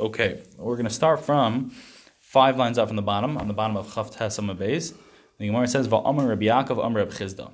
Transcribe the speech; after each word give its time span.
Okay, 0.00 0.40
we're 0.56 0.76
going 0.76 0.88
to 0.88 0.94
start 0.94 1.22
from 1.26 1.72
five 2.20 2.56
lines 2.56 2.78
up 2.78 2.88
from 2.88 2.96
the 2.96 3.02
bottom, 3.02 3.36
on 3.36 3.48
the 3.48 3.52
bottom 3.52 3.76
of 3.76 3.86
Chav 3.88 4.10
Tes 4.10 4.38
Beis. 4.38 4.94
The 5.36 5.46
Gemara 5.46 5.68
says, 5.68 5.88
"Va'amar 5.88 6.26
Rabbi 6.26 6.46
Yaakov, 6.46 6.82
Amar 6.82 7.02
Rabbi 7.02 7.12
Chizda." 7.12 7.50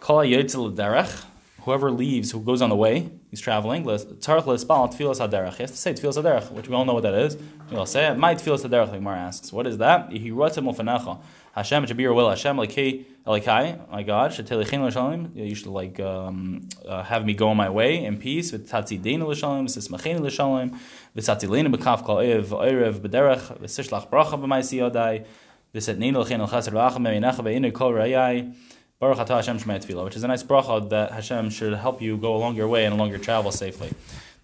Kol 0.00 0.18
derech. 0.26 1.24
Whoever 1.64 1.90
leaves, 1.90 2.32
who 2.32 2.40
goes 2.40 2.60
on 2.60 2.70
the 2.70 2.76
way, 2.76 3.08
he's 3.30 3.40
traveling. 3.40 3.84
He 3.84 3.90
has 3.90 4.04
to 4.04 4.10
say 4.10 4.26
tfilas 5.92 6.16
haderech, 6.20 6.50
which 6.50 6.68
we 6.68 6.74
all 6.74 6.84
know 6.84 6.94
what 6.94 7.04
that 7.04 7.14
is. 7.14 7.36
We'll 7.70 7.86
say 7.86 8.08
it. 8.08 8.18
My 8.18 8.34
tfilas 8.34 8.64
haderech. 8.66 8.90
The 8.90 9.08
asks, 9.08 9.52
"What 9.52 9.66
is 9.66 9.78
that?" 9.78 10.10
Wrote 10.10 10.54
to 10.54 11.18
Hashem 11.54 11.86
should 11.86 11.98
be 11.98 12.02
your 12.02 12.14
will. 12.14 12.30
Hashem 12.30 12.56
lekei 12.56 13.04
elikai. 13.26 13.90
My 13.90 14.02
God, 14.02 14.30
shetelichin 14.30 14.86
l'shalim. 14.86 15.36
You 15.36 15.54
should 15.54 15.66
like 15.66 16.00
um, 16.00 16.66
uh, 16.88 17.02
have 17.02 17.26
me 17.26 17.34
go 17.34 17.48
on 17.48 17.58
my 17.58 17.68
way 17.68 18.04
in 18.04 18.16
peace. 18.16 18.52
V'tatzi 18.52 18.98
deinu 18.98 19.28
l'shalim. 19.28 19.66
V'sismachin 19.66 20.20
l'shalim. 20.20 20.78
V'tatzi 21.14 21.46
leinu 21.48 21.74
b'kaf 21.76 22.04
kol 22.04 22.20
ev 22.20 22.46
oirev 22.46 23.00
b'derech. 23.00 23.58
V'sishlach 23.60 24.08
bracha 24.08 24.40
b'maisi 24.40 24.78
yodai. 24.78 25.26
V'setneinu 25.74 26.24
l'chein 26.24 26.40
l'chasar 26.40 26.72
v'acham 26.72 27.02
me'inacha 27.02 27.42
ve'inu 27.44 27.70
kol 27.72 27.92
rayai. 27.92 28.54
Baruch 29.02 29.18
atah 29.18 29.34
Hashem 29.34 29.58
shmei 29.58 29.84
tefillah, 29.84 30.04
which 30.04 30.14
is 30.14 30.22
a 30.22 30.28
nice 30.28 30.44
bracha 30.44 30.88
that 30.90 31.10
Hashem 31.10 31.50
should 31.50 31.74
help 31.74 32.00
you 32.00 32.16
go 32.16 32.36
along 32.36 32.54
your 32.54 32.68
way 32.68 32.84
and 32.84 32.94
along 32.94 33.10
your 33.10 33.18
travel 33.18 33.50
safely. 33.50 33.92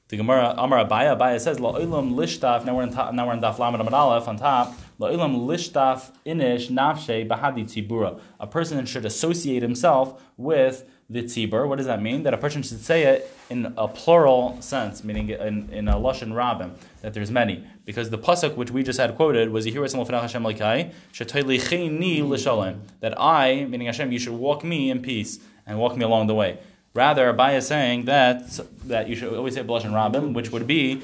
The 0.09 0.17
Gemara 0.17 0.53
Amar 0.59 0.85
Abaye 0.85 1.17
Abaye 1.17 1.41
says 1.41 1.59
La'ilam 1.59 2.15
lishtaf. 2.15 2.65
Now 2.65 2.75
we're 2.75 2.83
in 2.83 2.91
now 2.91 3.29
we're 3.29 3.35
in 3.35 3.41
Daf 3.41 3.61
Lamed 3.61 3.81
Amad 3.81 3.93
Aleph 3.93 4.27
on 4.27 4.37
top. 4.37 4.75
La'ilam 4.99 5.47
lishtaf 5.47 6.11
inish 6.27 6.71
nafshe 6.71 7.29
bahadi 7.29 7.67
tzibura. 7.67 8.19
A 8.41 8.49
person 8.49 8.85
should 8.85 9.05
associate 9.05 9.63
himself 9.63 10.21
with 10.37 10.91
the 11.11 11.23
tzibur. 11.23 11.67
What 11.67 11.77
does 11.79 11.87
that 11.87 12.03
mean? 12.03 12.23
That 12.25 12.35
a 12.35 12.37
person 12.37 12.63
should 12.63 12.81
say 12.81 13.05
it 13.05 13.33
in 13.49 13.73
a 13.79 13.89
plural 13.89 14.61
sense, 14.61 15.03
meaning 15.03 15.31
in, 15.31 15.71
in 15.71 15.89
a 15.89 15.95
lashon 15.95 16.33
rabim, 16.33 16.73
that 17.01 17.15
there's 17.15 17.31
many. 17.31 17.65
Because 17.87 18.11
the 18.11 18.19
pasuk 18.19 18.57
which 18.57 18.71
we 18.71 18.83
just 18.83 19.01
had 19.01 19.17
quoted 19.17 19.51
was 19.51 19.65
that 23.01 23.15
I, 23.19 23.65
meaning 23.65 23.87
Hashem, 23.87 24.13
you 24.13 24.19
should 24.19 24.35
walk 24.35 24.65
me 24.65 24.91
in 24.91 25.01
peace 25.01 25.39
and 25.67 25.79
walk 25.79 25.97
me 25.97 26.05
along 26.05 26.27
the 26.27 26.35
way. 26.35 26.59
Rather, 26.95 27.33
Abaye 27.33 27.57
is 27.57 27.67
saying 27.67 28.05
that 28.07 28.61
that 28.87 29.09
you 29.09 29.17
should 29.17 29.33
always 29.33 29.55
say 29.55 29.63
B'lashon 29.63 29.93
Rabim, 29.93 30.35
which 30.35 30.51
would 30.51 30.67
be 30.67 31.01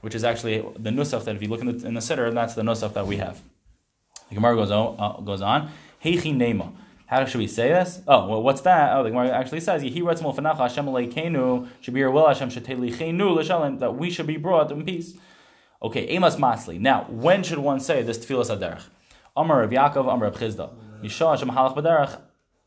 which 0.00 0.14
is 0.14 0.24
actually 0.24 0.58
the 0.78 0.90
nusach 0.90 1.24
that 1.24 1.36
if 1.36 1.42
you 1.42 1.48
look 1.48 1.60
in 1.60 1.78
the, 1.78 1.86
in 1.86 1.94
the 1.94 2.00
Siddur, 2.00 2.32
that's 2.32 2.54
the 2.54 2.62
nusach 2.62 2.94
that 2.94 3.06
we 3.06 3.16
have. 3.16 3.40
The 4.28 4.34
Gemara 4.36 4.56
goes 4.56 4.70
on, 4.70 4.96
uh, 4.98 5.20
goes 5.20 5.42
on 5.42 5.70
Heichi 6.04 6.34
Nema. 6.34 6.72
How 7.10 7.24
should 7.24 7.38
we 7.38 7.48
say 7.48 7.70
this? 7.70 8.02
Oh, 8.06 8.28
well, 8.28 8.40
what's 8.40 8.60
that? 8.60 8.96
Oh, 8.96 9.02
the 9.02 9.10
Gemara 9.10 9.30
actually 9.30 9.58
says, 9.58 9.82
Yehi 9.82 9.96
Ratzmol 9.96 10.32
Fanacha 10.32 10.58
Hashem 10.58 10.86
will 10.86 10.92
Hashem 12.28 12.50
that 13.80 13.96
we 13.96 14.10
should 14.10 14.28
be 14.28 14.36
brought 14.36 14.70
in 14.70 14.84
peace. 14.84 15.14
Okay, 15.82 16.06
Amos 16.06 16.36
Masli. 16.36 16.78
Now, 16.78 17.06
when 17.08 17.42
should 17.42 17.58
one 17.58 17.80
say 17.80 18.02
this 18.02 18.24
Tfilas 18.24 18.56
Aderech? 18.56 18.84
Amar 19.36 19.64
of 19.64 19.72
Yaakov, 19.72 20.02
Amar 20.02 20.26
of 20.28 20.36
Chizda. 20.36 20.70
Hashem 21.02 21.50
Halach. 21.50 22.20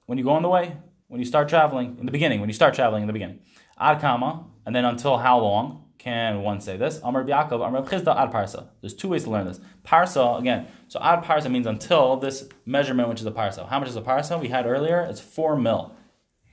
When 0.08 0.18
you 0.18 0.26
go 0.26 0.32
on 0.32 0.42
the 0.42 0.50
way, 0.50 0.76
when 1.08 1.22
you 1.22 1.26
start 1.26 1.48
traveling, 1.48 1.96
in 1.98 2.06
the 2.06 2.12
beginning, 2.12 2.42
when 2.42 2.50
you 2.50 2.54
start 2.54 2.74
traveling 2.74 3.04
in 3.04 3.08
the 3.08 3.14
beginning. 3.14 3.40
Ad 3.80 4.02
kama, 4.02 4.44
and 4.66 4.76
then 4.76 4.84
until 4.84 5.20
how 5.20 5.40
long 5.40 5.86
can 6.04 6.42
one 6.42 6.60
say 6.60 6.76
this? 6.76 7.00
Amr 7.02 7.24
Yaakov, 7.24 7.62
Amr 7.62 7.82
Chizda, 7.84 8.14
ad 8.18 8.30
parsa. 8.30 8.68
There's 8.82 8.94
two 8.94 9.08
ways 9.08 9.24
to 9.24 9.30
learn 9.30 9.48
this. 9.48 9.62
Parsa, 9.86 10.38
again, 10.38 10.68
so 10.90 11.00
ad 11.02 11.24
parsa 11.24 11.50
means 11.50 11.66
until 11.66 12.18
this 12.18 12.50
measurement, 12.66 13.08
which 13.08 13.22
is 13.22 13.26
a 13.26 13.32
parsa. 13.32 13.70
How 13.70 13.80
much 13.80 13.88
is 13.88 13.96
a 13.96 14.02
parsa? 14.02 14.40
We 14.40 14.50
had 14.50 14.66
earlier, 14.66 15.00
it's 15.00 15.22
four 15.22 15.56
mil. 15.56 15.96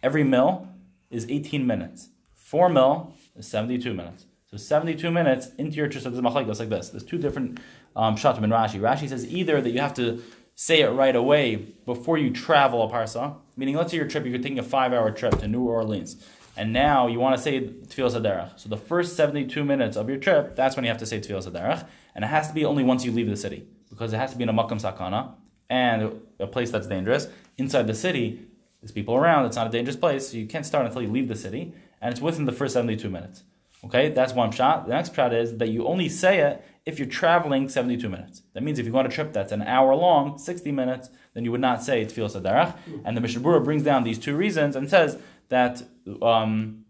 Every 0.05 0.23
mil 0.23 0.69
is 1.11 1.29
18 1.29 1.67
minutes. 1.67 2.11
Four 2.33 2.69
mil 2.69 3.13
is 3.35 3.49
72 3.49 3.93
minutes. 3.93 4.27
So 4.47 4.57
72 4.57 5.11
minutes 5.11 5.49
into 5.59 5.77
your 5.77 5.91
so 5.91 6.11
there's 6.11 6.23
like 6.61 6.69
this. 6.69 6.91
There's 6.91 7.05
two 7.05 7.19
different 7.19 7.59
um, 7.97 8.15
shatim 8.15 8.45
in 8.45 8.51
Rashi. 8.51 8.81
Rashi 8.81 9.09
says 9.09 9.27
either 9.27 9.61
that 9.61 9.71
you 9.71 9.81
have 9.81 9.95
to 9.95 10.23
say 10.55 10.83
it 10.83 10.91
right 10.91 11.17
away 11.17 11.57
before 11.87 12.19
you 12.19 12.31
travel 12.31 12.85
a 12.85 12.89
parsa. 12.89 13.35
Meaning, 13.57 13.77
let's 13.77 13.91
say 13.91 13.97
your 13.97 14.07
trip, 14.07 14.27
you're 14.27 14.39
taking 14.39 14.61
a 14.61 14.63
five-hour 14.63 15.11
trip 15.13 15.39
to 15.41 15.49
New 15.49 15.63
Orleans, 15.63 16.25
and 16.61 16.75
now 16.75 17.07
you 17.07 17.19
want 17.19 17.35
to 17.35 17.43
say 17.43 17.59
Tefillah 17.59 18.21
Saderach. 18.21 18.61
So 18.61 18.69
the 18.69 18.77
first 18.77 19.17
72 19.17 19.65
minutes 19.65 19.97
of 19.97 20.11
your 20.11 20.19
trip, 20.19 20.55
that's 20.55 20.77
when 20.77 20.85
you 20.85 20.91
have 20.91 20.99
to 20.99 21.07
say 21.07 21.19
Tefillah 21.19 21.51
Saderach, 21.51 21.89
and 22.15 22.23
it 22.23 22.29
has 22.29 22.49
to 22.49 22.55
be 22.55 22.67
only 22.67 22.85
once 22.85 23.03
you 23.03 23.13
leave 23.13 23.31
the 23.31 23.37
city, 23.37 23.67
because 23.89 24.13
it 24.13 24.19
has 24.19 24.33
to 24.33 24.37
be 24.37 24.43
in 24.43 24.51
a 24.51 24.53
Makam 24.53 24.79
Sakana, 24.79 25.37
and 25.71 26.21
a 26.39 26.47
place 26.47 26.71
that's 26.71 26.87
dangerous. 26.87 27.29
Inside 27.57 27.87
the 27.87 27.95
city, 27.95 28.43
there's 28.83 28.93
people 28.93 29.15
around, 29.15 29.47
it's 29.47 29.57
not 29.57 29.69
a 29.69 29.71
dangerous 29.71 29.97
place, 29.97 30.29
so 30.29 30.37
you 30.37 30.47
can't 30.47 30.67
start 30.67 30.85
until 30.85 31.01
you 31.01 31.09
leave 31.09 31.29
the 31.29 31.35
city, 31.35 31.73
and 32.03 32.13
it's 32.13 32.21
within 32.21 32.45
the 32.45 32.53
first 32.53 32.75
72 32.75 33.09
minutes. 33.09 33.43
Okay, 33.83 34.11
that's 34.11 34.35
one 34.35 34.51
shot. 34.51 34.87
The 34.87 34.93
next 34.93 35.15
shot 35.15 35.33
is 35.33 35.57
that 35.57 35.71
you 35.71 35.87
only 35.87 36.11
say 36.11 36.41
it 36.41 36.63
if 36.85 36.99
you're 36.99 37.09
traveling 37.09 37.71
72 37.71 38.07
minutes. 38.07 38.43
That 38.53 38.63
means 38.63 38.79
if 38.79 38.85
you 38.85 38.93
go 38.93 38.99
on 38.99 39.07
a 39.07 39.09
trip 39.09 39.33
that's 39.33 39.53
an 39.53 39.63
hour 39.63 39.95
long, 39.95 40.37
60 40.37 40.71
minutes, 40.73 41.09
then 41.33 41.47
you 41.47 41.53
would 41.53 41.63
not 41.63 41.83
say 41.83 42.05
Tefillah 42.05 42.43
Sadarach. 42.43 42.77
And 43.07 43.17
the 43.17 43.23
Mishnah 43.23 43.61
brings 43.61 43.83
down 43.83 44.05
these 44.05 44.19
two 44.19 44.37
reasons 44.37 44.77
and 44.77 44.91
says 44.91 45.17
that 45.51 45.83
um, 46.23 46.85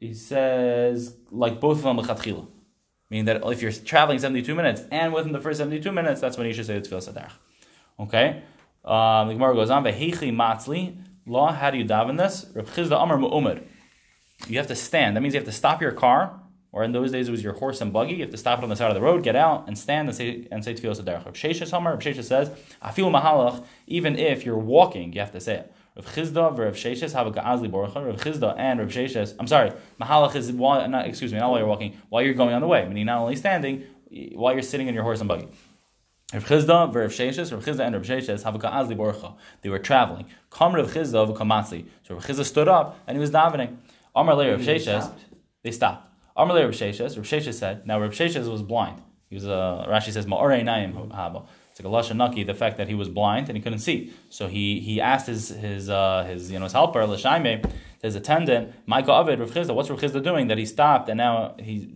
he 0.00 0.12
says 0.12 1.16
like 1.30 1.60
both 1.60 1.78
of 1.78 1.84
them 1.84 1.96
lechatchila, 1.96 2.46
meaning 3.10 3.24
that 3.26 3.42
if 3.44 3.62
you're 3.62 3.72
traveling 3.72 4.18
72 4.18 4.54
minutes 4.54 4.82
and 4.90 5.12
within 5.14 5.32
the 5.32 5.40
first 5.40 5.58
72 5.58 5.90
minutes, 5.92 6.20
that's 6.20 6.36
when 6.36 6.46
you 6.46 6.52
should 6.52 6.66
say 6.66 6.78
the 6.78 6.86
Tefillah 6.86 7.08
Sadarach. 7.08 7.32
Okay, 8.00 8.42
um, 8.84 9.28
the 9.28 9.34
Gemara 9.34 9.54
goes 9.54 9.70
on. 9.70 9.84
Vehechi 9.84 10.32
matzli 10.34 11.02
law. 11.26 11.52
How 11.52 11.70
do 11.70 11.78
you 11.78 11.84
daven 11.84 12.18
this? 12.18 12.46
Reb 12.54 12.66
Chizda 12.66 13.02
Amar 13.02 13.16
Mu'umad 13.18 13.62
you 14.46 14.58
have 14.58 14.68
to 14.68 14.76
stand. 14.76 15.16
That 15.16 15.20
means 15.20 15.34
you 15.34 15.40
have 15.40 15.48
to 15.48 15.52
stop 15.52 15.82
your 15.82 15.92
car, 15.92 16.40
or 16.70 16.84
in 16.84 16.92
those 16.92 17.10
days 17.10 17.28
it 17.28 17.30
was 17.30 17.42
your 17.42 17.54
horse 17.54 17.80
and 17.80 17.92
buggy. 17.92 18.14
You 18.14 18.22
have 18.22 18.30
to 18.30 18.36
stop 18.36 18.60
it 18.60 18.62
on 18.62 18.68
the 18.68 18.76
side 18.76 18.88
of 18.88 18.94
the 18.94 19.00
road, 19.00 19.22
get 19.22 19.34
out, 19.34 19.66
and 19.66 19.76
stand 19.76 20.08
and 20.08 20.16
say 20.16 20.46
and 20.52 20.64
say 20.64 20.74
tefillah 20.74 21.02
derech. 21.02 21.24
Rav 21.24 21.34
Sheshes 21.34 21.70
Hamar, 21.70 21.94
Rav 21.94 22.00
Sheshes 22.00 22.24
says, 22.24 22.50
"Afil 22.82 23.10
mahalach." 23.10 23.64
Even 23.86 24.18
if 24.18 24.44
you're 24.44 24.58
walking, 24.58 25.12
you 25.12 25.20
have 25.20 25.32
to 25.32 25.40
say 25.40 25.56
it. 25.56 25.72
Rav 25.98 26.14
Chizda, 26.14 26.56
Rav 26.56 26.74
Sheshes 26.74 27.12
have 27.12 27.26
a 27.26 27.32
ga'azli 27.32 27.68
borcha. 27.68 28.06
Rav 28.06 28.20
Chizda 28.20 28.56
and 28.56 28.78
Rav 28.78 28.88
Sheshes. 28.88 29.34
I'm 29.40 29.48
sorry, 29.48 29.72
mahalach 30.00 30.36
is 30.36 30.52
while 30.52 30.88
not 30.88 31.06
excuse 31.06 31.32
me, 31.32 31.40
not 31.40 31.50
while 31.50 31.58
you're 31.58 31.66
walking, 31.66 31.96
while 32.08 32.22
you're 32.22 32.34
going 32.34 32.54
on 32.54 32.60
the 32.60 32.68
way. 32.68 32.86
Meaning 32.86 33.06
not 33.06 33.18
only 33.18 33.34
standing, 33.34 33.82
while 34.34 34.52
you're 34.52 34.62
sitting 34.62 34.86
in 34.86 34.94
your 34.94 35.02
horse 35.02 35.18
and 35.18 35.28
buggy. 35.28 35.48
Rav 36.32 36.44
Chizda, 36.44 36.94
Rav 36.94 37.10
Sheshes, 37.10 37.50
Rav 37.50 37.64
Chizda 37.64 37.80
and 37.80 37.96
Rav 37.96 38.04
Sheshes 38.04 38.44
have 38.44 38.54
a 38.54 38.58
ga'azli 38.60 38.96
borcha. 38.96 39.34
They 39.62 39.70
were 39.70 39.80
traveling. 39.80 40.26
Kam 40.52 40.72
Rav 40.72 40.88
Chizda 40.88 41.34
v'kamatzli. 41.34 41.86
So 42.04 42.14
Rav 42.14 42.24
Chizda 42.24 42.44
stood 42.44 42.68
up 42.68 42.96
and 43.08 43.16
he 43.16 43.20
was 43.20 43.32
davening. 43.32 43.78
Amar 44.14 44.36
Le 44.36 44.52
Rav 44.52 44.60
Sheshes, 44.60 45.10
they 45.64 45.72
stopped. 45.72 46.06
Amar 46.36 46.54
Le 46.54 46.64
Rav 46.66 46.74
Sheshes, 46.74 47.16
Rav 47.16 47.26
Sheshes 47.26 47.54
said, 47.54 47.86
now 47.88 47.98
Rav 48.00 48.12
Sheshes 48.12 48.48
was 48.48 48.62
blind. 48.62 49.02
He 49.30 49.34
was, 49.34 49.48
uh, 49.48 49.84
Rashi 49.88 50.12
says, 50.12 50.26
Ma'orei 50.26 50.64
Naim 50.64 50.92
Haba. 50.92 51.44
It's 51.80 52.10
like 52.10 52.46
the 52.46 52.54
fact 52.54 52.76
that 52.78 52.88
he 52.88 52.94
was 52.94 53.08
blind 53.08 53.48
and 53.48 53.56
he 53.56 53.62
couldn't 53.62 53.78
see. 53.80 54.12
So 54.30 54.48
he 54.48 54.80
he 54.80 55.00
asked 55.00 55.26
his 55.26 55.48
his 55.48 55.88
uh, 55.88 56.24
his 56.24 56.50
you 56.50 56.58
know 56.58 56.64
his 56.64 56.72
helper 56.72 57.06
L'Shaime, 57.06 57.62
his 58.02 58.14
attendant, 58.14 58.74
Michael 58.86 59.14
Avid 59.14 59.38
Rav 59.38 59.50
Chizda, 59.50 59.74
what's 59.74 59.90
Rav 59.90 60.00
Chizda 60.00 60.22
doing 60.22 60.48
that 60.48 60.58
he 60.58 60.66
stopped 60.66 61.08
and 61.08 61.18
now 61.18 61.54
he 61.58 61.88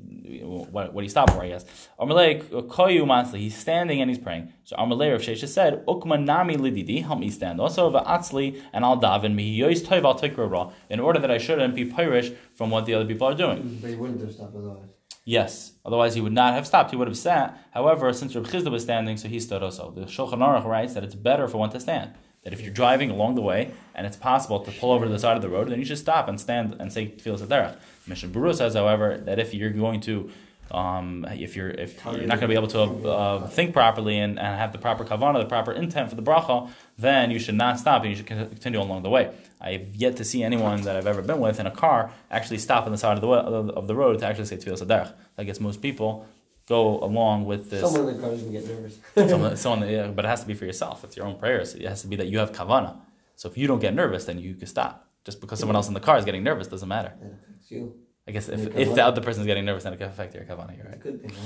what, 0.42 0.92
what 0.92 1.04
he 1.04 1.08
stopped 1.08 1.32
for, 1.32 1.42
I 1.42 1.48
guess. 1.48 1.64
Koyu. 1.98 3.36
He's 3.36 3.56
standing 3.56 4.00
and 4.00 4.10
he's 4.10 4.18
praying. 4.18 4.52
So 4.64 4.76
Amalek 4.76 5.12
Rav 5.12 5.20
Shesha 5.20 5.48
said, 5.48 5.84
Ukma 5.86 6.22
nami 6.22 6.56
lididi. 6.56 7.04
Help 7.04 7.18
me 7.18 7.30
stand. 7.30 7.60
Also 7.60 7.90
va'atzli 7.90 8.60
and 8.72 8.84
I'll 8.84 9.00
daven 9.00 9.34
me 9.34 9.58
yois 9.58 9.82
toiv 9.82 10.04
al 10.04 10.72
in 10.90 11.00
order 11.00 11.18
that 11.18 11.30
I 11.30 11.38
shouldn't 11.38 11.74
be 11.74 11.84
pirish 11.84 12.34
from 12.54 12.70
what 12.70 12.86
the 12.86 12.94
other 12.94 13.06
people 13.06 13.26
are 13.28 13.34
doing. 13.34 13.78
But 13.80 13.90
he 13.90 13.96
wouldn't 13.96 14.20
have 14.20 14.32
stopped 14.32 14.56
otherwise. 14.56 14.88
Yes, 15.24 15.72
otherwise 15.84 16.14
he 16.14 16.20
would 16.20 16.32
not 16.32 16.54
have 16.54 16.66
stopped. 16.66 16.90
He 16.90 16.96
would 16.96 17.08
have 17.08 17.16
sat. 17.16 17.58
However, 17.72 18.12
since 18.12 18.34
Rav 18.34 18.44
Chizda 18.44 18.70
was 18.70 18.82
standing, 18.82 19.16
so 19.16 19.28
he 19.28 19.38
stood 19.38 19.62
also. 19.62 19.90
The 19.90 20.02
Shulchan 20.02 20.38
Aruch 20.38 20.64
writes 20.64 20.94
that 20.94 21.04
it's 21.04 21.14
better 21.14 21.46
for 21.46 21.58
one 21.58 21.70
to 21.70 21.80
stand. 21.80 22.12
That 22.42 22.52
if 22.52 22.60
you're 22.60 22.74
driving 22.74 23.10
along 23.10 23.36
the 23.36 23.42
way 23.42 23.72
and 23.94 24.04
it's 24.04 24.16
possible 24.16 24.58
to 24.60 24.72
pull 24.72 24.90
over 24.90 25.04
to 25.04 25.10
the 25.10 25.18
side 25.18 25.36
of 25.36 25.42
the 25.42 25.48
road, 25.48 25.68
then 25.68 25.78
you 25.78 25.84
should 25.84 25.98
stop 25.98 26.28
and 26.28 26.40
stand 26.40 26.76
and 26.80 26.92
say 26.92 27.06
Tefillah 27.06 27.38
Saderech. 27.38 27.76
Mishnah 28.08 28.30
Berurah 28.30 28.56
says, 28.56 28.74
however, 28.74 29.18
that 29.18 29.38
if 29.38 29.54
you're 29.54 29.70
going 29.70 30.00
to 30.02 30.28
um, 30.72 31.26
if 31.30 31.54
you're 31.54 31.70
if 31.70 32.02
you're 32.04 32.22
not 32.22 32.40
going 32.40 32.40
to 32.40 32.48
be 32.48 32.54
able 32.54 32.68
to 32.68 33.08
uh, 33.08 33.46
think 33.46 33.72
properly 33.72 34.18
and, 34.18 34.38
and 34.38 34.58
have 34.58 34.72
the 34.72 34.78
proper 34.78 35.04
kavana, 35.04 35.40
the 35.40 35.46
proper 35.46 35.72
intent 35.72 36.08
for 36.08 36.16
the 36.16 36.22
bracha, 36.22 36.70
then 36.98 37.30
you 37.30 37.38
should 37.38 37.54
not 37.54 37.78
stop 37.78 38.02
and 38.02 38.10
you 38.10 38.16
should 38.16 38.26
continue 38.26 38.80
along 38.80 39.02
the 39.02 39.10
way. 39.10 39.30
I've 39.62 39.94
yet 39.94 40.16
to 40.16 40.24
see 40.24 40.42
anyone 40.42 40.82
that 40.82 40.96
I've 40.96 41.06
ever 41.06 41.22
been 41.22 41.40
with 41.40 41.60
in 41.60 41.66
a 41.66 41.70
car 41.70 42.10
actually 42.30 42.58
stop 42.58 42.84
on 42.86 42.92
the 42.92 42.98
side 42.98 43.16
of 43.16 43.22
the 43.22 43.28
of 43.28 43.86
the 43.86 43.94
road 43.94 44.18
to 44.20 44.26
actually 44.26 44.46
say 44.46 44.56
tefillah 44.56 44.82
saderech. 44.82 45.12
I 45.38 45.44
guess 45.44 45.60
most 45.60 45.80
people 45.80 46.26
go 46.66 46.98
along 47.00 47.44
with 47.44 47.70
this. 47.70 47.80
Someone 47.80 48.08
in 48.08 48.16
the 48.16 48.22
car 48.22 48.32
is 48.32 48.42
going 48.42 48.52
to 48.52 48.60
get 48.60 48.68
nervous. 48.68 48.98
someone, 49.30 49.56
someone, 49.56 49.88
yeah, 49.88 50.08
but 50.08 50.24
it 50.24 50.28
has 50.28 50.40
to 50.40 50.46
be 50.46 50.54
for 50.54 50.64
yourself. 50.64 51.04
It's 51.04 51.16
your 51.16 51.26
own 51.26 51.36
prayers. 51.38 51.74
It 51.74 51.86
has 51.86 52.02
to 52.02 52.08
be 52.08 52.16
that 52.16 52.28
you 52.28 52.38
have 52.38 52.52
kavana. 52.52 52.96
So 53.36 53.48
if 53.48 53.56
you 53.56 53.66
don't 53.66 53.80
get 53.80 53.94
nervous, 53.94 54.24
then 54.24 54.38
you 54.38 54.54
can 54.54 54.66
stop. 54.66 55.08
Just 55.24 55.40
because 55.40 55.58
someone 55.60 55.76
else 55.76 55.88
in 55.88 55.94
the 55.94 56.00
car 56.00 56.18
is 56.18 56.24
getting 56.24 56.42
nervous 56.42 56.66
doesn't 56.66 56.88
matter. 56.88 57.12
Yeah, 57.20 57.28
it's 57.56 57.70
you. 57.70 57.94
I 58.26 58.30
guess 58.30 58.48
if, 58.48 58.76
if 58.76 58.94
the 58.94 59.04
other 59.04 59.20
person 59.20 59.42
is 59.42 59.46
getting 59.46 59.64
nervous, 59.64 59.84
then 59.84 59.92
it 59.92 59.98
can 59.98 60.08
affect 60.08 60.34
your 60.34 60.44
kavanah. 60.44 60.76
You're 60.76 60.86
right. 60.86 61.00
Could 61.00 61.22
be, 61.22 61.28
right? 61.28 61.36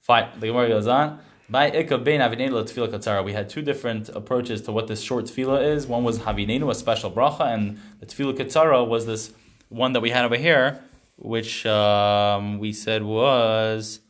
Fine. 0.00 0.28
The 0.38 0.46
Gemara 0.48 0.68
goes 0.68 0.86
on. 0.86 1.18
By 1.48 1.70
Ikka 1.70 2.02
Bein 2.02 2.20
Avinenu 2.20 2.60
Tefillah 2.64 2.88
Katzara, 2.88 3.24
we 3.24 3.32
had 3.32 3.48
two 3.48 3.62
different 3.62 4.08
approaches 4.08 4.62
to 4.62 4.72
what 4.72 4.88
this 4.88 5.00
short 5.00 5.26
tefillah 5.26 5.74
is. 5.74 5.86
One 5.86 6.02
was 6.02 6.18
Havinenu, 6.18 6.68
a 6.68 6.74
special 6.74 7.08
bracha, 7.08 7.54
and 7.54 7.78
the 8.00 8.06
Tefillah 8.06 8.36
Katzara 8.36 8.84
was 8.86 9.06
this 9.06 9.32
one 9.68 9.92
that 9.92 10.00
we 10.00 10.10
had 10.10 10.24
over 10.24 10.36
here, 10.36 10.82
which 11.14 11.64
um, 11.64 12.58
we 12.58 12.72
said 12.72 13.04
was 13.04 14.00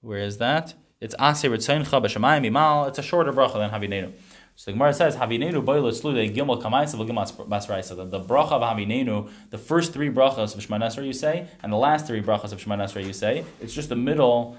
where 0.00 0.20
is 0.20 0.38
that? 0.38 0.74
It's 1.00 1.16
Aser 1.20 1.50
Ritzoncha 1.50 1.86
B'Shamayim 1.86 2.46
Imal. 2.48 2.86
It's 2.86 3.00
a 3.00 3.02
shorter 3.02 3.32
bracha 3.32 3.54
than 3.54 3.70
Havinenu. 3.70 4.12
So 4.54 4.70
the 4.70 4.72
Gemara 4.74 4.94
says 4.94 5.16
Havinenu 5.16 5.64
Boilu 5.64 5.90
Tzlude 5.90 6.32
Gimel 6.32 6.62
Kamaisa 6.62 6.94
V'Gimel 6.94 7.48
Basraisa. 7.48 8.08
The 8.08 8.20
bracha 8.20 8.52
of 8.52 8.62
Havinenu, 8.62 9.28
the 9.50 9.58
first 9.58 9.92
three 9.92 10.08
brachas 10.08 10.54
of 10.54 10.62
Shema 10.62 10.78
Nasra 10.78 11.04
you 11.04 11.12
say, 11.12 11.48
and 11.64 11.72
the 11.72 11.76
last 11.76 12.06
three 12.06 12.22
brachas 12.22 12.52
of 12.52 12.60
Shema 12.60 12.76
Nasra 12.76 13.04
you 13.04 13.12
say. 13.12 13.44
It's 13.60 13.74
just 13.74 13.88
the 13.88 13.96
middle, 13.96 14.56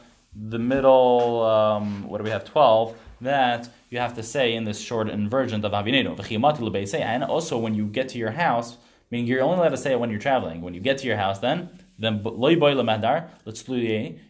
the 0.50 0.60
middle. 0.60 1.44
Um, 1.44 2.08
what 2.08 2.20
do 2.20 2.24
we 2.24 2.30
have? 2.30 2.46
Twelve 2.46 2.96
that 3.22 3.70
you 3.90 3.98
have 3.98 4.14
to 4.16 4.24
say 4.24 4.54
in 4.54 4.64
this 4.64 4.80
short 4.80 5.08
version 5.08 5.66
of. 5.66 5.72
V'Chiyamati 5.72 7.02
And 7.02 7.24
also 7.24 7.58
when 7.58 7.74
you 7.74 7.86
get 7.86 8.10
to 8.10 8.18
your 8.18 8.32
house, 8.32 8.78
meaning 9.10 9.28
you're 9.28 9.42
only 9.42 9.58
allowed 9.58 9.70
to 9.70 9.78
say 9.78 9.94
it 9.94 10.00
when 10.00 10.10
you're 10.10 10.20
traveling. 10.20 10.62
When 10.62 10.74
you 10.74 10.82
get 10.82 10.98
to 11.00 11.08
your 11.08 11.18
house, 11.18 11.40
then 11.40 11.70
then 12.00 12.22
boy 12.22 12.56
lemedar 12.56 13.30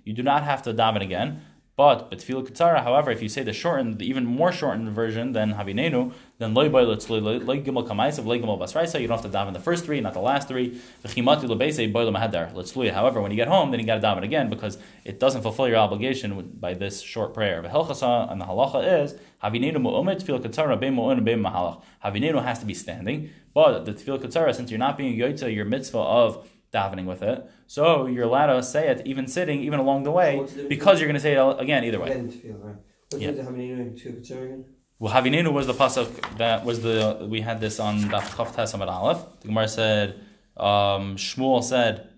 you 0.06 0.14
do 0.14 0.24
not 0.24 0.44
have 0.44 0.62
to 0.64 0.74
daven 0.74 1.02
again. 1.02 1.42
But 1.78 2.10
betfil 2.10 2.44
katzara, 2.44 2.82
however, 2.82 3.12
if 3.12 3.22
you 3.22 3.30
say 3.30 3.44
the 3.44 3.54
shortened, 3.54 4.00
the 4.00 4.10
even 4.10 4.26
more 4.26 4.52
shortened 4.52 4.90
version 4.90 5.34
than 5.34 5.54
havinenu, 5.54 6.12
then 6.40 6.56
loy 6.56 6.70
boy 6.70 6.82
loy 6.82 6.98
gimel 6.98 7.88
kamaisav 7.88 8.26
loy 8.26 8.40
gimel 8.40 8.58
basraisa. 8.60 9.00
You 9.00 9.08
don't 9.08 9.22
have 9.22 9.32
to 9.32 9.38
daven 9.38 9.54
the 9.54 9.60
first 9.60 9.86
three, 9.86 10.02
not 10.02 10.16
the 10.16 10.20
last 10.20 10.48
three. 10.48 10.82
V'chimati 11.06 11.44
lebeise 11.44 11.94
boy 11.94 12.04
lemedar 12.06 12.52
letzlui. 12.56 12.92
However, 12.92 13.22
when 13.22 13.30
you 13.30 13.38
get 13.38 13.48
home, 13.48 13.70
then 13.70 13.80
you 13.80 13.86
got 13.86 14.02
to 14.02 14.08
daven 14.08 14.24
again 14.24 14.50
because 14.50 14.80
it 15.06 15.20
doesn't 15.20 15.44
fulfill 15.44 15.68
your 15.68 15.78
obligation 15.78 16.58
by 16.60 16.74
this 16.74 17.00
short 17.00 17.36
prayer. 17.36 17.62
V'helchasa 17.62 18.32
and 18.32 18.42
the 18.42 18.46
halacha 18.46 19.04
is 19.04 19.14
havinenu 19.44 19.76
mu'umet 19.76 20.24
tefil 20.24 20.44
katzara 20.44 20.80
be 20.80 20.90
mu'un 20.90 21.24
be 21.24 21.34
mahalach. 21.34 21.84
Havinenu 22.04 22.44
has 22.44 22.58
to 22.58 22.66
be 22.66 22.74
standing, 22.74 23.30
but 23.54 23.86
the 23.86 23.94
tefil 23.94 24.20
katzara, 24.20 24.56
since 24.56 24.72
you're 24.72 24.80
not 24.80 24.98
being 24.98 25.16
yoyta 25.16 25.54
your 25.54 25.66
mitzvah 25.66 26.00
of 26.00 26.50
davening 26.78 27.06
with 27.12 27.22
it. 27.32 27.38
So 27.68 28.06
you're 28.12 28.28
allowed 28.32 28.52
to 28.54 28.64
say 28.64 28.84
it 28.92 28.98
even 29.12 29.26
sitting, 29.28 29.60
even 29.68 29.80
along 29.86 30.00
the 30.04 30.12
way, 30.20 30.32
So 30.48 30.68
because 30.76 30.96
you're 31.00 31.12
going 31.12 31.22
to 31.24 31.26
say 31.28 31.34
it 31.34 31.62
again 31.66 31.82
either 31.88 32.02
way. 32.04 32.10
Right. 32.10 32.76
Yeah. 33.24 33.32
the 33.32 33.44
Hamaninu 33.44 33.76
and 33.84 33.92
Tefillah 33.98 34.20
Ketzar 34.20 34.44
again? 34.48 34.66
Well, 35.00 35.14
Havinenu 35.14 35.54
was 35.54 35.68
the 35.68 35.74
pasuk 35.74 36.10
that 36.40 36.66
was 36.66 36.82
the 36.82 37.28
we 37.30 37.42
had 37.42 37.62
this 37.62 37.80
on 37.80 38.00
Daf 38.14 38.28
Chav 38.36 38.50
Tesam 38.56 38.86
Aleph. 38.86 39.20
The 39.42 39.48
Gemara 39.50 39.68
said 39.68 40.16
um, 40.58 41.16
Shmuel 41.18 41.64
said 41.64 42.10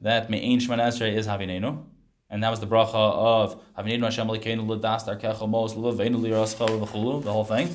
that 0.00 0.30
Me'ain 0.30 0.58
Shman 0.58 0.80
Esrei 0.80 1.14
is 1.14 1.28
Havinenu, 1.28 1.84
and 2.28 2.42
that 2.42 2.50
was 2.50 2.58
the 2.58 2.66
bracha 2.66 2.94
of 2.94 3.62
Havinenu 3.78 4.02
Hashem 4.02 4.26
Lekeinu 4.26 4.66
L'das 4.66 5.04
Darkecha 5.04 5.48
Mos 5.48 5.76
L'Veinu 5.76 6.20
L'Yirascha 6.20 6.68
L'Chulu, 6.68 7.22
the 7.22 7.32
whole 7.32 7.44
thing. 7.44 7.68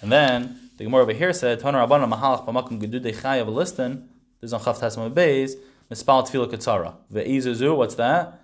And 0.00 0.10
then 0.10 0.70
the 0.78 0.84
Gemara 0.84 1.02
over 1.02 1.12
here 1.12 1.34
said 1.34 1.60
Toner 1.60 1.78
Rabbanon 1.86 2.10
Mahalach 2.10 2.46
B'Makom 2.46 2.80
Gedudei 2.80 3.14
Chayav 3.14 3.52
Liston. 3.52 4.08
This 4.40 4.48
is 4.48 4.52
on 4.54 4.60
Chav 4.60 4.78
Tesam 4.80 5.12
Beis 5.12 5.52
Mispal 5.90 6.26
Tefillah 6.26 6.50
Ketzara. 6.50 6.94
Ve'izuzu, 7.12 7.76
what's 7.76 7.94
that? 7.96 8.40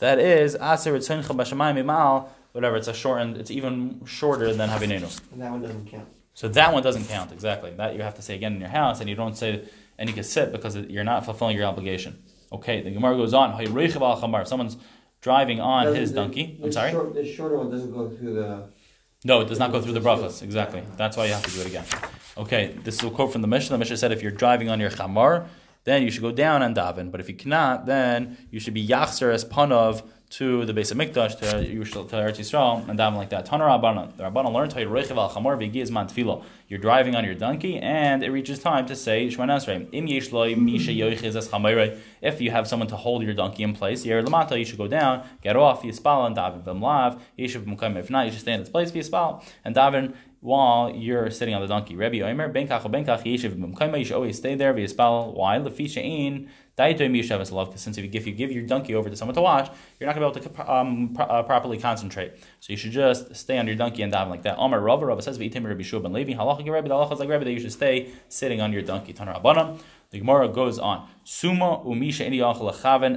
That 0.00 0.18
is 0.18 0.54
Aser 0.54 0.92
Ritzoncha 0.94 1.24
B'Shamayim 1.24 1.84
Imal. 1.84 2.28
Whatever, 2.52 2.76
it's 2.76 2.88
a 2.88 2.94
shortened. 2.94 3.36
It's 3.36 3.50
even 3.50 4.00
shorter 4.06 4.52
than 4.52 4.68
Havinenu. 4.70 5.20
And 5.32 5.40
that 5.40 5.52
one 5.52 5.62
doesn't 5.62 5.86
count. 5.86 6.08
So 6.34 6.48
that 6.48 6.72
one 6.72 6.82
doesn't 6.82 7.04
count 7.04 7.32
exactly. 7.32 7.70
That 7.72 7.94
you 7.94 8.02
have 8.02 8.14
to 8.14 8.22
say 8.22 8.34
again 8.34 8.54
in 8.54 8.60
your 8.60 8.70
house, 8.70 9.00
and 9.00 9.08
you 9.08 9.14
don't 9.14 9.36
say 9.36 9.62
and 9.98 10.08
you 10.08 10.14
can 10.14 10.24
sit 10.24 10.50
because 10.50 10.74
you're 10.76 11.04
not 11.04 11.24
fulfilling 11.24 11.56
your 11.56 11.66
obligation. 11.66 12.22
Okay, 12.52 12.82
the 12.82 12.90
Gemara 12.90 13.16
goes 13.16 13.34
on. 13.34 13.52
"Hayreichav 13.52 14.00
al 14.00 14.20
chamar." 14.20 14.46
Someone's 14.46 14.76
driving 15.20 15.60
on 15.60 15.94
his 15.94 16.12
the- 16.12 16.16
donkey. 16.16 16.56
the 16.58 16.66
I'm 16.66 16.72
sorry. 16.72 16.90
Short, 16.90 17.14
the 17.14 17.30
shorter 17.30 17.58
one 17.58 17.70
doesn't 17.70 17.92
go 17.92 18.08
through 18.08 18.34
the. 18.34 18.64
No, 19.24 19.42
it 19.42 19.48
does 19.48 19.58
not 19.58 19.70
go 19.70 19.80
through 19.82 19.92
the 19.92 20.00
brachas. 20.00 20.42
Exactly. 20.42 20.82
That's 20.96 21.16
why 21.16 21.26
you 21.26 21.34
have 21.34 21.42
to 21.44 21.50
do 21.50 21.60
it 21.60 21.66
again. 21.66 21.84
Okay, 22.38 22.74
this 22.82 22.94
is 22.94 23.04
a 23.04 23.10
quote 23.10 23.30
from 23.32 23.42
the 23.42 23.48
Mishnah. 23.48 23.74
The 23.74 23.78
Mishnah 23.78 23.98
said 23.98 24.12
if 24.12 24.22
you're 24.22 24.32
driving 24.32 24.70
on 24.70 24.80
your 24.80 24.90
chamar, 24.90 25.46
then 25.84 26.02
you 26.02 26.10
should 26.10 26.22
go 26.22 26.32
down 26.32 26.62
and 26.62 26.76
daven. 26.76 27.10
But 27.10 27.20
if 27.20 27.28
you 27.28 27.34
cannot, 27.34 27.86
then 27.86 28.36
you 28.50 28.60
should 28.60 28.74
be 28.74 28.86
yachzer 28.86 29.32
as 29.32 29.44
panav 29.44 30.02
to 30.30 30.64
the 30.64 30.72
base 30.72 30.92
of 30.92 30.96
Mikdash, 30.96 31.36
to 31.40 31.44
Yerushalayim, 31.44 32.08
to 32.08 32.16
Eretz 32.16 32.38
Yisrael, 32.38 32.88
and 32.88 32.96
daven 32.96 33.16
like 33.16 33.30
that. 33.30 33.46
Tanar 33.46 33.66
Rabbanan. 33.66 34.16
The 34.16 34.22
Rabbanan 34.22 34.52
learned 34.52 34.72
you 34.74 34.86
reichav 34.86 35.16
al 35.16 35.28
chamar 35.28 35.58
v'giz 35.58 35.90
man 35.90 36.06
tefillah. 36.06 36.44
You're 36.68 36.78
driving 36.78 37.16
on 37.16 37.24
your 37.24 37.34
donkey, 37.34 37.78
and 37.78 38.22
it 38.22 38.30
reaches 38.30 38.60
time 38.60 38.86
to 38.86 38.94
say. 38.94 39.24
Im 39.24 40.06
yesh 40.06 40.30
lo 40.30 40.54
misha 40.54 40.92
yoichiz 40.92 41.34
es 41.34 41.48
chamayre. 41.48 41.98
If 42.22 42.40
you 42.40 42.52
have 42.52 42.68
someone 42.68 42.88
to 42.88 42.96
hold 42.96 43.24
your 43.24 43.34
donkey 43.34 43.64
in 43.64 43.72
place, 43.74 44.06
yer 44.06 44.22
lamata, 44.22 44.56
you 44.56 44.64
should 44.64 44.78
go 44.78 44.86
down, 44.86 45.26
get 45.42 45.56
off, 45.56 45.82
yispal, 45.82 46.26
and 46.26 46.36
daven 46.36 46.62
v'mlav. 46.62 47.18
Yeshiv 47.36 47.64
b'mkayim. 47.64 47.96
If 47.96 48.08
not, 48.08 48.26
you 48.26 48.30
should 48.30 48.42
stay 48.42 48.52
in 48.52 48.60
its 48.60 48.70
place, 48.70 48.92
yispal, 48.92 49.42
and 49.64 49.74
daven 49.74 50.14
while 50.40 50.90
you're 50.90 51.30
sitting 51.30 51.54
on 51.54 51.60
the 51.60 51.66
donkey. 51.66 51.96
Rabbi 51.96 52.20
Omer, 52.20 52.48
ben 52.48 52.66
kach 52.66 52.90
ben 52.90 53.04
kach 53.04 53.22
yeshiv 53.24 53.54
b'mkayim. 53.56 53.98
You 53.98 54.04
should 54.04 54.16
always 54.16 54.38
stay 54.38 54.54
there, 54.54 54.72
v'yispal. 54.74 55.34
Why? 55.34 55.58
Lefi 55.58 55.88
she'in. 55.88 56.50
Because 56.80 57.82
since 57.82 57.98
if 57.98 58.04
you, 58.04 58.10
if 58.14 58.26
you 58.26 58.32
give 58.32 58.50
your 58.50 58.64
donkey 58.64 58.94
over 58.94 59.10
to 59.10 59.16
someone 59.16 59.34
to 59.34 59.42
watch, 59.42 59.70
you're 59.98 60.06
not 60.06 60.16
going 60.16 60.32
to 60.32 60.40
be 60.40 60.46
able 60.46 60.54
to 60.54 60.72
um, 60.72 61.12
pro- 61.14 61.26
uh, 61.26 61.42
properly 61.42 61.76
concentrate. 61.76 62.32
So 62.60 62.72
you 62.72 62.78
should 62.78 62.92
just 62.92 63.36
stay 63.36 63.58
on 63.58 63.66
your 63.66 63.76
donkey 63.76 64.02
and 64.02 64.10
daven 64.10 64.30
like 64.30 64.44
that. 64.44 64.56
Amar 64.58 64.80
Rava, 64.80 65.04
Rava 65.04 65.20
says, 65.20 65.38
"V'itim 65.38 65.66
Rabbi 65.66 65.82
Shua 65.82 66.00
ben 66.00 66.14
Levi, 66.14 66.32
halacha 66.32 66.66
Rabbi, 66.66 66.88
the 66.88 66.94
halacha 66.94 67.12
is 67.12 67.18
like 67.18 67.28
Rabbi 67.28 67.44
that 67.44 67.52
you 67.52 67.60
should 67.60 67.72
stay 67.72 68.10
sitting 68.28 68.62
on 68.62 68.72
your 68.72 68.80
donkey." 68.80 69.12
Tanar 69.12 69.42
Rabbanan. 69.42 69.78
The 70.08 70.18
Gemara 70.18 70.48
goes 70.48 70.78
on. 70.80 71.08
Suma 71.22 71.78
umisha 71.86 72.26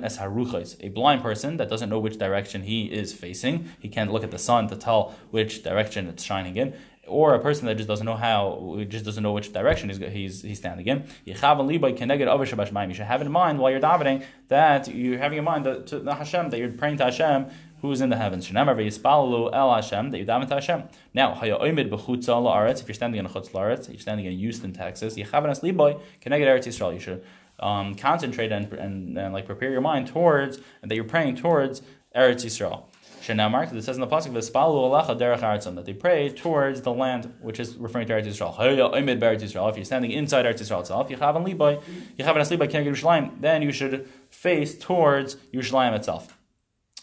es 0.04 0.18
haruchos. 0.18 0.76
A 0.82 0.90
blind 0.90 1.24
person 1.24 1.58
that 1.58 1.68
doesn't 1.68 1.90
know 1.90 1.98
which 1.98 2.20
direction 2.20 2.62
he 2.62 2.86
is 2.86 3.14
facing, 3.14 3.70
he 3.80 3.90
can't 3.90 4.12
look 4.12 4.24
at 4.24 4.30
the 4.30 4.38
sun 4.38 4.68
to 4.68 4.76
tell 4.76 5.16
which 5.32 5.64
direction 5.64 6.08
it's 6.08 6.24
shining 6.24 6.56
in 6.58 6.76
or 7.08 7.36
a 7.36 7.40
person 7.40 7.66
that 7.68 7.76
just 7.76 7.88
doesn't 7.88 8.06
know 8.06 8.16
how, 8.16 8.80
just 8.88 9.04
doesn't 9.06 9.24
know 9.24 9.34
which 9.34 9.52
direction 9.52 9.90
he's 9.90 9.98
he's, 9.98 10.42
he's 10.42 10.58
standing 10.58 10.88
in. 10.88 11.04
You 11.26 11.34
should 11.34 11.44
have 11.44 11.60
in 11.60 13.32
mind 13.32 13.60
while 13.60 13.72
you're 13.72 13.82
davening 13.82 14.24
that 14.48 14.88
you're 14.88 15.18
having 15.18 15.38
in 15.38 15.44
mind 15.44 15.66
that, 15.66 15.88
to 15.88 16.00
the 16.00 16.16
Hashem 16.16 16.50
that 16.50 16.60
you're 16.60 16.72
praying 16.72 16.98
to 16.98 17.06
Hashem 17.06 17.48
who 17.84 17.92
is 17.92 18.00
in 18.00 18.10
the 18.10 18.16
heavens. 18.16 18.50
El 18.50 19.76
Hashem 19.76 20.12
that 20.12 20.18
you 20.18 20.26
daven 20.26 20.48
to 20.48 20.54
Hashem. 20.56 20.84
Now. 21.14 21.34
If 21.34 21.44
you're 21.44 22.94
standing 22.94 23.20
in 23.20 23.28
chutz 23.28 23.52
la'aretz, 23.52 23.90
you're 23.90 24.00
standing 24.00 24.26
in 24.26 24.38
Houston, 24.40 24.72
Texas. 24.72 25.18
Eretz. 25.18 26.94
You 26.94 27.00
should 27.02 27.24
um, 27.60 27.96
concentrate 27.96 28.54
and, 28.54 28.72
and, 28.72 29.18
and 29.18 29.34
like 29.34 29.46
prepare 29.46 29.72
your 29.72 29.82
mind 29.82 30.08
towards 30.08 30.60
and 30.82 30.90
that 30.90 30.96
you're 30.96 31.04
praying 31.04 31.36
towards 31.36 31.82
Eretz 32.16 32.46
Yisrael. 32.46 32.86
Shenamar, 33.24 33.62
because 33.62 33.78
it 33.78 33.84
says 33.84 33.96
in 33.96 34.02
the 34.02 34.08
pasuk 34.08 34.34
v'spalu 34.34 34.92
alacha 34.92 35.18
derech 35.18 35.40
aratzim 35.40 35.76
that 35.76 35.86
they 35.86 35.94
pray 35.94 36.28
towards 36.28 36.82
the 36.82 36.92
land 36.92 37.34
which 37.40 37.58
is 37.58 37.78
referring 37.78 38.06
to 38.06 38.14
Eretz 38.14 38.26
Yisrael. 38.26 39.70
If 39.70 39.78
you're 39.78 39.86
standing 39.86 40.12
inside 40.12 40.46
Eretz 40.46 40.60
Yisrael 40.60 40.82
itself, 40.82 41.08
yechavan 41.08 41.46
liboy, 41.48 41.82
yechavan 42.20 42.42
as 42.42 42.52
liboy 42.52 42.68
keneged 42.70 42.88
Yerushalayim. 42.88 43.40
Then 43.40 43.62
you 43.62 43.72
should 43.72 44.10
face 44.30 44.78
towards 44.78 45.38
Yerushalayim 45.54 45.94
itself. 45.96 46.38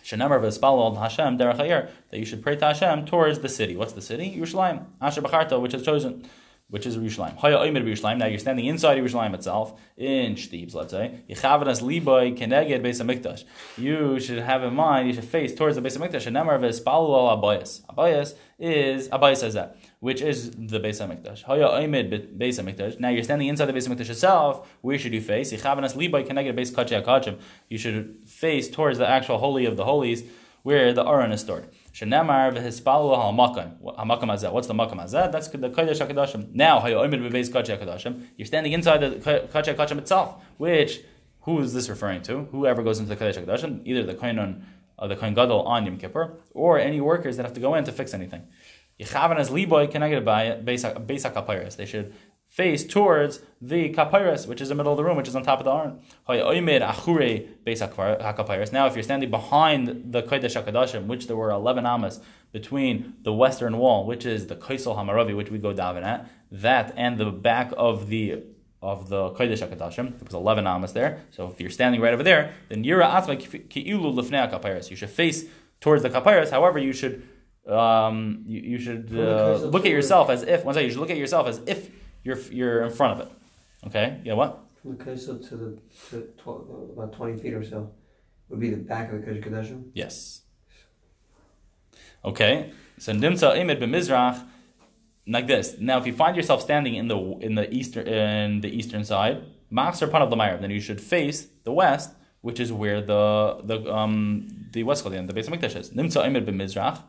Shenamar 0.05 0.41
v'espalol 0.43 0.99
Hashem 0.99 1.39
derech 1.39 1.57
hayir 1.57 1.89
that 2.11 2.19
you 2.19 2.27
should 2.27 2.43
pray 2.43 2.57
to 2.57 2.67
Hashem 2.67 3.07
towards 3.07 3.39
the 3.39 3.49
city. 3.49 3.75
What's 3.75 3.95
the 3.95 4.03
city? 4.03 4.37
Yerushalayim. 4.37 4.85
Asher 5.01 5.23
b'charta, 5.23 5.59
which 5.59 5.73
is 5.73 5.83
chosen, 5.83 6.29
which 6.71 6.87
is 6.87 6.97
Yerushalayim. 6.97 7.37
Haya 7.37 7.57
oimed 7.59 7.85
Yerushalayim. 7.85 8.19
Now 8.19 8.27
you're 8.27 8.39
standing 8.39 8.67
inside 8.67 8.99
Yerushalayim 8.99 9.35
itself, 9.35 9.79
in 9.97 10.35
Shtibs, 10.35 10.75
let's 10.75 10.93
say. 10.93 11.21
Yechavanas 11.29 11.83
liboy 11.83 12.39
keneged 12.39 12.81
beis 12.83 13.03
hamikdash. 13.03 13.45
You 13.77 14.19
should 14.21 14.39
have 14.39 14.63
in 14.63 14.75
mind, 14.75 15.09
you 15.09 15.15
should 15.15 15.25
face 15.25 15.55
towards 15.55 15.77
the 15.77 15.83
beis 15.83 15.99
hamikdash. 15.99 16.31
Shenamar 16.31 16.59
v'espalol 16.61 17.29
al 17.29 17.37
abayas. 17.37 17.83
Abayas 17.87 18.35
is 18.59 19.09
abayas 19.09 19.39
says 19.39 19.55
that, 19.55 19.77
which 19.99 20.23
is 20.23 20.51
the 20.53 20.81
beis 20.81 21.05
hamikdash. 21.05 21.43
Haya 21.43 21.69
oimed 21.69 22.39
beis 22.39 22.63
hamikdash. 22.63 23.01
Now 23.01 23.09
you're 23.09 23.25
standing 23.25 23.49
inside 23.49 23.67
the 23.67 23.73
beis 23.73 23.89
hamikdash 23.89 24.11
itself. 24.11 24.69
Where 24.81 24.99
should 24.99 25.13
you 25.13 25.21
face? 25.21 25.53
Yechavanas 25.53 25.95
liboy 25.95 26.27
keneged 26.27 26.55
beis 26.57 26.73
kachei 26.73 27.05
hakachim. 27.05 27.39
You 27.69 27.79
should 27.79 28.19
face 28.27 28.71
towards 28.71 28.99
the 28.99 29.09
actual 29.09 29.39
holy 29.39 29.67
of 29.67 29.77
the 29.77 29.85
holies, 29.85 30.23
where 30.63 30.93
the 30.93 31.05
Aron 31.05 31.33
is 31.33 31.41
stored. 31.41 31.69
Shenamar 31.93 32.53
v'hispalu 32.55 33.17
ha'makam. 33.17 33.97
Ha'makam 33.97 34.29
hazeh. 34.31 34.53
What's 34.53 34.67
the 34.67 34.75
makam 34.75 35.01
hazeh? 35.01 35.31
That's 35.33 35.49
the 35.49 35.71
kodesh 35.71 36.07
hakadashim. 36.07 36.55
Now 36.55 36.81
hayoimid 36.81 37.29
b'beis 37.29 37.51
kachei 37.51 37.79
hakadashim. 37.79 38.27
You're 38.37 38.47
standing 38.47 38.73
inside 38.73 38.99
the 38.99 39.11
kodesh 39.17 39.75
hakadashim 39.75 39.99
itself. 39.99 40.43
Which 40.59 41.01
who 41.43 41.61
is 41.61 41.73
this 41.73 41.89
referring 41.89 42.23
to? 42.23 42.45
Whoever 42.53 42.83
goes 42.83 42.99
into 42.99 43.15
the 43.15 43.23
kodesh 43.23 43.43
hakadashim, 43.43 43.83
either 43.85 44.05
the 44.05 44.15
kohen 44.15 44.67
uh, 44.99 45.07
the 45.07 45.17
kohen 45.17 45.35
gadol 45.35 45.63
on 45.63 45.87
Yom 45.87 45.97
Kippur, 45.97 46.39
or 46.55 46.79
any 46.79 47.01
workers 47.01 47.37
that 47.37 47.45
have 47.45 47.55
to 47.55 47.61
go 47.61 47.75
in 47.75 47.85
to 47.85 47.93
fix 47.93 48.15
anything. 48.15 48.47
Yechavan 49.01 49.39
as 49.39 49.51
liboy 49.51 49.91
can 49.91 50.03
I 50.03 50.11
get 50.11 50.19
a 50.19 50.25
beis 50.25 50.85
hakapiris. 50.85 51.77
They 51.77 51.87
should 51.87 52.15
face 52.51 52.85
towards 52.85 53.41
the 53.61 53.95
kapiris, 53.95 54.47
which 54.49 54.61
is 54.61 54.69
the 54.71 54.75
middle 54.75 54.93
of 54.93 54.97
the 54.97 55.05
room, 55.05 55.17
which 55.17 55.29
is 55.29 55.37
on 55.37 55.43
top 55.45 55.61
of 55.61 55.65
the 55.65 55.71
aron. 55.71 56.01
Now, 58.73 58.87
if 58.87 58.95
you're 58.97 59.03
standing 59.05 59.31
behind 59.31 60.13
the 60.13 60.23
Kodesh 60.25 60.61
HaKadoshim, 60.61 61.07
which 61.07 61.29
there 61.29 61.37
were 61.37 61.51
11 61.51 61.87
amas 61.87 62.19
between 62.51 63.15
the 63.23 63.33
western 63.33 63.79
wall, 63.79 64.05
which 64.05 64.27
is 64.27 64.49
the 64.49 64.57
Kaisel 64.57 64.97
Hamaravi, 64.97 65.37
which 65.37 65.49
we 65.51 65.59
go 65.59 65.73
daven 65.73 66.03
at, 66.03 66.29
that 66.51 66.93
and 66.97 67.19
the 67.19 67.31
back 67.31 67.73
of 67.77 68.09
the 68.09 68.43
of 68.83 69.09
the 69.11 69.31
Kodesh 69.31 69.65
HaKadoshim, 69.65 70.19
there 70.19 70.25
was 70.25 70.35
11 70.35 70.67
amas 70.67 70.93
there. 70.93 71.23
So 71.31 71.49
if 71.49 71.61
you're 71.61 71.71
standing 71.71 72.01
right 72.01 72.15
over 72.15 72.25
there, 72.25 72.55
then 72.69 72.83
Yira 72.83 73.09
Atzma 73.09 73.39
Ki'ilu 73.69 74.13
Lefnei 74.13 74.51
HaKapiris. 74.51 74.91
You 74.91 74.97
should 74.97 75.11
face 75.11 75.45
towards 75.81 76.03
the 76.03 76.11
Kapiris. 76.11 76.51
However, 76.51 76.81
you 76.81 76.93
should 76.93 77.29
um, 77.69 78.43
you, 78.47 78.61
you 78.61 78.79
should 78.79 79.17
uh, 79.17 79.57
look 79.59 79.85
at 79.85 79.93
yourself 79.93 80.31
as 80.31 80.43
if, 80.43 80.65
one 80.65 80.75
second, 80.75 80.87
you 80.87 80.93
should 80.93 81.01
look 81.01 81.11
at 81.11 81.19
yourself 81.19 81.47
as 81.47 81.61
if 81.67 81.91
you're 82.23 82.39
you're 82.51 82.83
in 82.83 82.91
front 82.91 83.21
of 83.21 83.27
it. 83.27 83.33
Okay? 83.87 84.21
Yeah, 84.25 84.35
what? 84.35 84.59
From 84.83 84.97
the 84.97 85.05
Knesset 85.05 85.49
to 85.49 85.57
the 85.57 85.79
to 86.11 86.23
tw- 86.39 86.93
about 86.93 87.13
twenty 87.13 87.41
feet 87.41 87.55
or 87.55 87.65
so 87.65 87.91
would 88.49 88.61
be 88.61 88.71
the 88.71 88.77
back 88.77 89.13
of 89.13 89.25
the 89.25 89.27
Kodesh 89.27 89.45
Kodeshim. 89.45 89.91
Yes. 89.95 90.43
Okay, 92.25 92.73
so 92.99 93.13
nimtza 93.13 93.57
imid 93.57 93.81
b'mizrach, 93.81 94.45
like 95.27 95.47
this. 95.47 95.77
Now, 95.79 95.99
if 95.99 96.07
you 96.07 96.13
find 96.13 96.37
yourself 96.37 96.61
standing 96.61 96.95
in 96.95 97.09
the 97.09 97.19
in 97.41 97.55
the 97.55 97.73
eastern 97.73 98.07
in 98.07 98.61
the 98.61 98.69
eastern 98.69 99.05
side, 99.05 99.43
machzer 99.73 100.11
pan 100.11 100.23
of 100.23 100.31
the 100.31 100.37
then 100.37 100.71
you 100.71 100.81
should 100.81 101.01
face 101.01 101.49
the 101.65 101.73
west, 101.73 102.11
which 102.43 102.61
is 102.61 102.73
where 102.73 103.01
the 103.01 103.61
the 103.65 103.91
um 103.91 104.49
the 104.73 104.83
west 104.83 105.05
Cholion, 105.05 105.27
the 105.27 105.33
base 105.33 105.47
of 105.49 105.55
Mikdash 105.55 105.77
is. 105.77 105.91
Nimtza 105.91 106.25
imid 106.27 106.45
b'mizrach. 106.45 107.03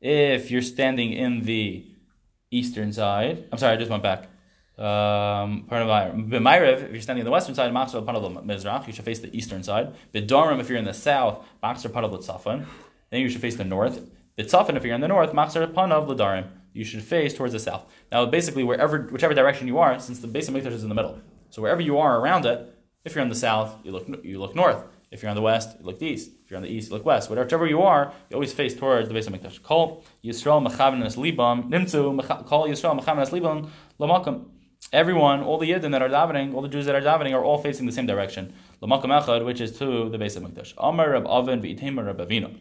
If 0.00 0.50
you're 0.50 0.62
standing 0.62 1.12
in 1.12 1.42
the 1.42 1.84
eastern 2.50 2.92
side, 2.92 3.44
I'm 3.52 3.58
sorry, 3.58 3.74
I 3.74 3.76
just 3.76 3.90
went 3.90 4.02
back. 4.02 4.28
Um, 4.78 5.64
if 5.70 6.92
you're 6.92 7.00
standing 7.00 7.22
on 7.22 7.24
the 7.24 7.30
western 7.30 7.54
side, 7.54 7.72
you 8.86 8.92
should 8.92 9.04
face 9.04 9.18
the 9.18 9.36
eastern 9.36 9.62
side. 9.64 9.92
B'Dorim, 10.14 10.60
if 10.60 10.68
you're 10.68 10.78
in 10.78 10.84
the 10.84 10.94
south, 10.94 11.44
then 13.10 13.20
you 13.20 13.28
should 13.28 13.40
face 13.40 13.56
the 13.56 13.64
north. 13.64 14.00
B'Tzafon, 14.38 14.76
if 14.76 14.84
you're 14.84 14.94
in 14.94 15.00
the 15.00 15.08
north, 15.08 15.34
L'Darim, 15.34 16.46
you 16.72 16.84
should 16.84 17.02
face 17.02 17.34
towards 17.34 17.52
the 17.52 17.58
south. 17.58 17.86
Now, 18.12 18.24
basically, 18.26 18.62
wherever, 18.62 19.02
whichever 19.02 19.34
direction 19.34 19.66
you 19.66 19.78
are, 19.78 19.98
since 19.98 20.20
the 20.20 20.28
base 20.28 20.48
of 20.48 20.54
Mikdash 20.54 20.72
is 20.72 20.84
in 20.84 20.88
the 20.88 20.94
middle, 20.94 21.18
so 21.50 21.60
wherever 21.60 21.80
you 21.80 21.98
are 21.98 22.20
around 22.20 22.46
it, 22.46 22.72
if 23.04 23.14
you're 23.14 23.22
in 23.22 23.28
the 23.28 23.34
south, 23.34 23.74
you 23.84 23.90
look 23.90 24.06
you 24.22 24.38
look 24.38 24.54
north. 24.54 24.84
If 25.10 25.22
you're 25.22 25.30
on 25.30 25.36
the 25.36 25.42
west, 25.42 25.76
you 25.80 25.86
look 25.86 26.02
east. 26.02 26.30
If 26.44 26.50
you're 26.50 26.58
on 26.58 26.62
the 26.62 26.68
east, 26.68 26.90
you 26.90 26.94
look 26.94 27.06
west. 27.06 27.30
Whichever 27.30 27.66
you 27.66 27.80
are, 27.82 28.12
you 28.28 28.34
always 28.34 28.52
face 28.52 28.74
towards 28.74 29.08
the 29.08 29.14
base 29.14 29.26
of 29.26 29.32
Mikdash. 29.32 29.58
Yisrael 30.22 30.62
libam 31.16 31.70
Yisrael 31.70 33.00
libam 33.30 33.70
lamakam. 33.98 34.44
Everyone, 34.92 35.42
all 35.42 35.58
the 35.58 35.70
Yidden 35.70 35.90
that 35.92 36.00
are 36.00 36.08
davening, 36.08 36.54
all 36.54 36.62
the 36.62 36.68
Jews 36.68 36.86
that 36.86 36.94
are 36.94 37.02
davening, 37.02 37.34
are 37.34 37.44
all 37.44 37.58
facing 37.58 37.84
the 37.84 37.92
same 37.92 38.06
direction. 38.06 38.54
Lamakam 38.82 39.20
echad, 39.20 39.44
which 39.44 39.60
is 39.60 39.78
to 39.78 40.08
the 40.08 40.16
base 40.16 40.34
of 40.36 40.42
Mikdash. 40.42 40.72
Amar 40.78 41.10
Rab 41.10 41.26
Avin 41.26 41.60
v'itema 41.60 42.06
Rab 42.06 42.18
Avina. 42.18 42.58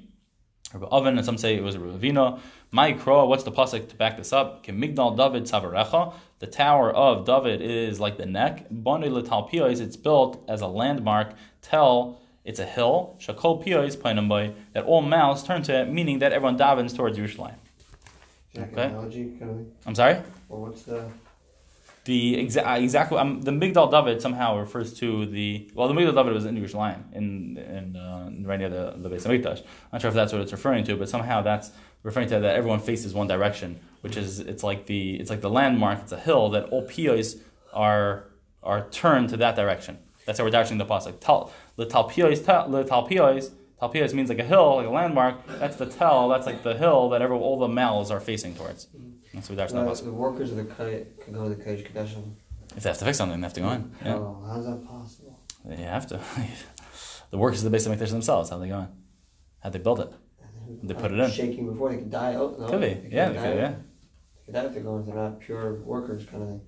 Rab 0.74 0.90
Avin, 0.92 1.16
and 1.16 1.26
some 1.26 1.38
say 1.38 1.56
it 1.56 1.64
was 1.64 1.78
Rab 1.78 2.02
Avina. 2.02 2.42
My 2.72 2.92
Kro, 2.92 3.26
what's 3.28 3.46
the 3.46 3.52
pasuk 3.52 3.88
to 3.88 3.96
back 3.96 4.18
this 4.18 4.34
up? 4.34 4.66
Migdal 4.66 5.16
David 5.16 5.44
Savarecha. 5.44 6.14
The 6.40 6.48
tower 6.48 6.92
of 6.92 7.26
David 7.26 7.62
is 7.62 8.02
like 8.02 8.18
the 8.18 8.26
neck. 8.26 8.66
Bani 8.70 9.08
Letal 9.08 9.80
it's 9.80 9.96
built 9.96 10.44
as 10.50 10.60
a 10.60 10.68
landmark. 10.68 11.34
Tell 11.62 12.20
it's 12.44 12.60
a 12.60 12.66
hill. 12.66 13.16
Shakol 13.20 13.66
Piyos 13.66 13.96
Painamboy, 13.96 14.54
that 14.74 14.84
all 14.84 15.02
mouths 15.02 15.44
turn 15.44 15.64
to 15.64 15.82
it, 15.82 15.90
meaning 15.90 16.20
that 16.20 16.34
everyone 16.34 16.58
davens 16.58 16.94
towards 16.94 17.18
Yerushalayim. 17.18 17.56
Okay. 18.58 18.84
analogy? 18.84 19.32
Kind 19.40 19.52
of, 19.52 19.66
I'm 19.86 19.96
sorry? 19.96 20.22
or 20.50 20.62
what's 20.62 20.84
the 20.84 21.10
The 22.08 22.38
exa- 22.38 22.82
exactly 22.82 23.18
um, 23.18 23.42
the 23.42 23.52
Migdal 23.52 23.92
David 23.92 24.22
somehow 24.22 24.58
refers 24.58 24.94
to 25.00 25.26
the 25.26 25.70
well 25.76 25.90
the 25.90 25.94
Migdal 25.94 26.16
David 26.16 26.32
was 26.32 26.46
in 26.46 26.56
Yerushalayim 26.56 27.02
in 27.14 27.58
in 27.58 27.98
uh, 27.98 28.32
right 28.44 28.58
near 28.58 28.70
the 28.70 28.94
the 28.96 29.10
base 29.10 29.26
of 29.26 29.32
Mikdash. 29.32 29.60
I'm 29.60 29.92
not 29.92 30.02
sure 30.02 30.08
if 30.08 30.16
that's 30.16 30.32
what 30.32 30.42
it's 30.42 30.54
referring 30.54 30.86
to, 30.86 30.96
but 30.96 31.10
somehow 31.10 31.42
that's 31.42 31.72
referring 32.04 32.30
to 32.30 32.40
that 32.40 32.56
everyone 32.56 32.80
faces 32.80 33.14
one 33.14 33.28
direction, 33.28 33.78
which 34.00 34.16
is 34.16 34.40
it's 34.40 34.64
like 34.64 34.86
the 34.86 35.16
it's 35.20 35.30
like 35.30 35.42
the 35.42 35.50
landmark. 35.50 36.00
It's 36.04 36.14
a 36.14 36.20
hill 36.30 36.50
that 36.52 36.64
all 36.70 36.88
piyos 36.88 37.42
are 37.74 38.30
are 38.64 38.88
turned 38.90 39.28
to 39.32 39.38
that 39.44 39.58
direction. 39.58 39.98
That's 40.26 40.40
how 40.40 40.46
we're 40.46 40.52
dashing 40.52 40.78
the 40.78 40.86
pasuk. 40.86 41.20
Tal 41.20 41.52
the 41.76 41.86
talpiyos 41.86 42.40
talpiyos 42.40 43.52
talpiyos 43.82 44.14
means 44.14 44.30
like 44.30 44.40
a 44.40 44.44
hill, 44.44 44.78
like 44.78 44.88
a 44.88 44.90
landmark. 44.90 45.46
That's 45.60 45.78
the 45.78 45.86
tell. 45.86 46.30
That's 46.30 46.46
like 46.46 46.64
the 46.64 46.76
hill 46.76 47.10
that 47.10 47.22
every, 47.22 47.38
all 47.38 47.60
the 47.60 47.68
mouths 47.68 48.12
are 48.12 48.20
facing 48.20 48.56
towards. 48.56 48.88
That's 49.34 49.50
what 49.50 49.58
dashing 49.58 49.78
the 49.78 49.84
uh, 49.84 49.92
pasuk. 49.92 50.06
the 50.06 50.12
workers 50.12 50.52
of 50.52 50.58
the 50.58 50.64
Kodesh 50.64 51.06
can 51.24 51.34
go 51.34 51.44
to 51.44 51.50
the 51.50 51.64
Kodesh 51.64 51.92
Kodeshim? 51.92 52.34
If 52.76 52.84
they 52.84 52.90
have 52.90 52.98
to 52.98 53.06
fix 53.06 53.18
something, 53.18 53.40
they 53.40 53.46
have 53.46 53.54
to 53.54 53.62
go 53.62 53.72
in. 53.72 53.92
Yeah. 54.04 54.16
Oh, 54.16 54.44
how's 54.48 54.66
that 54.66 54.86
possible? 54.86 55.40
You 55.70 55.76
have 55.78 56.08
to. 56.08 56.20
the 57.32 57.38
workers 57.38 57.60
of 57.60 57.66
the 57.66 57.70
base 57.70 57.86
of 57.86 57.92
Mikdash 57.92 58.10
themselves, 58.10 58.50
how 58.50 58.58
they 58.58 58.70
going? 58.70 58.88
How 59.60 59.70
they 59.70 59.80
build 59.80 60.00
it? 60.00 60.12
They 60.84 60.94
put 60.94 61.12
it 61.12 61.20
in. 61.20 61.32
Shaking 61.32 61.72
before 61.72 61.92
they 61.92 61.98
could 61.98 62.12
die. 62.12 62.36
Oh, 62.36 62.56
no. 62.60 62.68
Could 62.68 62.82
be. 62.82 62.88
They 62.88 63.10
Yeah, 63.16 63.30
they 63.30 63.36
could, 63.36 63.58
yeah. 63.58 63.70
They 63.70 64.46
could 64.46 64.54
die 64.54 64.66
if 64.66 64.74
they're 64.74 64.84
going. 64.84 65.06
They're 65.06 65.16
not 65.16 65.40
pure 65.40 65.76
workers, 65.76 66.26
kind 66.26 66.44
of 66.44 66.50
thing. 66.50 66.62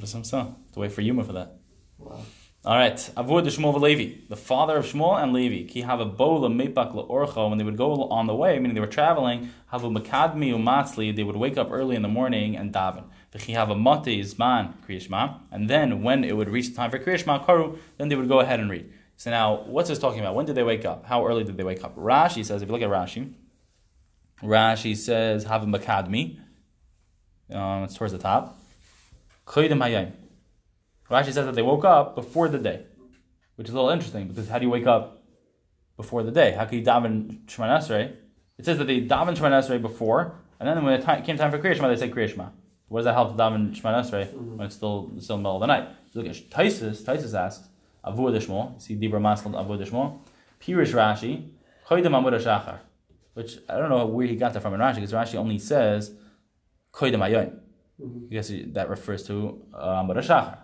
Just 0.00 0.12
some 0.12 0.24
so. 0.24 0.56
To 0.72 0.80
wait 0.80 0.92
for 0.92 1.00
Yuma 1.00 1.24
for 1.24 1.32
that. 1.32 1.56
Wow. 1.98 2.20
All 2.68 2.76
right. 2.76 2.96
Avud 3.16 3.46
Shmuel 3.46 3.80
Levi, 3.80 4.26
the 4.28 4.36
father 4.36 4.76
of 4.76 4.84
Shmuel 4.84 5.22
and 5.22 5.32
Levi. 5.32 5.66
Ki 5.72 5.80
have 5.80 6.00
a 6.00 6.04
bola 6.04 6.50
mepak 6.50 6.92
orcho 7.08 7.48
when 7.48 7.56
they 7.56 7.64
would 7.64 7.78
go 7.78 8.04
on 8.08 8.26
the 8.26 8.34
way, 8.34 8.58
meaning 8.58 8.74
they 8.74 8.80
were 8.82 8.86
traveling. 8.86 9.48
Have 9.68 9.84
a 9.84 9.88
makadmi 9.88 10.52
umatzli. 10.52 11.16
They 11.16 11.24
would 11.24 11.34
wake 11.34 11.56
up 11.56 11.68
early 11.70 11.96
in 11.96 12.02
the 12.02 12.08
morning 12.08 12.58
and 12.58 12.70
daven. 12.70 13.04
V'chi 13.32 13.54
have 13.54 13.70
a 13.70 13.74
mate 13.74 14.22
zman 14.22 14.74
kriyishma, 14.86 15.40
and 15.50 15.70
then 15.70 16.02
when 16.02 16.24
it 16.24 16.36
would 16.36 16.50
reach 16.50 16.68
the 16.68 16.74
time 16.74 16.90
for 16.90 16.98
kriyishma 16.98 17.46
karu, 17.46 17.78
then 17.96 18.10
they 18.10 18.16
would 18.16 18.28
go 18.28 18.40
ahead 18.40 18.60
and 18.60 18.68
read. 18.70 18.92
So 19.16 19.30
now, 19.30 19.62
what's 19.62 19.88
this 19.88 19.98
talking 19.98 20.20
about? 20.20 20.34
When 20.34 20.44
did 20.44 20.54
they 20.54 20.62
wake 20.62 20.84
up? 20.84 21.06
How 21.06 21.26
early 21.26 21.44
did 21.44 21.56
they 21.56 21.64
wake 21.64 21.82
up? 21.82 21.96
Rashi 21.96 22.44
says, 22.44 22.60
if 22.60 22.68
you 22.68 22.72
look 22.74 22.82
at 22.82 22.90
Rashi, 22.90 23.32
Rashi 24.42 24.94
says 24.94 25.44
have 25.44 25.62
a 25.62 25.66
makadmi. 25.66 26.38
Um, 27.50 27.84
it's 27.84 27.94
towards 27.94 28.12
the 28.12 28.18
top. 28.18 28.60
Rashi 31.10 31.26
says 31.32 31.46
that 31.46 31.54
they 31.54 31.62
woke 31.62 31.84
up 31.84 32.14
before 32.14 32.48
the 32.48 32.58
day, 32.58 32.84
which 33.56 33.68
is 33.68 33.74
a 33.74 33.76
little 33.76 33.90
interesting 33.90 34.28
because 34.28 34.48
how 34.48 34.58
do 34.58 34.64
you 34.64 34.70
wake 34.70 34.86
up 34.86 35.22
before 35.96 36.22
the 36.22 36.30
day? 36.30 36.52
How 36.52 36.64
can 36.64 36.78
you 36.78 36.84
daven 36.84 37.44
Shemana 37.46 37.78
Esrei? 37.78 38.12
It 38.58 38.64
says 38.64 38.78
that 38.78 38.86
they 38.86 39.00
daven 39.00 39.36
Shemana 39.36 39.62
Esrei 39.62 39.80
before, 39.80 40.34
and 40.60 40.68
then 40.68 40.84
when 40.84 40.94
it 40.94 41.04
ti- 41.06 41.22
came 41.24 41.38
time 41.38 41.50
for 41.50 41.58
Kriya 41.58 41.74
Shema, 41.76 41.88
they 41.88 41.96
say 41.96 42.10
Kriya 42.10 42.28
Shema. 42.28 42.48
What 42.88 43.00
does 43.00 43.04
that 43.06 43.14
help 43.14 43.36
to 43.36 43.42
daven 43.42 43.74
Shemana 43.74 44.02
Esrei 44.04 44.32
when 44.32 44.66
it's 44.66 44.76
still 44.76 45.10
still 45.20 45.36
in 45.36 45.42
the 45.42 45.48
middle 45.48 45.56
of 45.56 45.60
the 45.60 45.66
night? 45.66 45.88
So 46.12 46.20
look 46.20 46.28
at 46.28 46.36
Taisus. 46.50 47.02
Taisus 47.02 47.34
asks 47.34 47.68
Avu 48.04 48.30
Dishmo. 48.30 48.80
See 48.80 48.96
Dibra 48.96 49.20
Masal 49.20 49.52
Avu 49.52 49.78
Dishmo. 49.82 50.18
Pirish 50.60 50.92
Rashi. 50.94 51.48
Koydim 51.88 52.12
Amud 52.12 52.38
Shachar. 52.38 52.80
Which 53.34 53.58
I 53.68 53.78
don't 53.78 53.88
know 53.88 54.06
where 54.06 54.26
he 54.26 54.36
got 54.36 54.52
that 54.54 54.60
from 54.60 54.74
in 54.74 54.80
Rashi 54.80 54.96
because 54.96 55.12
Rashi 55.12 55.36
only 55.36 55.58
says 55.58 56.12
Koydim 56.92 57.18
Ayoim. 57.18 57.58
I 58.00 58.32
guess 58.32 58.52
that 58.72 58.88
refers 58.88 59.24
to 59.24 59.60
uh, 59.74 60.02
Amud 60.02 60.16
Shachar. 60.16 60.58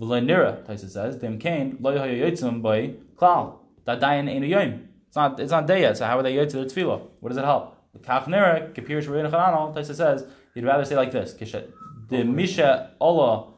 V'loy 0.00 0.24
nira, 0.24 0.64
Taisa 0.66 0.88
says, 0.88 1.16
Dem 1.16 1.38
kain, 1.38 1.76
lo 1.80 1.92
yoy 1.92 2.20
yotzim 2.20 2.62
by 2.62 2.94
klal. 3.16 3.58
That 3.84 4.00
dayan 4.00 4.30
ain't 4.30 4.44
a 4.44 4.48
yom. 4.48 4.88
It's 5.08 5.16
not, 5.16 5.38
it's 5.38 5.50
not 5.50 5.66
day 5.66 5.82
yet, 5.82 5.98
so 5.98 6.06
how 6.06 6.18
are 6.18 6.22
they 6.22 6.34
yotz 6.34 6.52
their 6.52 6.64
tefillah? 6.64 7.02
What 7.20 7.28
does 7.28 7.36
it 7.36 7.44
help? 7.44 7.76
The 7.92 7.98
kach 7.98 8.24
nira, 8.24 8.72
kapir 8.72 9.04
shrein 9.04 9.30
chananol, 9.30 9.74
Taisa 9.74 9.94
says, 9.94 10.24
he'd 10.54 10.64
rather 10.64 10.84
say 10.84 10.96
like 10.96 11.10
this, 11.10 11.34
Kisha, 11.34 11.66
the 12.08 12.24
misha 12.24 12.92
Allah, 13.00 13.52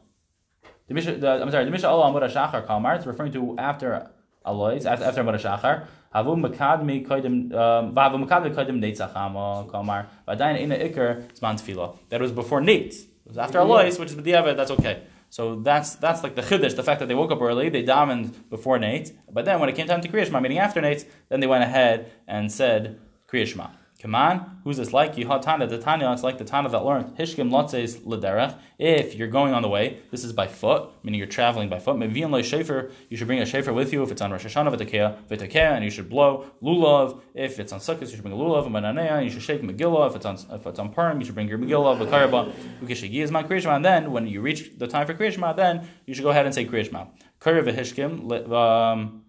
the 0.87 0.93
misha, 0.93 1.15
the, 1.15 1.41
I'm 1.41 1.49
sorry, 1.49 1.63
the 1.65 1.71
misha 1.71 1.87
Allah 1.87 2.11
amud 2.11 2.29
shachar 2.29 2.65
kalmar, 2.67 2.95
it's 2.95 3.05
referring 3.05 3.31
to 3.33 3.55
after 3.57 4.09
Alois, 4.45 4.85
after, 4.85 5.05
after 5.05 5.23
amud 5.23 5.39
shachar, 5.39 5.85
havu 6.13 6.35
makadmi 6.35 7.07
koidim, 7.07 7.53
um, 7.53 7.95
vahavu 7.95 8.27
makadmi 8.27 8.53
koidim 8.53 8.81
neitzachama 8.81 9.71
kalmar, 9.71 10.07
vadayan 10.27 10.59
ina 10.59 10.75
ikar, 10.75 11.29
zman 11.33 11.55
tefillah. 11.55 11.97
That 12.09 12.19
was 12.19 12.31
before 12.31 12.59
Nate. 12.59 12.93
It 12.93 13.07
was 13.27 13.37
after 13.37 13.59
Alois, 13.59 13.97
which 13.97 14.09
is 14.09 14.15
b'diavad, 14.15 14.57
that's 14.57 14.71
okay. 14.71 15.03
So 15.33 15.55
that's 15.55 15.95
that's 15.95 16.21
like 16.21 16.35
the 16.35 16.43
chiddush, 16.43 16.75
the 16.75 16.83
fact 16.83 16.99
that 16.99 17.07
they 17.07 17.15
woke 17.15 17.31
up 17.31 17.41
early, 17.41 17.67
they 17.67 17.81
davened 17.83 18.35
before 18.51 18.77
Nate, 18.77 19.13
but 19.31 19.45
then 19.45 19.59
when 19.59 19.67
it 19.67 19.75
came 19.75 19.87
time 19.87 19.99
to 20.01 20.07
Kriya 20.07 20.27
Shema, 20.27 20.39
meaning 20.39 20.59
after 20.59 20.79
Nate, 20.79 21.07
then 21.29 21.39
they 21.39 21.47
went 21.47 21.63
ahead 21.63 22.11
and 22.27 22.51
said 22.51 22.99
Kriya 23.27 23.47
Shema. 23.47 23.69
Come 24.03 24.15
on, 24.15 24.59
who's 24.65 24.75
this 24.75 24.91
like? 24.91 25.15
Yihad 25.15 25.43
Tana, 25.43 25.65
the 25.65 25.77
Tanya, 25.77 26.11
it's 26.11 26.23
like 26.23 26.37
the 26.37 26.43
Tana 26.43 26.67
that 26.67 26.83
learned 26.83 27.15
Hishkim 27.17 27.49
Lotzes 27.49 28.01
Lederech. 28.01 28.59
If 28.77 29.15
you're 29.15 29.29
going 29.29 29.53
on 29.53 29.61
the 29.61 29.69
way, 29.69 29.99
this 30.11 30.25
is 30.25 30.33
by 30.33 30.45
foot, 30.45 30.89
meaning 31.03 31.19
you're 31.19 31.25
traveling 31.25 31.69
by 31.69 31.79
foot. 31.79 31.95
Mevian 31.95 32.29
lo 32.29 32.41
shefer, 32.41 32.91
you 33.09 33.15
should 33.15 33.27
bring 33.27 33.39
a 33.39 33.43
shefer 33.43 33.73
with 33.73 33.93
you 33.93 34.03
if 34.03 34.11
it's 34.11 34.21
on 34.21 34.29
Rosh 34.29 34.45
Hashanah 34.45 34.75
v'tekea 34.75 35.23
v'tekea, 35.29 35.71
and 35.75 35.85
you 35.85 35.89
should 35.89 36.09
blow 36.09 36.47
lulav. 36.61 37.21
If 37.33 37.59
it's 37.61 37.71
on 37.71 37.79
Sukkot, 37.79 38.01
you 38.01 38.07
should 38.07 38.23
bring 38.23 38.33
a 38.33 38.37
lulav 38.37 38.65
and 38.65 38.75
bananea, 38.75 39.11
and 39.11 39.25
you 39.25 39.31
should 39.31 39.41
shake 39.41 39.61
Megillah. 39.61 40.09
If 40.09 40.17
it's 40.17 40.25
on 40.25 40.37
if 40.51 40.67
it's 40.67 40.79
on 40.79 40.91
Purim, 40.93 41.21
you 41.21 41.25
should 41.25 41.35
bring 41.35 41.47
your 41.47 41.57
Megillah 41.59 41.97
v'karba 42.05 42.51
ukishigi 42.83 43.23
is 43.23 43.31
my 43.31 43.41
Kriya 43.43 43.61
Shema. 43.61 43.75
And 43.77 43.85
then 43.85 44.11
when 44.11 44.27
you 44.27 44.41
reach 44.41 44.77
the 44.77 44.87
time 44.87 45.07
for 45.07 45.13
Kriya 45.13 45.31
Shema, 45.31 45.53
then 45.53 45.87
you 46.05 46.13
should 46.13 46.23
go 46.23 46.31
ahead 46.31 46.45
and 46.45 46.53
say 46.53 46.65
Kriya 46.65 46.83
Shema. 46.87 47.05
Kurya 47.39 47.63
v'hishkim. 47.63 48.29
li- 48.29 48.53
Um, 48.53 49.23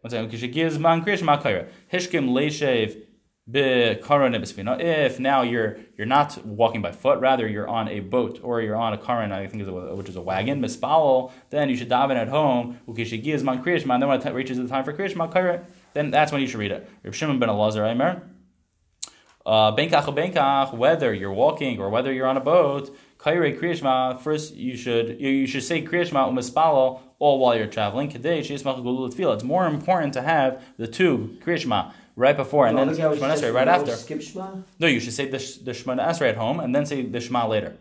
One 0.00 0.10
second. 0.10 0.30
Ukishigi 0.30 0.64
is 0.64 0.78
man 0.78 1.04
Kriya 1.04 1.18
Shema 1.18 1.36
kayra. 1.42 1.68
Hishkim 1.92 2.30
leishev. 2.30 3.02
If 3.50 5.20
now 5.20 5.40
you're 5.42 5.78
you're 5.96 6.06
not 6.06 6.44
walking 6.44 6.82
by 6.82 6.92
foot, 6.92 7.18
rather 7.20 7.48
you're 7.48 7.66
on 7.66 7.88
a 7.88 8.00
boat 8.00 8.40
or 8.42 8.60
you're 8.60 8.76
on 8.76 8.92
a 8.92 8.98
karan, 8.98 9.32
I 9.32 9.46
think 9.46 9.62
is 9.62 9.68
a, 9.68 9.72
which 9.94 10.10
is 10.10 10.16
a 10.16 10.20
wagon, 10.20 10.60
mispal, 10.60 11.32
then 11.48 11.70
you 11.70 11.76
should 11.76 11.88
daven 11.88 12.16
at 12.16 12.28
home. 12.28 12.78
Ukishigi 12.86 13.28
is 13.28 13.42
man 13.42 13.64
kriyishma, 13.64 13.94
and 13.94 14.02
then 14.02 14.08
when 14.08 14.20
it 14.20 14.34
reaches 14.34 14.58
the 14.58 14.68
time 14.68 14.84
for 14.84 14.92
kriyishma 14.92 15.32
kairat, 15.32 15.64
then 15.94 16.10
that's 16.10 16.30
when 16.30 16.42
you 16.42 16.46
should 16.46 16.60
read 16.60 16.72
it. 16.72 16.90
Reb 17.02 17.14
Shimon 17.14 17.38
ben 17.38 17.48
Elazar 17.48 17.90
Aimer. 17.90 18.22
Benkach 19.46 20.04
benkach, 20.14 20.74
whether 20.74 21.14
you're 21.14 21.32
walking 21.32 21.80
or 21.80 21.88
whether 21.88 22.12
you're 22.12 22.26
on 22.26 22.36
a 22.36 22.40
boat, 22.40 22.94
kaire 23.18 23.58
kriyishma. 23.58 24.20
First, 24.20 24.56
you 24.56 24.76
should 24.76 25.18
you, 25.18 25.46
should 25.46 25.62
say 25.62 25.82
kriyishma 25.82 26.28
umispalo 26.28 27.00
all 27.18 27.38
while 27.38 27.56
you're 27.56 27.66
traveling. 27.66 28.12
It's 28.12 29.42
more 29.42 29.66
important 29.66 30.12
to 30.12 30.20
have 30.20 30.62
the 30.76 30.86
two 30.86 31.38
kriyishma 31.42 31.94
right 32.24 32.36
before 32.44 32.66
and 32.66 32.76
then 32.76 32.88
look 32.88 32.98
how 32.98 33.12
it 33.12 33.18
Shemana 33.20 33.34
says 33.36 33.42
Esrei 33.42 33.54
right 33.60 33.68
after. 33.76 33.92
Skip 34.04 34.20
Shema. 34.28 34.46
No, 34.82 34.86
you 34.94 35.00
should 35.04 35.12
say 35.20 35.26
the, 35.34 35.38
the 35.66 35.72
Shemana 35.78 36.02
Esrei 36.10 36.28
at 36.34 36.36
home 36.44 36.58
and 36.60 36.70
then 36.74 36.84
say 36.90 36.98
the 37.14 37.20
Shema 37.20 37.46
later. 37.54 37.72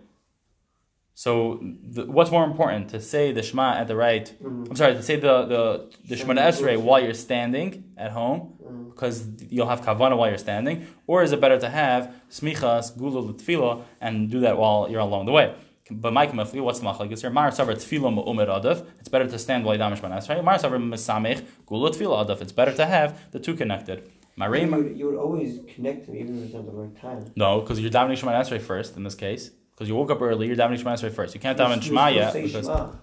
So, 1.15 1.59
the, 1.95 2.05
what's 2.05 2.29
more 2.29 2.43
important 2.43 2.89
to 2.93 3.01
say 3.01 3.31
the 3.31 3.41
Shema 3.41 3.67
at 3.81 3.87
the 3.87 3.95
right? 3.95 4.25
Mhm. 4.43 4.69
I'm 4.69 4.75
sorry, 4.75 4.93
to 4.93 5.01
say 5.09 5.15
the 5.27 5.35
the 5.53 5.61
the 6.09 6.15
Shema 6.15 6.33
Shema 6.35 6.41
Esrei 6.49 6.77
while 6.87 7.01
you're 7.03 7.21
standing 7.29 7.69
at 7.97 8.11
home, 8.11 8.41
Mm. 8.67 8.89
because 8.91 9.15
you'll 9.49 9.71
have 9.73 9.81
kavana 9.87 10.15
while 10.19 10.29
you're 10.31 10.45
standing, 10.49 10.85
or 11.07 11.23
is 11.25 11.31
it 11.35 11.39
better 11.45 11.59
to 11.65 11.69
have 11.69 12.01
smichas 12.29 12.85
gula 12.99 13.21
tefillah 13.33 13.75
and 14.01 14.13
do 14.29 14.39
that 14.45 14.55
while 14.61 14.81
you're 14.91 15.05
along 15.09 15.25
the 15.25 15.31
way? 15.39 15.47
But 15.89 16.11
Mike 16.19 16.33
Mafli, 16.33 16.59
what's 16.61 16.79
the 16.81 16.85
machlek? 16.85 17.11
Is 17.13 17.21
here 17.21 17.31
Mar 17.31 17.49
Savar 17.49 17.75
tefillah 17.83 18.11
ma'umer 18.17 18.47
adaf. 18.57 18.85
It's 18.99 19.07
better 19.13 19.27
to 19.35 19.39
stand 19.39 19.63
while 19.63 19.73
you 19.75 19.81
damish 19.81 20.01
manas, 20.03 20.27
right? 20.29 20.43
Mar 20.43 20.57
Savar 20.63 20.79
mesamech 20.93 21.39
gula 21.65 21.89
tefillah 21.91 22.19
adaf. 22.27 22.41
It's 22.41 22.51
better 22.51 22.73
to 22.81 22.85
have 22.85 23.09
the 23.31 23.39
two 23.39 23.55
connected. 23.55 23.97
You 24.37 24.43
Marei 24.43 24.69
would, 24.71 24.97
you 24.97 25.05
would 25.07 25.15
always 25.17 25.59
connect 25.73 26.05
them 26.05 26.15
even 26.15 26.37
if 26.37 26.45
it's 26.45 26.53
not 26.53 26.65
the 26.65 26.71
right 26.71 26.95
time. 27.01 27.31
no, 27.35 27.61
because 27.61 27.79
you're 27.79 27.89
davening 27.91 28.17
Shema 28.17 28.33
Esrei 28.33 28.61
first 28.61 28.95
in 28.95 29.03
this 29.03 29.15
case. 29.15 29.49
Because 29.73 29.87
you 29.89 29.95
woke 29.95 30.11
up 30.11 30.21
early, 30.21 30.47
you're 30.47 30.55
davening 30.55 30.77
Shema 30.77 30.93
Esrei 30.93 31.11
first. 31.11 31.33
You 31.33 31.39
can't 31.41 31.57
daven 31.57 31.77
You 31.77 31.81
Shema 31.81 32.07
yet 32.09 32.33
because 32.33 32.51
Shema. 32.65 32.75
well, 32.75 32.99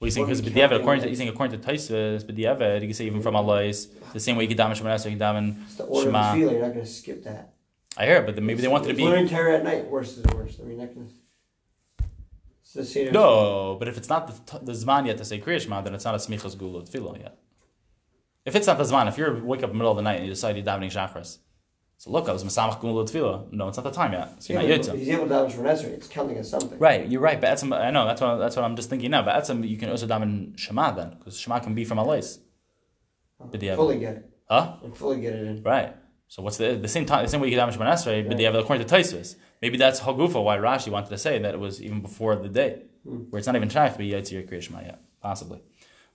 you 0.00 0.10
saying 0.10 0.26
because 0.26 0.40
you 0.40 0.50
b'diavad 0.50 0.80
according 0.80 1.02
to 1.04 1.10
you 1.10 1.14
saying 1.16 1.28
according 1.28 1.60
to 1.60 1.66
Taisvis 1.68 2.24
b'diavad 2.24 2.80
you 2.80 2.86
can 2.88 2.94
say 2.94 3.04
even 3.06 3.20
from 3.20 3.36
Allah's 3.36 3.88
the 4.14 4.20
same 4.20 4.36
way 4.36 4.44
you 4.44 4.48
can 4.48 4.56
daven 4.56 4.74
Shema 4.76 4.90
Esrei 4.94 5.10
you 5.12 5.18
can 5.18 5.18
daven 5.18 5.62
It's 5.64 5.74
the 5.76 5.84
order 5.84 6.06
Shema. 6.06 6.32
of 6.32 6.38
the 6.38 6.44
tefillah. 6.44 6.52
You're 6.52 6.62
not 6.62 6.72
going 6.74 6.86
to 6.86 6.90
skip 6.90 7.24
that. 7.24 7.52
I 7.98 8.06
hear 8.06 8.16
it, 8.18 8.24
but 8.26 8.34
then 8.36 8.46
maybe 8.46 8.62
they 8.62 8.68
wanted 8.68 8.88
to 8.88 8.94
be 8.94 9.04
Learning 9.04 9.28
Torah 9.28 9.56
at 9.56 9.64
night, 9.64 9.86
worse 9.86 10.16
is 10.16 10.24
worse. 10.34 10.58
I 10.58 10.64
mean, 10.64 10.78
not 10.78 10.94
going 10.94 11.06
to. 11.06 11.12
It's 12.62 12.72
the 12.72 12.84
same. 12.84 13.12
No, 13.12 13.76
but 13.78 13.88
if 13.88 13.98
it's 13.98 14.08
not 14.08 14.28
the, 14.28 14.58
the 14.60 14.72
Zman 14.72 15.06
yet 15.06 15.18
to 15.18 15.24
say 15.24 15.40
Kriya 15.40 15.60
Shema, 15.60 15.82
then 15.82 15.92
it's 15.94 16.04
not 16.04 16.14
a 16.14 16.18
Smichas 16.18 16.56
Gula 16.56 16.82
Tefillah 16.82 17.18
yet. 17.20 17.36
If 18.50 18.56
it's 18.56 18.66
not 18.66 18.78
the 18.78 18.84
Zman, 18.84 19.06
if 19.06 19.16
you're 19.16 19.44
wake 19.44 19.62
up 19.62 19.70
in 19.70 19.74
the 19.74 19.78
middle 19.78 19.92
of 19.92 19.96
the 19.96 20.02
night 20.02 20.16
and 20.16 20.24
you 20.26 20.32
decide 20.32 20.56
you're 20.56 20.66
davening 20.66 20.90
Shachris, 20.90 21.38
so 21.98 22.10
look, 22.10 22.28
I 22.28 22.32
was 22.32 22.42
Masamach 22.42 22.80
Gula 22.80 23.04
Tefillah. 23.04 23.52
No, 23.52 23.68
it's 23.68 23.76
not 23.76 23.84
the 23.84 23.92
time 23.92 24.12
yet. 24.12 24.42
So 24.42 24.52
you're 24.52 24.62
not 24.62 24.68
but 24.68 24.80
Yitzim. 24.80 24.98
he's 24.98 25.08
able 25.10 25.28
to 25.28 25.34
daven 25.34 25.52
Shemon 25.54 25.72
Esrei. 25.72 25.92
It's 25.92 26.08
counting 26.08 26.36
as 26.36 26.50
something. 26.50 26.76
Right, 26.80 27.06
you're 27.06 27.20
right. 27.20 27.40
But 27.40 27.46
that's, 27.48 27.62
I 27.62 27.90
know, 27.92 28.06
that's 28.06 28.20
what, 28.20 28.38
that's 28.38 28.56
what 28.56 28.64
I'm 28.64 28.74
just 28.74 28.90
thinking 28.90 29.12
now. 29.12 29.22
But 29.22 29.34
that's, 29.34 29.50
you 29.50 29.76
can 29.76 29.88
also 29.88 30.08
daven 30.08 30.58
Shema 30.58 30.90
then, 30.90 31.10
because 31.10 31.38
Shema 31.38 31.60
can 31.60 31.76
be 31.76 31.84
from 31.84 31.98
Alais. 31.98 32.40
B'diavad. 33.40 33.76
Fully 33.76 33.98
get 34.00 34.16
it. 34.16 34.30
Huh? 34.48 34.78
And 34.82 34.96
fully 34.96 35.20
get 35.20 35.34
it 35.34 35.46
in. 35.46 35.62
Right. 35.62 35.94
So 36.26 36.42
what's 36.42 36.56
the 36.56 36.74
the 36.74 36.88
same 36.88 37.06
time 37.06 37.24
the 37.24 37.30
same 37.30 37.40
way 37.40 37.50
you 37.50 37.56
can 37.56 37.68
daven 37.68 37.72
Shema 37.72 37.92
Esrei, 37.92 38.26
but 38.26 38.36
they 38.36 38.44
have 38.44 38.56
according 38.56 38.84
to 38.84 38.92
Taisvis. 38.92 39.36
Maybe 39.62 39.76
that's 39.76 40.00
Hagufa 40.00 40.42
why 40.42 40.56
Rashi 40.56 40.90
wanted 40.90 41.10
to 41.10 41.18
say 41.18 41.38
that 41.38 41.54
it 41.54 41.60
was 41.60 41.80
even 41.80 42.00
before 42.00 42.34
the 42.34 42.48
day, 42.48 42.82
hmm. 43.06 43.24
where 43.30 43.38
it's 43.38 43.46
not 43.46 43.54
even 43.54 43.68
shaykh 43.68 43.92
to 43.92 43.98
be 43.98 44.10
Yitzir 44.10 44.48
Kriya 44.50 44.62
Shema 44.62 44.80
yet, 44.80 45.02
possibly. 45.20 45.60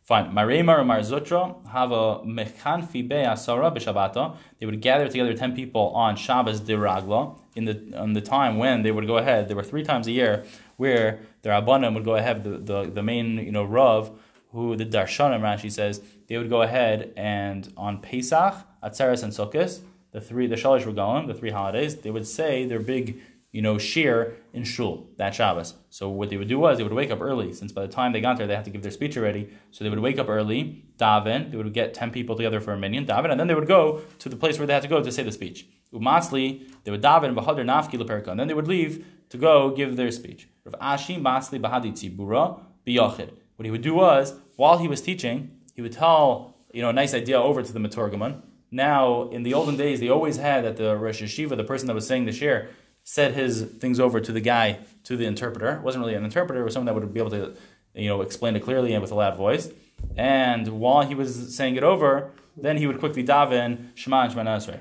Fine. 0.06 0.34
Marema 0.34 0.78
or 0.78 0.84
Marzutra 0.84 1.68
have 1.70 1.92
a 1.92 2.20
mechan 2.20 2.88
fibe 2.88 3.26
asara. 3.26 4.38
They 4.60 4.68
would 4.68 4.80
gather 4.80 5.10
together 5.10 5.34
ten 5.34 5.56
people 5.56 5.90
on 5.96 6.16
Shabbos 6.16 6.60
de 6.60 6.74
Ragla 6.74 7.36
in 7.56 7.66
the 7.66 7.98
on 7.98 8.14
the 8.14 8.22
time 8.22 8.60
when 8.60 8.84
they 8.84 8.92
would 8.92 9.08
go 9.08 9.18
ahead. 9.18 9.48
There 9.48 9.56
were 9.56 9.64
three 9.64 9.84
times 9.84 10.06
a 10.06 10.12
year 10.12 10.46
where 10.78 11.22
the 11.42 11.50
Rabbanim 11.50 11.96
would 11.96 12.06
go 12.06 12.14
ahead. 12.14 12.44
The, 12.44 12.52
the, 12.60 12.92
the 12.92 13.02
main 13.02 13.40
you 13.40 13.52
know 13.52 13.64
Rav, 13.64 14.12
who 14.52 14.76
the 14.76 14.86
Darshanim 14.86 15.42
Rashi 15.42 15.72
says 15.72 16.04
they 16.28 16.38
would 16.38 16.52
go 16.52 16.62
ahead 16.62 17.12
and 17.18 17.74
on 17.76 18.00
Pesach, 18.00 18.54
Atzeres, 18.84 19.24
and 19.24 19.34
Sukkot, 19.34 19.80
the 20.12 20.22
three 20.22 20.46
the 20.46 20.56
Shalish 20.56 20.84
Regalim, 20.84 21.26
the 21.26 21.34
three 21.34 21.50
holidays, 21.50 21.96
they 21.96 22.12
would 22.12 22.28
say 22.28 22.68
their 22.68 22.80
big 22.80 23.20
you 23.56 23.62
know, 23.62 23.78
shir 23.78 24.34
in 24.52 24.66
shul 24.66 25.08
that 25.16 25.34
Shabbos. 25.34 25.76
So 25.90 26.10
what 26.10 26.30
they 26.30 26.36
would 26.36 26.50
do 26.50 26.60
was 26.60 26.78
they 26.78 26.84
would 26.84 26.92
wake 26.92 27.10
up 27.10 27.22
early, 27.22 27.54
since 27.54 27.72
by 27.72 27.84
the 27.84 27.88
time 27.88 28.12
they 28.12 28.20
got 28.20 28.38
there, 28.38 28.48
they 28.48 28.56
had 28.56 28.66
to 28.66 28.70
give 28.70 28.82
their 28.82 28.92
speech 28.92 29.16
already. 29.16 29.50
So 29.72 29.86
they 29.86 29.90
would 29.90 30.00
wake 30.00 30.20
up 30.20 30.28
early, 30.28 30.84
daven. 30.98 31.52
They 31.52 31.56
would 31.56 31.74
get 31.74 31.94
ten 31.94 32.12
people 32.12 32.36
together 32.36 32.60
for 32.60 32.74
a 32.74 32.78
minyan, 32.78 33.06
daven, 33.06 33.32
and 33.32 33.40
then 33.40 33.48
they 33.48 33.56
would 33.56 33.70
go 33.70 34.02
to 34.20 34.28
the 34.28 34.36
place 34.36 34.58
where 34.58 34.68
they 34.68 34.74
had 34.74 34.82
to 34.84 34.90
go 34.90 35.02
to 35.02 35.10
say 35.10 35.24
the 35.24 35.32
speech. 35.32 35.68
Umatzli, 35.94 36.70
they 36.84 36.92
would 36.92 37.02
daven 37.02 37.34
v'hadar 37.34 37.64
nafki 37.64 37.98
leperka, 37.98 38.28
and 38.28 38.38
then 38.38 38.50
they 38.50 38.54
would 38.54 38.68
leave 38.68 39.06
to 39.30 39.38
go 39.38 39.70
give 39.70 39.96
their 39.96 40.12
speech. 40.12 40.50
Rav 40.66 40.76
Ashi 40.82 41.18
matzli 41.18 41.58
bahadi 41.58 41.94
tzibura 41.94 42.60
biyachid. 42.86 43.30
What 43.56 43.66
he 43.66 43.72
would 43.72 43.82
do 43.82 43.96
was 43.96 44.34
while 44.58 44.80
he 44.80 44.90
was 44.90 45.00
teaching, 45.00 45.52
he 45.76 45.82
would 45.82 45.94
tell 45.94 46.58
you 46.74 46.82
know 46.82 46.90
a 46.90 46.94
nice 46.94 47.14
idea 47.14 47.42
over 47.42 47.64
to 47.64 47.72
the 47.72 47.80
maturgaman. 47.80 48.42
Now, 48.70 49.30
in 49.30 49.44
the 49.44 49.54
olden 49.54 49.78
days, 49.78 50.02
they 50.02 50.10
always 50.10 50.36
had 50.36 50.66
that 50.66 50.76
the 50.76 50.98
Rosh 50.98 51.22
Yeshiva, 51.22 51.56
the 51.56 51.64
person 51.64 51.88
that 51.88 51.94
was 51.94 52.06
saying 52.06 52.26
the 52.26 52.34
shir, 52.34 52.68
said 53.06 53.34
his 53.34 53.62
things 53.62 54.00
over 54.00 54.20
to 54.20 54.32
the 54.34 54.42
guy, 54.42 54.80
to 55.06 55.16
the 55.16 55.26
interpreter. 55.26 55.76
It 55.78 55.82
wasn't 55.84 56.04
really 56.04 56.16
an 56.16 56.26
interpreter, 56.26 56.60
it 56.62 56.66
was 56.66 56.74
someone 56.74 56.88
that 56.88 56.96
would 56.96 57.14
be 57.14 57.20
able 57.22 57.30
to, 57.32 57.56
you 57.94 58.10
know, 58.10 58.22
explain 58.22 58.56
it 58.58 58.64
clearly 58.64 58.94
and 58.94 59.02
with 59.02 59.12
a 59.12 59.16
loud 59.16 59.38
voice. 59.38 59.70
And 60.18 60.68
while 60.68 61.04
he 61.08 61.16
was 61.16 61.56
saying 61.56 61.76
it 61.78 61.84
over, 61.84 62.32
then 62.58 62.78
he 62.78 62.88
would 62.88 63.00
quickly 63.00 63.24
daven 63.24 63.90
Shema 63.96 64.24
and 64.24 64.32
Shema 64.34 64.44
Nasrei. 64.44 64.80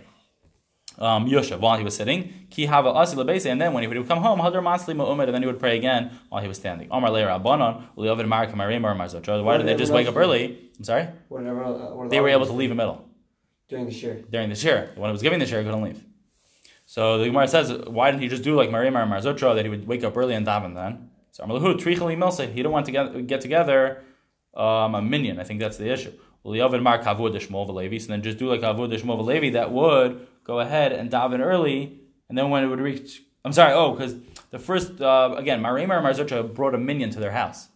Um, 0.96 1.26
Yosha, 1.26 1.58
while 1.58 1.76
he 1.76 1.82
was 1.82 1.96
sitting, 1.96 2.32
ki 2.50 2.66
hava 2.66 2.88
asi 2.90 3.16
lebese, 3.16 3.46
and 3.50 3.60
then 3.60 3.72
when 3.72 3.82
he 3.82 3.88
would 3.88 4.06
come 4.06 4.20
home, 4.20 4.38
hadar 4.38 4.62
masli 4.62 4.94
ma'umed, 4.94 5.24
and 5.24 5.34
then 5.34 5.42
he 5.42 5.46
would 5.46 5.58
pray 5.58 5.76
again 5.76 6.12
while 6.28 6.40
he 6.40 6.46
was 6.46 6.56
standing. 6.56 6.87
Omar 6.90 7.10
leir 7.10 7.26
abanon, 7.26 7.82
uliovid 7.96 8.28
mark 8.28 8.50
marim 8.50 8.84
or 8.84 8.94
marzotra. 8.94 9.42
Why 9.42 9.56
did 9.58 9.66
they 9.66 9.74
just 9.74 9.92
wake 9.92 10.06
up 10.06 10.16
early? 10.16 10.56
I'm 10.78 10.84
sorry. 10.84 11.08
Whatever. 11.28 11.64
uh, 11.64 12.08
They 12.08 12.20
were 12.20 12.28
able 12.28 12.46
to 12.46 12.52
leave 12.52 12.70
in 12.70 12.76
the 12.76 12.80
middle 12.82 13.04
during 13.68 13.87
the 13.87 13.92
shir. 13.92 14.22
during 14.30 14.48
the 14.50 14.54
shir. 14.54 14.90
When 14.94 15.10
it 15.10 15.12
was 15.12 15.22
giving 15.22 15.40
the 15.40 15.46
shir, 15.46 15.58
he 15.58 15.64
couldn't 15.64 15.82
leave. 15.82 16.04
So 16.94 17.18
the 17.18 17.24
Gemara 17.24 17.48
says, 17.48 17.72
why 17.88 18.12
didn't 18.12 18.22
he 18.22 18.28
just 18.28 18.44
do 18.44 18.54
like 18.54 18.70
Marim 18.70 18.94
or 18.94 19.04
Marzotra 19.04 19.57
that 19.57 19.64
he 19.64 19.68
would 19.68 19.85
wake 19.85 20.04
up 20.04 20.16
early 20.16 20.33
and 20.33 20.46
daven 20.46 20.76
then? 20.76 21.11
So 21.33 21.42
Amalahu 21.42 21.74
Trichali 21.74 22.16
Milsa, 22.16 22.48
he 22.48 22.54
didn't 22.54 22.70
want 22.70 22.87
to 22.87 22.92
get, 22.92 23.26
get 23.26 23.40
together 23.40 24.04
um, 24.57 24.94
a 24.94 25.02
minion. 25.02 25.40
I 25.40 25.42
think 25.42 25.59
that's 25.59 25.76
the 25.76 25.90
issue. 25.90 26.12
Uliyavid 26.46 26.80
Mar 26.85 27.02
Kavud 27.02 27.35
Shmol 27.35 27.66
Valevi. 27.66 28.00
So 28.00 28.07
then 28.07 28.22
just 28.22 28.38
do 28.38 28.48
like 28.48 28.61
Kavud 28.61 28.96
Shmol 28.96 29.18
Valevi 29.18 29.54
that 29.54 29.72
would 29.72 30.24
go 30.44 30.61
ahead 30.61 30.92
and 30.92 31.11
daven 31.11 31.40
early, 31.40 31.98
and 32.28 32.38
then 32.38 32.50
when 32.50 32.62
it 32.62 32.68
would 32.68 32.78
reach, 32.78 33.22
I'm 33.44 33.52
sorry, 33.52 33.72
oh, 33.72 33.90
because 33.90 34.14
the 34.52 34.61
first 34.61 35.00
uh, 35.00 35.35
again 35.37 35.61
Marim 35.61 35.90
or 35.90 36.00
Marzotra 36.00 36.54
brought 36.54 36.76
a 36.76 36.78
minion 36.78 37.11
to 37.11 37.18
their 37.18 37.33
house. 37.33 37.70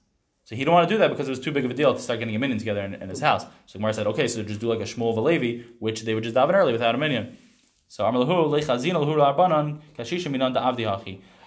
So 0.44 0.54
he 0.54 0.60
didn't 0.60 0.74
want 0.74 0.88
to 0.88 0.94
do 0.94 0.98
that 0.98 1.08
because 1.10 1.26
it 1.26 1.30
was 1.30 1.40
too 1.40 1.50
big 1.50 1.64
of 1.64 1.72
a 1.72 1.74
deal 1.74 1.92
to 1.92 2.00
start 2.00 2.20
getting 2.20 2.36
a 2.36 2.38
minion 2.38 2.60
together 2.60 2.82
in, 2.82 2.94
in 2.94 3.08
his 3.08 3.18
house. 3.18 3.46
So 3.66 3.80
Gemara 3.80 3.94
said, 3.94 4.06
okay, 4.06 4.28
so 4.28 4.44
just 4.44 4.60
do 4.60 4.68
like 4.68 4.78
a 4.78 4.84
Shmuel 4.84 5.16
Valevi, 5.16 5.64
which 5.80 6.02
they 6.02 6.14
would 6.14 6.22
just 6.22 6.36
daven 6.36 6.54
early 6.54 6.70
without 6.70 6.94
a 6.94 6.98
minion. 6.98 7.36
So 7.88 8.04
Amrlahu 8.04 8.50
lechazin 8.50 8.92
alhu 8.92 9.16
rabbanon 9.16 9.80
kashisha 9.96 10.30
minan. 10.30 10.56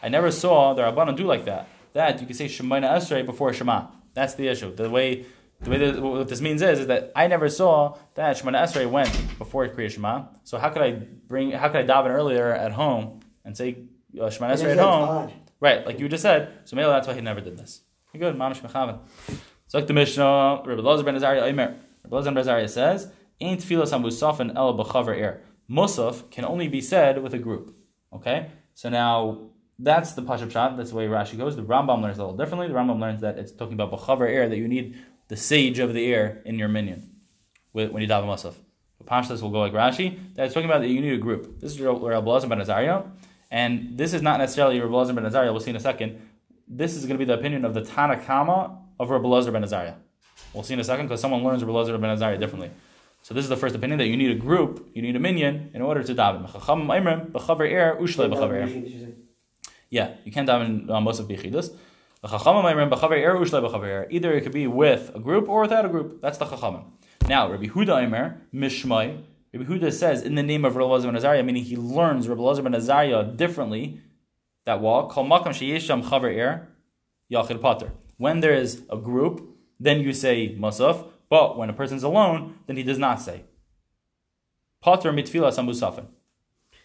I 0.04 0.10
never 0.10 0.32
saw 0.32 0.74
the 0.74 0.82
rabbanon 0.82 1.16
do 1.16 1.24
like 1.24 1.46
that. 1.46 1.68
That 1.94 2.20
you 2.20 2.26
can 2.26 2.36
say 2.36 2.46
Shemaina 2.46 2.90
Esrei 2.98 3.26
before 3.26 3.54
Shema. 3.54 3.88
That's 4.14 4.34
the 4.36 4.48
issue. 4.48 4.74
The 4.74 4.90
way 4.90 5.26
the 5.62 5.70
way 5.70 5.78
that, 5.78 6.02
what 6.02 6.28
this 6.28 6.42
means 6.42 6.62
is, 6.62 6.80
is 6.80 6.88
that 6.88 7.12
I 7.16 7.28
never 7.28 7.48
saw 7.48 7.98
that 8.16 8.36
Shemana 8.38 8.64
Esrei 8.64 8.90
went 8.90 9.12
before 9.38 9.68
Kriya 9.68 9.92
Shema. 9.92 10.24
So 10.44 10.58
how 10.58 10.70
could 10.70 10.82
I 10.82 10.92
bring? 10.92 11.52
How 11.52 11.70
could 11.70 11.90
I 11.90 11.94
daven 11.94 12.10
earlier 12.10 12.52
at 12.52 12.72
home 12.72 13.20
and 13.46 13.56
say 13.56 13.78
uh, 14.20 14.24
Shemana 14.24 14.54
Esrei 14.54 14.72
at 14.72 14.80
home? 14.80 15.32
Right, 15.60 15.86
like 15.86 16.00
you 16.00 16.10
just 16.10 16.24
said. 16.24 16.52
So 16.66 16.76
maybe 16.76 16.88
that's 16.88 17.08
why 17.08 17.14
he 17.14 17.22
never 17.22 17.42
did 17.42 17.58
this. 17.58 17.82
Good, 18.18 18.36
mamish 18.36 18.62
mechavan. 18.62 19.00
So 19.68 19.78
like 19.78 19.88
the 19.88 19.94
Mishnah, 19.94 20.64
Rabbi 20.66 20.82
Lazar 20.82 21.04
ben 21.04 21.16
Azariah 21.16 21.44
Omer. 21.44 21.76
Rabbi 22.04 22.16
Lazar 22.16 22.32
ben 22.32 22.40
Azariah 22.40 22.68
says, 22.68 23.12
"Ain't 23.40 23.62
tefillas 23.62 23.92
musafin 24.02 24.56
el 24.56 24.78
b'chaver 24.78 25.16
air." 25.16 25.42
Musaf 25.72 26.30
can 26.30 26.44
only 26.44 26.68
be 26.68 26.82
said 26.82 27.24
with 27.24 27.34
a 27.34 27.40
group. 27.40 27.76
Okay, 28.14 28.52
so 28.74 28.90
now 28.90 29.52
that's 29.80 30.12
the 30.14 30.22
pashup 30.22 30.52
shot. 30.52 30.76
That's 30.76 30.90
the 30.90 30.98
way 30.98 31.08
Rashi 31.08 31.38
goes. 31.38 31.56
The 31.56 31.64
Rambam 31.64 32.02
learns 32.02 32.18
a 32.18 32.22
little 32.22 32.36
differently. 32.36 32.68
The 32.68 32.74
Rambam 32.74 33.00
learns 33.00 33.22
that 33.22 33.38
it's 33.40 33.54
talking 33.54 33.74
about 33.80 33.92
b'chaver 33.92 34.30
air 34.30 34.50
that 34.50 34.58
you 34.58 34.68
need 34.68 34.98
the 35.30 35.38
sage 35.38 35.80
of 35.80 35.94
the 35.94 36.14
air 36.14 36.42
in 36.46 36.60
your 36.60 36.68
minion 36.68 37.10
when 37.72 38.02
you 38.02 38.08
daven 38.08 38.26
musaf. 38.26 38.54
The 38.98 39.06
Pashtas 39.06 39.42
will 39.42 39.50
go 39.50 39.60
like 39.60 39.72
Rashi. 39.72 40.36
That 40.36 40.46
it's 40.46 40.54
talking 40.54 40.70
about 40.70 40.82
that 40.82 40.90
you 40.90 41.00
need 41.00 41.14
a 41.14 41.18
group. 41.18 41.60
This 41.62 41.72
is 41.72 41.80
Rabbi 41.80 42.18
Lazar 42.18 42.48
ben 42.48 42.60
Azariah, 42.60 43.04
and 43.50 43.98
this 43.98 44.14
is 44.14 44.22
not 44.22 44.40
necessarily 44.40 44.80
Rabbi 44.80 45.14
ben 45.14 45.26
Azariah. 45.26 45.52
We'll 45.52 45.62
see 45.62 45.72
in 45.72 45.78
a 45.78 45.80
second. 45.80 46.22
This 46.68 46.96
is 46.96 47.06
going 47.06 47.18
to 47.18 47.26
be 47.26 47.26
the 47.26 47.38
opinion 47.40 47.64
of 47.64 47.74
the 47.74 47.82
Tanakama 47.82 48.78
of 49.00 49.10
Rabbi 49.10 49.50
ben 49.50 49.64
Azariah. 49.64 49.96
We'll 50.54 50.64
see 50.64 50.74
in 50.74 50.82
a 50.82 50.84
second 50.84 51.08
because 51.08 51.22
someone 51.22 51.44
learns 51.44 51.64
Rabbi 51.64 51.98
ben 51.98 52.10
Azariah 52.10 52.38
differently. 52.38 52.72
So 53.24 53.34
this 53.34 53.44
is 53.44 53.50
the 53.50 53.58
first 53.58 53.76
opinion 53.76 54.00
that 54.00 54.08
you 54.08 54.18
need 54.18 54.32
a 54.32 54.40
group, 54.40 54.90
you 54.94 55.02
need 55.02 55.16
a 55.16 55.20
minion 55.20 55.72
in 55.74 55.82
order 55.82 56.04
to 56.04 56.16
daven. 56.16 56.44
Yeah, 59.90 60.14
you 60.24 60.32
can't 60.32 60.48
daven 60.48 60.90
uh, 60.90 61.02
most 61.02 61.20
of 61.20 61.28
bichidus. 61.28 61.76
Either 62.24 64.34
it 64.34 64.42
could 64.42 64.52
be 64.52 64.68
with 64.68 65.12
a 65.16 65.20
group 65.20 65.50
or 65.50 65.62
without 65.62 65.86
a 65.86 65.90
group. 65.90 66.22
That's 66.22 66.38
the 66.38 66.46
chachamim. 66.46 66.84
Now, 67.28 67.52
Rabbi 67.52 67.66
Huda 67.66 68.04
Aimer 68.04 68.42
Mishmai. 68.54 69.24
Rabbi 69.54 69.66
Huda 69.66 69.92
says 69.92 70.22
in 70.22 70.36
the 70.36 70.44
name 70.44 70.64
of 70.64 70.76
Rabbi 70.76 70.88
Lazar 70.88 71.08
ben 71.08 71.16
Azariah, 71.16 71.44
meaning 71.44 71.64
he 71.64 71.76
learns 71.76 72.28
Rabbi 72.28 72.42
Lazar 72.42 72.64
ben 72.64 72.74
Azariah 72.74 73.24
differently. 73.24 74.02
That 74.66 74.82
wall, 74.82 75.10
kol 75.10 75.26
makam 75.26 75.48
sheyesham 75.48 76.04
chaver 76.04 76.38
er 76.38 76.68
yachid 77.32 77.62
pater. 77.62 77.92
When 78.18 78.40
there 78.40 78.54
is 78.54 78.84
a 78.90 78.98
group, 78.98 79.42
then 79.80 80.02
you 80.02 80.14
say 80.14 80.56
masaf. 80.60 81.08
But 81.32 81.58
when 81.58 81.70
a 81.70 81.74
person's 81.74 82.04
alone, 82.04 82.60
then 82.68 82.76
he 82.76 82.84
does 82.84 83.00
not 83.00 83.22
say. 83.22 83.46
Pater 84.84 85.14
mitfila 85.14 85.50
samusafin. 85.58 86.08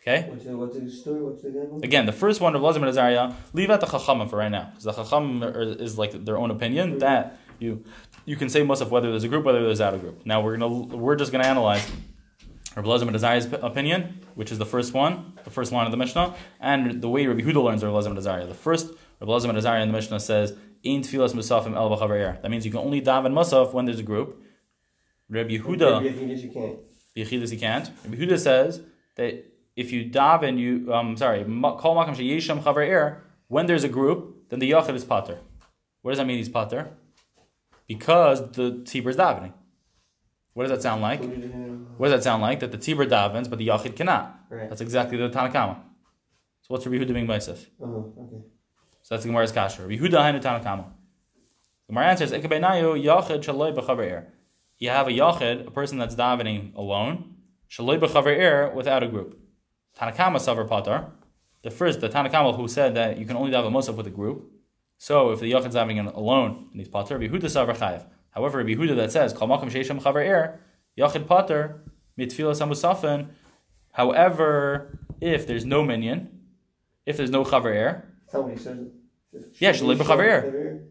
Okay? 0.00 0.28
What's 0.30 0.44
the, 0.44 0.56
what's 0.56 0.78
the 0.78 0.88
story? 0.88 1.20
What's 1.20 1.42
the 1.42 1.48
example? 1.48 1.80
Again, 1.82 2.06
the 2.06 2.12
first 2.12 2.40
one 2.40 2.54
of 2.54 2.62
Lazar 2.62 2.87
Azariah, 2.87 3.32
leave 3.52 3.70
out 3.70 3.80
the 3.80 3.87
chachamim 3.87 4.30
for 4.30 4.37
right 4.37 4.52
now, 4.52 4.66
because 4.70 4.85
the 4.85 4.92
chachamim 4.92 5.80
is 5.80 5.98
like 5.98 6.24
their 6.24 6.38
own 6.38 6.52
opinion 6.52 6.98
that 6.98 7.40
you 7.59 7.82
you 8.24 8.37
can 8.37 8.48
say 8.48 8.61
musaf 8.61 8.88
whether 8.88 9.11
there's 9.11 9.24
a 9.24 9.28
group, 9.28 9.44
whether 9.44 9.64
there's 9.64 9.80
out 9.80 9.94
a 9.94 9.98
group. 9.98 10.24
Now 10.24 10.40
we're 10.42 10.56
gonna 10.56 10.96
we're 10.96 11.16
just 11.16 11.32
gonna 11.32 11.48
analyze 11.48 11.85
Rabbi 12.76 12.88
Lazar 12.88 13.06
ben 13.06 13.16
Azariah's 13.16 13.48
opinion, 13.62 14.20
which 14.37 14.52
is 14.52 14.59
the 14.59 14.66
first 14.66 14.94
one, 14.94 15.32
the 15.42 15.50
first 15.50 15.72
line 15.72 15.87
of 15.87 15.90
the 15.90 15.96
Mishnah, 15.96 16.37
and 16.61 17.02
the 17.02 17.09
way 17.09 17.26
Rabbi 17.26 17.40
Huda 17.40 17.64
learns 17.64 17.82
Rabbi 17.82 17.96
Lazar 17.96 18.11
ben 18.11 18.18
Azariah. 18.18 18.46
The 18.46 18.54
first 18.54 18.92
Rabbi 19.20 19.32
Lazar 19.32 19.48
ben 19.48 19.56
Azariah 19.56 19.82
in 19.82 19.88
the 19.88 19.98
Mishnah 20.00 20.20
says, 20.20 20.56
"In 20.87 21.03
tefillas 21.03 21.35
musafim 21.35 21.75
el 21.75 21.90
b'chaver 21.90 22.40
That 22.40 22.51
means 22.51 22.64
you 22.64 22.70
can 22.70 22.81
only 22.81 23.01
daven 23.03 23.33
musaf 23.33 23.72
when 23.72 23.85
there's 23.87 23.99
a 23.99 24.09
group. 24.12 24.42
Rabbi 25.29 25.59
Yehuda, 25.59 25.90
you 27.16 27.59
can't. 27.59 27.90
Rabbi 28.05 28.16
Yehuda 28.16 28.38
says 28.38 28.81
that 29.16 29.44
if 29.75 29.92
you 29.92 30.11
daven, 30.11 30.59
you 30.59 30.92
um 30.92 31.16
sorry, 31.16 31.44
call 31.44 31.96
makam 31.96 32.14
sheyesham 32.16 32.62
chaver 32.62 32.88
er. 32.90 33.22
When 33.49 33.66
there's 33.66 33.85
a 33.85 33.88
group, 33.88 34.49
then 34.49 34.59
the 34.59 34.70
yachid 34.70 34.94
is 34.94 35.05
pater. 35.05 35.38
What 36.03 36.12
does 36.12 36.18
that 36.18 36.27
mean? 36.27 36.38
He's 36.38 36.49
pater 36.49 36.88
because 37.87 38.53
the 38.53 38.83
tzibur 38.85 39.09
is 39.09 39.16
davening. 39.16 39.53
What 40.55 40.64
does 40.64 40.70
that 40.70 40.83
sound 40.83 41.03
like? 41.03 41.20
What 41.99 42.09
does 42.09 42.12
that 42.16 42.25
sound 42.25 42.42
like? 42.42 42.61
That 42.61 42.72
the 42.72 42.79
tzibur 42.79 43.09
davens, 43.09 43.49
but 43.51 43.59
the 43.59 43.68
yachid 43.68 43.94
cannot. 43.96 44.38
Right. 44.49 44.68
That's 44.68 44.81
exactly 44.81 45.18
the 45.18 45.29
Tanakama. 45.29 45.77
So 46.62 46.68
what's 46.68 46.87
Rabbi 46.87 47.05
Yehuda 47.05 47.12
being 47.12 47.27
Meisif? 47.27 47.66
Oh, 47.81 48.12
okay. 48.18 48.42
So 49.07 49.14
that's 49.14 49.23
the 49.23 49.29
Gemara's 49.29 49.53
kasha. 49.53 49.83
Hainu 49.83 50.42
Tanakama. 50.42 50.87
The 51.87 51.92
Gemara 51.92 52.07
answers, 52.07 52.33
"Ekabenayu 52.33 53.01
yachid 53.01 53.38
shaloi 53.38 53.73
b'chaver 53.73 54.11
er." 54.11 54.33
You 54.79 54.90
have 54.90 55.07
a 55.07 55.12
yachid, 55.12 55.69
a 55.69 55.71
person 55.71 55.97
that's 55.97 56.16
davening 56.16 56.75
alone, 56.75 57.37
shaloi 57.71 58.01
b'chaver 58.01 58.37
er, 58.37 58.75
without 58.75 59.05
a 59.05 59.07
group. 59.07 59.38
Tanakama 59.97 60.40
savar 60.40 60.69
patar. 60.69 61.11
The 61.62 61.71
first, 61.71 62.01
the 62.01 62.09
Tanakama 62.09 62.57
who 62.57 62.66
said 62.66 62.97
that 62.97 63.16
you 63.16 63.27
can 63.27 63.37
only 63.37 63.53
daven 63.53 63.71
musaf 63.71 63.95
with 63.95 64.09
a 64.09 64.11
group. 64.11 64.51
So 64.99 65.31
if 65.31 65.38
the 65.38 65.53
yachid's 65.53 65.77
davening 65.77 66.12
alone 66.12 66.66
and 66.73 66.81
he's 66.81 66.88
patar, 66.88 67.12
Rabbi 67.12 67.29
Yehuda 67.29 67.45
savar 67.45 67.77
chayev. 67.77 68.07
However, 68.31 68.59
Rabbi 68.59 68.71
Yehuda 68.71 68.97
that 68.97 69.12
says 69.12 69.33
kol 69.33 69.47
makom 69.47 69.71
sheisham 69.71 70.03
chaver 70.03 70.29
er, 70.29 70.61
yachid 70.99 71.27
patar 71.27 71.79
mitfilas 72.19 72.61
hamusafen. 72.61 73.29
However, 73.92 74.99
if 75.21 75.47
there's 75.47 75.64
no 75.64 75.85
minion, 75.85 76.40
if 77.07 77.16
there's 77.16 77.31
no 77.31 77.45
chaver 77.45 77.66
er, 77.66 78.12
Me, 78.34 78.56
says 78.56 78.78
Yeah, 79.58 79.72
shaloi 79.72 79.96
b'chaver 79.96 80.26
er. 80.26 80.82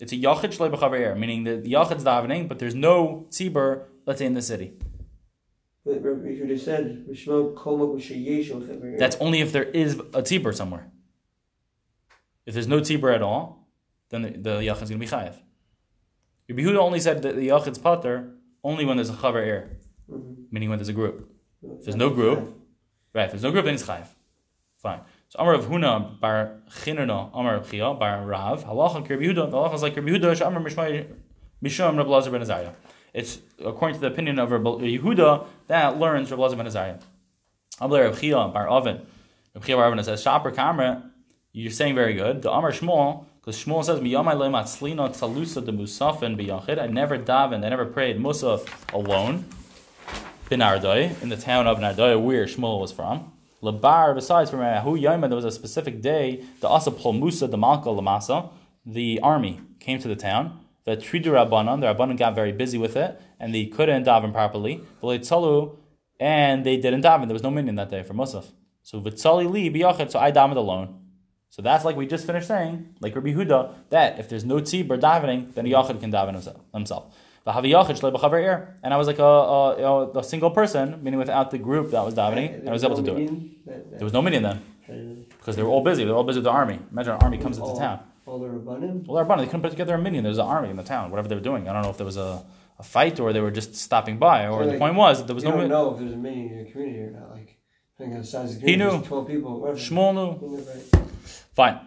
It's 0.00 0.12
a 0.12 0.16
yachid 0.16 0.56
shlei 0.56 0.70
b'chaver 0.70 1.12
er, 1.12 1.14
meaning 1.14 1.44
that 1.44 1.64
the 1.64 1.72
yachid's 1.72 2.04
davening, 2.04 2.48
but 2.48 2.58
there's 2.58 2.74
no 2.74 3.26
tzibur, 3.30 3.84
let's 4.06 4.18
say 4.20 4.26
in 4.26 4.34
the 4.34 4.42
city. 4.42 4.74
But 5.84 6.02
Rabbi 6.02 6.56
said, 6.56 7.06
"V'shmo 7.08 7.54
kol 7.56 7.78
makom 7.78 8.00
sheyesh 8.00 8.50
chaver 8.50 8.94
er." 8.94 8.98
That's 8.98 9.16
only 9.16 9.40
if 9.40 9.52
there 9.52 9.64
is 9.64 9.94
a 9.98 10.22
tzibur 10.22 10.54
somewhere. 10.54 10.90
If 12.46 12.54
there's 12.54 12.68
no 12.68 12.80
tzibur 12.80 13.14
at 13.14 13.22
all, 13.22 13.68
then 14.10 14.22
the, 14.22 14.30
the 14.30 14.50
yachid's 14.68 14.90
going 14.90 15.00
to 15.00 15.06
be 15.06 15.06
chayev. 15.06 15.34
Rabbi 16.48 16.62
Yehuda 16.62 16.78
only 16.78 17.00
said 17.00 17.22
that 17.22 17.36
the 17.36 17.48
yachid's 17.48 17.78
pater 17.78 18.34
only 18.64 18.84
when 18.84 18.96
there's 18.96 19.10
a 19.10 19.14
chaver 19.14 19.46
er, 19.46 19.78
Mhm. 20.10 20.46
meaning 20.50 20.68
when 20.70 20.78
there's 20.78 20.88
a 20.88 20.94
group. 20.94 21.30
If 21.62 21.84
there's 21.84 21.96
no 21.96 22.10
group, 22.10 22.38
right? 23.14 23.24
If 23.26 23.32
there's 23.32 23.42
no 23.42 23.50
group, 23.50 23.64
then 23.66 23.74
it's 23.74 23.82
chayev. 23.82 24.06
Fine. 24.78 25.00
So 25.30 25.40
Amar 25.40 25.52
of 25.52 25.66
Huna 25.66 26.18
bar 26.20 26.54
Amar 26.86 27.62
Chia 27.64 27.92
bar 27.92 28.24
Rav 28.24 28.64
Halacha 28.64 28.94
Rabbi 28.94 29.24
Yehuda. 29.24 29.50
The 29.50 29.56
halacha 29.58 29.74
is 29.74 29.82
like 29.82 29.94
Yehuda. 29.94 30.34
Shamar 30.34 30.64
Mishmai 30.64 31.06
Mishum 31.62 31.98
Rabbi 31.98 32.08
Lazar 32.08 32.30
ben 32.30 32.40
Azariah. 32.40 32.72
It's 33.12 33.38
according 33.62 33.96
to 33.96 34.00
the 34.00 34.06
opinion 34.06 34.38
of 34.38 34.50
Rabbi 34.50 34.70
Yehuda 34.70 35.44
that 35.66 35.98
learns 35.98 36.30
Rabbi 36.30 36.42
Lazar 36.42 36.56
ben 36.56 36.66
Azariah. 36.66 36.98
Amar 37.78 38.04
of 38.04 38.18
Chia 38.18 38.36
bar 38.36 38.68
Oven. 38.68 39.02
Rabbi 39.54 39.66
Chia 39.66 39.76
bar 39.76 39.92
Oven 39.92 40.02
says 40.02 40.22
Shaper 40.22 40.50
Kamra. 40.50 41.10
You're 41.52 41.72
saying 41.72 41.94
very 41.94 42.14
good. 42.14 42.40
The 42.40 42.50
Amar 42.50 42.72
Shmuel 42.72 43.26
because 43.42 43.62
Shmuel 43.62 43.84
says 43.84 44.00
Miyamai 44.00 44.32
Lemat 44.32 44.64
Slina 44.64 45.10
Tzalusa 45.10 45.62
de 45.62 45.72
Musafin 45.72 46.38
biyachid. 46.40 46.80
I 46.80 46.86
never 46.86 47.18
davened. 47.18 47.66
I 47.66 47.68
never 47.68 47.84
prayed 47.84 48.18
Musaf 48.18 48.66
alone. 48.94 49.44
In 50.50 50.60
Ardai, 50.60 51.22
in 51.22 51.28
the 51.28 51.36
town 51.36 51.66
of 51.66 51.76
Nardai, 51.76 52.18
where 52.18 52.46
Shmuel 52.46 52.80
was 52.80 52.92
from. 52.92 53.30
Labar, 53.62 54.14
besides 54.14 54.50
from 54.50 54.60
Hu 54.60 54.96
Yaima, 54.96 55.28
there 55.28 55.36
was 55.36 55.44
a 55.44 55.50
specific 55.50 56.00
day, 56.00 56.44
the 56.60 56.68
Asa 56.68 56.90
Musa, 57.12 57.46
the 57.48 57.58
Malka 57.58 57.88
Lamasa, 57.88 58.50
the 58.86 59.18
army 59.20 59.60
came 59.80 59.98
to 59.98 60.08
the 60.08 60.16
town. 60.16 60.60
The 60.84 60.96
Tridu 60.96 61.26
Rabbanon, 61.26 61.80
the 61.80 61.86
Rabbanon 61.92 62.16
got 62.16 62.34
very 62.34 62.52
busy 62.52 62.78
with 62.78 62.96
it, 62.96 63.20
and 63.38 63.54
they 63.54 63.66
couldn't 63.66 64.04
daven 64.04 64.32
properly. 64.32 64.80
And 66.20 66.64
they 66.64 66.76
didn't 66.78 67.02
daven. 67.02 67.26
There 67.26 67.34
was 67.34 67.42
no 67.42 67.50
minion 67.50 67.74
that 67.76 67.90
day 67.90 68.02
for 68.02 68.14
Musaf. 68.14 68.46
So 68.82 69.00
Vitzali 69.00 69.50
li 69.50 69.68
biyachid, 69.70 70.10
so 70.10 70.18
I 70.18 70.32
davened 70.32 70.56
alone. 70.56 71.00
So 71.50 71.60
that's 71.62 71.84
like 71.84 71.96
we 71.96 72.06
just 72.06 72.26
finished 72.26 72.48
saying, 72.48 72.94
like 73.00 73.14
Rabbi 73.14 73.34
Huda, 73.34 73.74
that 73.90 74.18
if 74.18 74.28
there's 74.28 74.44
no 74.44 74.56
tzibur 74.56 74.98
davening, 74.98 75.52
then 75.54 75.66
a 75.66 75.70
yachid 75.70 76.00
can 76.00 76.10
daven 76.10 76.34
himself. 76.72 77.14
Himself. 77.44 78.14
And 78.82 78.94
I 78.94 78.96
was 78.96 79.06
like 79.06 79.18
a, 79.18 79.22
a, 79.22 80.18
a, 80.18 80.24
single 80.24 80.50
person, 80.50 81.02
meaning 81.02 81.18
without 81.18 81.50
the 81.50 81.58
group 81.58 81.90
that 81.92 82.04
was 82.04 82.14
davening, 82.14 82.60
and 82.60 82.68
I 82.68 82.72
was 82.72 82.84
able 82.84 82.96
to 82.96 83.02
do 83.02 83.16
it. 83.16 83.66
There 83.66 84.04
was 84.04 84.12
no 84.12 84.22
minion 84.22 84.42
then, 84.42 85.26
because 85.38 85.56
they 85.56 85.62
were 85.62 85.70
all 85.70 85.82
busy. 85.82 86.04
They 86.04 86.10
were 86.10 86.16
all 86.16 86.24
busy 86.24 86.38
with 86.38 86.44
the 86.44 86.50
army. 86.50 86.78
Imagine 86.92 87.14
an 87.14 87.22
army 87.22 87.38
comes 87.38 87.58
into 87.58 87.74
town. 87.78 88.00
All 88.26 88.38
the 88.38 88.46
rabbanim. 88.46 89.06
Well, 89.06 89.16
they're 89.16 89.24
Rabbanim. 89.24 89.38
They 89.38 89.46
couldn't 89.46 89.62
put 89.62 89.70
together 89.70 89.94
a 89.94 89.98
minion. 89.98 90.22
There 90.22 90.28
was 90.30 90.38
an 90.38 90.46
army 90.46 90.68
in 90.68 90.76
the 90.76 90.82
town, 90.82 91.10
whatever 91.10 91.28
they 91.28 91.34
were 91.34 91.40
doing. 91.40 91.66
I 91.66 91.72
don't 91.72 91.82
know 91.82 91.88
if 91.88 91.96
there 91.96 92.04
was 92.04 92.18
a, 92.18 92.44
a 92.78 92.82
fight 92.82 93.18
or 93.20 93.32
they 93.32 93.40
were 93.40 93.50
just 93.50 93.74
stopping 93.74 94.18
by. 94.18 94.46
Or 94.48 94.60
So, 94.60 94.66
the 94.66 94.70
like, 94.72 94.78
point 94.78 94.94
was 94.96 95.18
that 95.18 95.26
there 95.26 95.34
was 95.34 95.44
you 95.44 95.50
no. 95.50 95.56
don't 95.56 95.68
know 95.70 95.94
if 95.94 95.98
there's 95.98 96.12
a 96.12 96.16
meeting 96.16 96.50
in 96.50 96.56
your 96.58 96.66
community 96.66 97.00
or 97.00 97.10
not. 97.12 97.30
Like, 97.30 97.58
the 97.98 98.22
size 98.22 98.54
of 98.54 98.60
the 98.60 98.66
He 98.66 98.76
knew. 98.76 99.00
twelve 99.02 99.26
people. 99.26 99.60
Whatever. 99.60 99.78
Shmuel 99.78 100.12
knew. 100.14 100.62
Fine. 101.54 101.80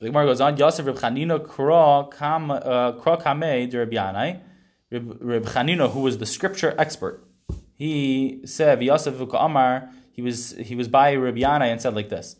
The 0.00 0.06
Gemara 0.08 0.26
goes 0.26 0.42
on. 0.42 0.56
Yosef 0.58 0.84
Reb 0.84 0.96
Chanina 0.96 1.38
Kam 2.16 2.50
uh, 2.50 2.92
Kamei 2.92 3.70
de. 3.70 4.40
Reb 4.90 5.18
Reb 5.20 5.44
Chanina, 5.46 5.90
who 5.90 6.00
was 6.00 6.18
the 6.18 6.26
scripture 6.26 6.74
expert, 6.78 7.24
he 7.74 8.40
said 8.44 8.82
Yosef 8.82 9.20
Amar. 9.34 9.90
He 10.12 10.22
was 10.22 10.52
he 10.52 10.74
was 10.76 10.88
by 10.88 11.14
Reb 11.14 11.36
Yanai 11.36 11.66
and 11.66 11.80
said 11.80 11.94
like 11.94 12.08
this. 12.08 12.36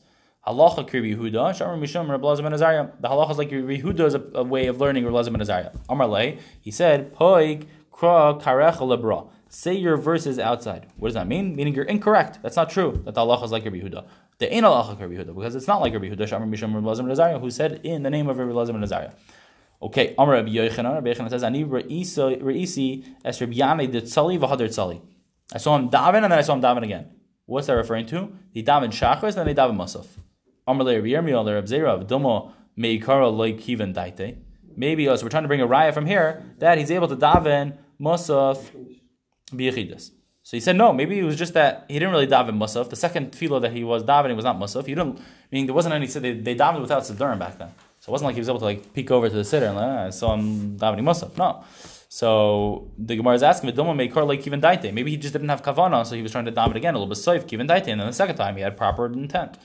Halacha 0.46 0.88
Kirbi 0.88 1.16
Yehuda, 1.16 1.50
Shamar 1.50 1.76
Mishum 1.76 2.08
Reb 2.08 2.22
ben 2.22 2.52
Azariah. 2.52 2.88
The 3.00 3.08
halacha 3.08 3.32
is 3.32 3.38
like 3.38 3.50
Yehuda 3.50 4.06
is 4.06 4.14
a, 4.14 4.22
a 4.34 4.44
way 4.44 4.68
of 4.68 4.80
learning 4.80 5.04
Reb 5.04 5.24
ben 5.32 5.40
Azariah. 5.40 5.72
Amar 5.88 6.06
lei, 6.06 6.38
he 6.60 6.70
said, 6.70 7.12
Poig 7.12 7.66
Kra 7.92 8.40
Karecha 8.40 8.78
Lebra. 8.78 9.28
Say 9.48 9.74
your 9.74 9.96
verses 9.96 10.38
outside. 10.38 10.86
What 10.98 11.08
does 11.08 11.14
that 11.14 11.26
mean? 11.26 11.56
Meaning 11.56 11.74
you're 11.74 11.84
incorrect. 11.84 12.38
That's 12.42 12.56
not 12.56 12.70
true. 12.70 13.02
That 13.04 13.14
the 13.14 13.22
halacha 13.22 13.44
is 13.44 13.50
like 13.50 13.64
Rabbi 13.64 13.78
Yehuda. 13.78 14.06
The 14.38 14.54
ain't 14.54 14.64
halacha 14.64 15.00
Rabbi 15.00 15.14
Yehuda 15.14 15.34
because 15.34 15.56
it's 15.56 15.66
not 15.66 15.80
like 15.80 15.92
Rabbi 15.92 16.06
Yehuda. 16.06 16.28
Shamar 16.28 16.48
Mishum 16.48 16.74
Reb 16.74 17.16
ben 17.18 17.40
who 17.40 17.50
said 17.50 17.80
in 17.82 18.04
the 18.04 18.10
name 18.10 18.28
of 18.28 18.38
Reb 18.38 18.48
ben 18.48 18.82
Azariah. 18.84 19.10
Okay, 19.82 20.14
Amar 20.18 20.34
Rabbi 20.34 20.50
Yochanan. 20.50 20.94
Rabbi 20.94 21.12
Yochanan 21.12 21.30
says, 21.30 21.42
"Ani 21.42 21.64
reisi 21.64 23.04
es 23.24 23.40
Rabbi 23.40 23.54
Yanai 23.54 23.90
did 23.90 24.04
tzali 24.04 24.38
v'hader 24.38 24.68
tzali." 24.68 25.00
I 25.52 25.58
saw 25.58 25.76
him 25.76 25.90
daven 25.90 26.24
and 26.24 26.24
then 26.24 26.32
I 26.32 26.40
saw 26.40 26.54
him 26.54 26.62
daven 26.62 26.82
again. 26.82 27.10
What's 27.44 27.66
that 27.68 27.74
referring 27.74 28.06
to? 28.06 28.32
He 28.50 28.62
daven 28.62 28.88
shachris 28.88 29.36
and 29.36 29.46
then 29.46 29.48
he 29.48 29.54
daven 29.54 29.76
musaf. 29.76 30.06
Amar 30.66 30.84
le 30.84 30.96
Rabbi 30.96 31.08
Yirmiyah 31.08 31.44
le 31.44 31.54
Rabbi 31.54 31.66
Zera 31.66 32.06
Domo 32.06 32.52
meikara 32.78 33.32
loy 33.34 33.52
kiven 33.52 33.94
daite. 33.94 34.38
Maybe 34.76 35.08
us. 35.08 35.22
We're 35.22 35.28
trying 35.28 35.44
to 35.44 35.48
bring 35.48 35.60
a 35.60 35.68
raya 35.68 35.94
from 35.94 36.06
here 36.06 36.42
that 36.58 36.78
he's 36.78 36.90
able 36.90 37.08
to 37.08 37.16
daven 37.16 37.76
musaf 38.00 38.58
biyachidus. 39.52 40.10
So 40.42 40.56
he 40.56 40.60
said 40.60 40.76
no. 40.76 40.92
Maybe 40.92 41.18
it 41.18 41.24
was 41.24 41.36
just 41.36 41.54
that 41.54 41.84
he 41.88 41.94
didn't 41.94 42.10
really 42.10 42.26
daven 42.26 42.56
musaf. 42.56 42.88
The 42.88 42.96
second 42.96 43.32
tefillah 43.32 43.62
that 43.62 43.72
he 43.72 43.84
was 43.84 44.02
davening 44.04 44.36
was 44.36 44.44
not 44.44 44.58
musaf. 44.58 44.86
He 44.86 44.94
didn't. 44.94 45.20
Meaning 45.50 45.66
there 45.66 45.74
wasn't 45.74 45.94
any. 45.94 46.06
They, 46.06 46.32
they 46.32 46.54
davened 46.54 46.80
without 46.80 47.02
siddurim 47.02 47.38
back 47.38 47.58
then. 47.58 47.72
So 48.06 48.10
it 48.10 48.12
wasn't 48.12 48.26
like 48.26 48.36
he 48.36 48.40
was 48.40 48.48
able 48.48 48.60
to 48.60 48.66
like 48.66 48.94
peek 48.94 49.10
over 49.10 49.28
to 49.28 49.34
the 49.34 49.42
sitter 49.42 49.66
and 49.66 49.74
like, 49.74 49.84
ah, 49.84 50.04
I 50.04 50.10
saw 50.10 50.34
him 50.34 50.78
davening 50.78 51.00
musaf. 51.00 51.36
No. 51.36 51.64
So 52.08 52.92
the 52.96 53.16
Gemara 53.16 53.34
is 53.34 53.42
asking, 53.42 53.68
"Vidoma 53.72 53.96
may 53.96 54.08
like 54.08 54.42
kiven 54.42 54.60
daite." 54.60 54.94
Maybe 54.94 55.10
he 55.10 55.16
just 55.16 55.32
didn't 55.32 55.48
have 55.48 55.60
kavana, 55.60 56.06
so 56.06 56.14
he 56.14 56.22
was 56.22 56.30
trying 56.30 56.44
to 56.44 56.52
daven 56.52 56.76
again 56.76 56.94
a 56.94 56.98
little 56.98 57.08
bit 57.08 57.18
safe 57.18 57.48
kiven 57.48 57.66
daite, 57.68 57.88
and 57.88 58.00
then 58.00 58.06
the 58.06 58.12
second 58.12 58.36
time 58.36 58.54
he 58.54 58.62
had 58.62 58.76
proper 58.76 59.06
intent. 59.06 59.58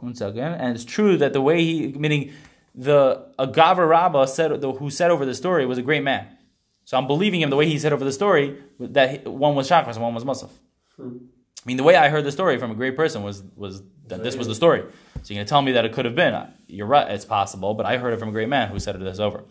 one 0.00 0.14
second, 0.14 0.38
and 0.38 0.76
it's 0.76 0.84
true 0.84 1.16
that 1.16 1.32
the 1.32 1.40
way 1.40 1.64
he 1.64 1.88
meaning 1.88 2.32
the 2.72 3.26
Agava 3.36 3.88
rabba 3.88 4.28
said 4.28 4.60
the, 4.60 4.70
who 4.70 4.90
said 4.90 5.10
over 5.10 5.26
the 5.26 5.34
story 5.34 5.66
was 5.66 5.78
a 5.78 5.82
great 5.82 6.04
man. 6.04 6.28
So 6.84 6.96
I'm 6.96 7.08
believing 7.08 7.40
him 7.40 7.50
the 7.50 7.56
way 7.56 7.66
he 7.66 7.80
said 7.80 7.92
over 7.92 8.04
the 8.04 8.12
story 8.12 8.58
that 8.78 9.26
one 9.26 9.56
was 9.56 9.68
Shachris 9.68 9.94
and 9.94 10.02
one 10.02 10.14
was 10.14 10.22
Musaf. 10.24 10.50
I 11.00 11.35
mean, 11.66 11.76
the 11.76 11.82
way 11.82 11.96
I 11.96 12.08
heard 12.08 12.24
the 12.24 12.32
story 12.32 12.58
from 12.58 12.70
a 12.70 12.74
great 12.74 12.96
person 12.96 13.22
was 13.22 13.42
was 13.56 13.82
that 14.08 14.22
this 14.22 14.36
was 14.36 14.46
the 14.46 14.54
story. 14.54 14.80
So 15.22 15.34
you're 15.34 15.38
going 15.38 15.46
to 15.46 15.50
tell 15.50 15.62
me 15.62 15.72
that 15.72 15.84
it 15.84 15.92
could 15.92 16.04
have 16.04 16.14
been. 16.14 16.48
You're 16.68 16.86
right, 16.86 17.10
it's 17.10 17.24
possible, 17.24 17.74
but 17.74 17.86
I 17.86 17.98
heard 17.98 18.14
it 18.14 18.18
from 18.18 18.28
a 18.28 18.32
great 18.32 18.48
man 18.48 18.68
who 18.68 18.78
said 18.78 18.94
it 18.94 19.00
this 19.00 19.18
over. 19.18 19.44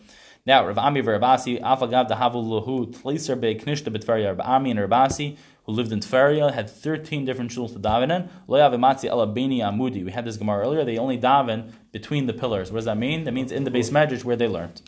Now, 0.46 0.64
Rav 0.64 0.78
Ami 0.78 1.02
Rabasi, 1.02 1.60
Afagav 1.60 2.08
Lahu, 2.08 3.40
Be 3.40 3.54
Knishta 3.56 3.92
Betferia, 3.92 4.28
Rav 4.28 4.40
Ami 4.40 4.70
and 4.70 4.80
Rabasi, 4.80 5.36
who 5.64 5.72
lived 5.72 5.90
in 5.90 5.98
Tveria, 5.98 6.54
had 6.54 6.70
13 6.70 7.24
different 7.24 7.50
shuls 7.50 7.72
to 7.72 7.80
daven 7.80 8.14
in. 8.14 8.30
Loyav 8.48 8.72
Ematzi 8.72 9.06
Ela 9.06 9.26
Beni 9.26 9.58
Amudi. 9.58 10.04
We 10.04 10.12
had 10.12 10.24
this 10.24 10.36
Gemara 10.36 10.64
earlier. 10.64 10.84
They 10.84 10.98
only 10.98 11.18
daven 11.18 11.72
between 11.90 12.26
the 12.26 12.32
pillars. 12.32 12.70
What 12.70 12.78
does 12.78 12.84
that 12.84 12.96
mean? 12.96 13.24
That 13.24 13.32
means 13.32 13.50
in 13.50 13.64
the 13.64 13.72
base 13.72 13.90
medrash 13.90 14.22
where 14.22 14.36
they 14.36 14.46
learned. 14.46 14.82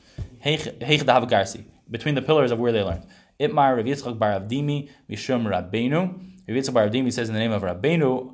Heich 0.44 0.78
Dahav 0.80 1.28
Garsi. 1.28 1.64
Between 1.90 2.14
the 2.14 2.22
pillars 2.22 2.52
of 2.52 2.60
where 2.60 2.70
they 2.70 2.82
learned. 2.82 3.04
Itmar 3.40 3.76
Rav 3.76 3.84
Yitzchak 3.84 4.16
Bar 4.16 4.38
Avdimi, 4.38 4.88
Mishum 5.10 5.44
Rabbeinu. 5.44 6.37
Rav 6.48 6.56
Yitzchak 6.56 6.72
Bar 6.72 6.88
Avdimi 6.88 7.12
says 7.12 7.28
in 7.28 7.34
the 7.34 7.40
name 7.40 7.52
of 7.52 7.62
Rabbeinu, 7.62 8.32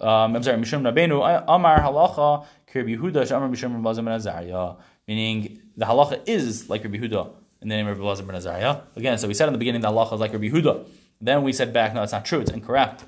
um, 0.00 0.36
I'm 0.36 0.42
sorry, 0.42 0.58
Mishum 0.58 0.82
Rabbeinu, 0.82 1.44
Amar 1.48 1.80
Halacha, 1.80 2.44
Kirb 2.70 2.86
Yehuda, 2.86 3.22
Shamar 3.22 3.50
Mishum 3.50 3.80
Rabazim 3.80 4.04
Ben. 4.04 4.76
Meaning, 5.08 5.62
the 5.74 5.86
halacha 5.86 6.28
is 6.28 6.68
like 6.68 6.84
Rabbi 6.84 6.98
Huda 6.98 7.30
in 7.62 7.68
the 7.68 7.74
name 7.74 7.86
of 7.86 7.96
Rabazim 7.96 8.26
Ben. 8.26 8.82
Again, 8.96 9.16
so 9.16 9.26
we 9.26 9.32
said 9.32 9.46
in 9.46 9.54
the 9.54 9.58
beginning 9.58 9.80
the 9.80 9.88
halacha 9.88 10.12
is 10.12 10.20
like 10.20 10.34
Rabbi 10.34 10.50
Huda. 10.50 10.86
Then 11.22 11.42
we 11.42 11.54
said 11.54 11.72
back, 11.72 11.94
no, 11.94 12.02
it's 12.02 12.12
not 12.12 12.26
true, 12.26 12.40
it's 12.40 12.50
incorrect. 12.50 13.04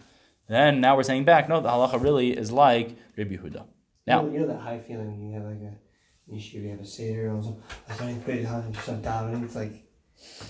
Then 0.48 0.80
now 0.80 0.96
we're 0.96 1.02
saying 1.02 1.24
back, 1.24 1.48
no, 1.48 1.60
the 1.60 1.68
halacha 1.68 2.02
really 2.02 2.30
is 2.36 2.50
like 2.50 2.96
Rabbi 3.18 3.36
Huda. 3.36 3.66
Now, 4.06 4.22
you 4.22 4.26
know, 4.26 4.32
you 4.32 4.40
know 4.40 4.46
that 4.46 4.60
high 4.60 4.78
feeling 4.78 5.28
you 5.28 5.34
have 5.34 5.44
like 5.44 5.60
a 5.60 6.32
yeshiva, 6.34 6.62
you 6.62 6.70
have 6.70 6.80
a 6.80 6.86
seder 6.86 7.30
or 7.30 7.42
something. 7.42 7.62
I 7.88 7.94
started 7.94 8.14
to 8.14 8.24
put 8.24 8.34
it 8.36 8.46
on 8.46 9.34
and. 9.34 9.44
It's 9.44 9.54
like, 9.54 9.84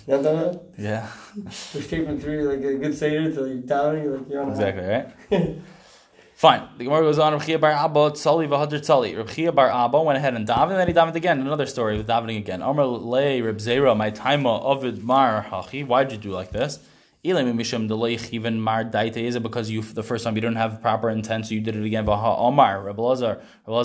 you 0.07 0.15
know 0.15 0.23
that? 0.23 0.63
yeah, 0.79 1.09
We're 1.37 1.81
escaping 1.81 2.21
through 2.21 2.49
like 2.49 2.65
a 2.65 2.75
good 2.75 2.97
seder 2.97 3.33
till 3.33 3.47
you're 3.47 3.57
you're 3.57 4.19
like 4.19 4.29
you're 4.29 4.43
on 4.43 4.51
exactly, 4.51 4.85
right? 4.85 5.57
Fine. 6.41 6.69
The 6.79 6.85
Gemara 6.85 7.03
goes 7.03 7.19
on. 7.19 7.35
Rav 7.35 7.45
Chia 7.45 7.59
bar 7.59 7.71
Abba 7.71 8.13
tzali 8.13 8.49
v'hadr 8.49 8.81
tzali. 8.81 9.15
Rav 9.15 9.31
Chia 9.31 9.53
bar 9.53 9.69
Abba 9.69 10.01
went 10.01 10.17
ahead 10.17 10.33
and 10.33 10.49
davened, 10.49 10.71
and 10.71 10.81
then 10.81 10.89
he 10.89 10.95
davened 10.95 11.15
again. 11.15 11.39
Another 11.39 11.67
story 11.67 11.99
with 11.99 12.07
davening 12.09 12.39
again. 12.39 12.63
Amar 12.63 12.87
le 12.87 13.43
Reb 13.43 13.59
Zera, 13.59 13.95
my 13.95 14.11
taima 14.11 14.63
ovid 14.65 15.05
mar 15.05 15.47
hachi. 15.51 15.87
Why 15.87 16.05
did 16.05 16.13
you 16.13 16.31
do 16.31 16.31
like 16.31 16.51
this? 16.51 16.79
Ilim 17.23 17.53
mishum 17.53 18.33
even 18.33 18.59
mar 18.59 18.83
daite. 18.83 19.19
Is 19.19 19.35
it 19.35 19.43
because 19.43 19.71
you 19.71 19.83
the 19.83 20.03
first 20.03 20.25
time 20.25 20.35
you 20.37 20.41
didn't 20.41 20.57
have 20.57 20.81
proper 20.81 21.11
intent, 21.11 21.47
so 21.47 21.55
you 21.55 21.61
did 21.61 21.77
it 21.77 21.85
again? 21.85 22.07
Vaha 22.07 22.39
Omar. 22.39 22.83
Reb 22.83 22.99
Lazar. 22.99 23.43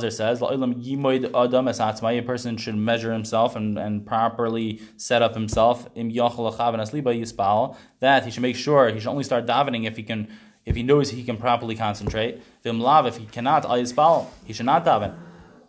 Says, 0.10 0.40
La'ilam 0.40 0.82
yimoid 0.82 1.30
adam 1.36 1.68
es. 1.68 1.82
A 1.82 2.22
person 2.22 2.56
should 2.56 2.78
measure 2.78 3.12
himself 3.12 3.58
and, 3.58 3.78
and 3.78 4.06
properly 4.06 4.80
set 4.96 5.22
up 5.22 5.34
himself. 5.34 5.90
Im 5.96 6.10
asliba 6.12 7.12
yispal. 7.14 7.76
That 8.00 8.24
he 8.24 8.32
should 8.32 8.42
make 8.42 8.56
sure 8.56 8.90
he 8.90 9.02
should 9.02 9.10
only 9.10 9.26
start 9.26 9.46
davening 9.46 9.86
if 9.86 9.98
he 9.98 10.04
can 10.04 10.30
if 10.66 10.78
he 10.78 10.84
knows 10.84 11.10
he 11.10 11.24
can 11.24 11.36
properly 11.36 11.76
concentrate. 11.76 12.42
Vim 12.64 12.80
lav, 12.80 13.06
if 13.06 13.18
he 13.18 13.26
cannot, 13.26 13.66
al 13.66 14.32
he 14.46 14.54
should 14.54 14.66
not 14.66 14.86
daven. 14.86 15.14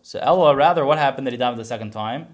So 0.02 0.20
Ella, 0.22 0.54
rather, 0.54 0.84
what 0.84 0.98
happened 0.98 1.26
that 1.26 1.32
he 1.32 1.38
davened 1.38 1.56
the 1.56 1.64
second 1.64 1.90
time? 1.90 2.28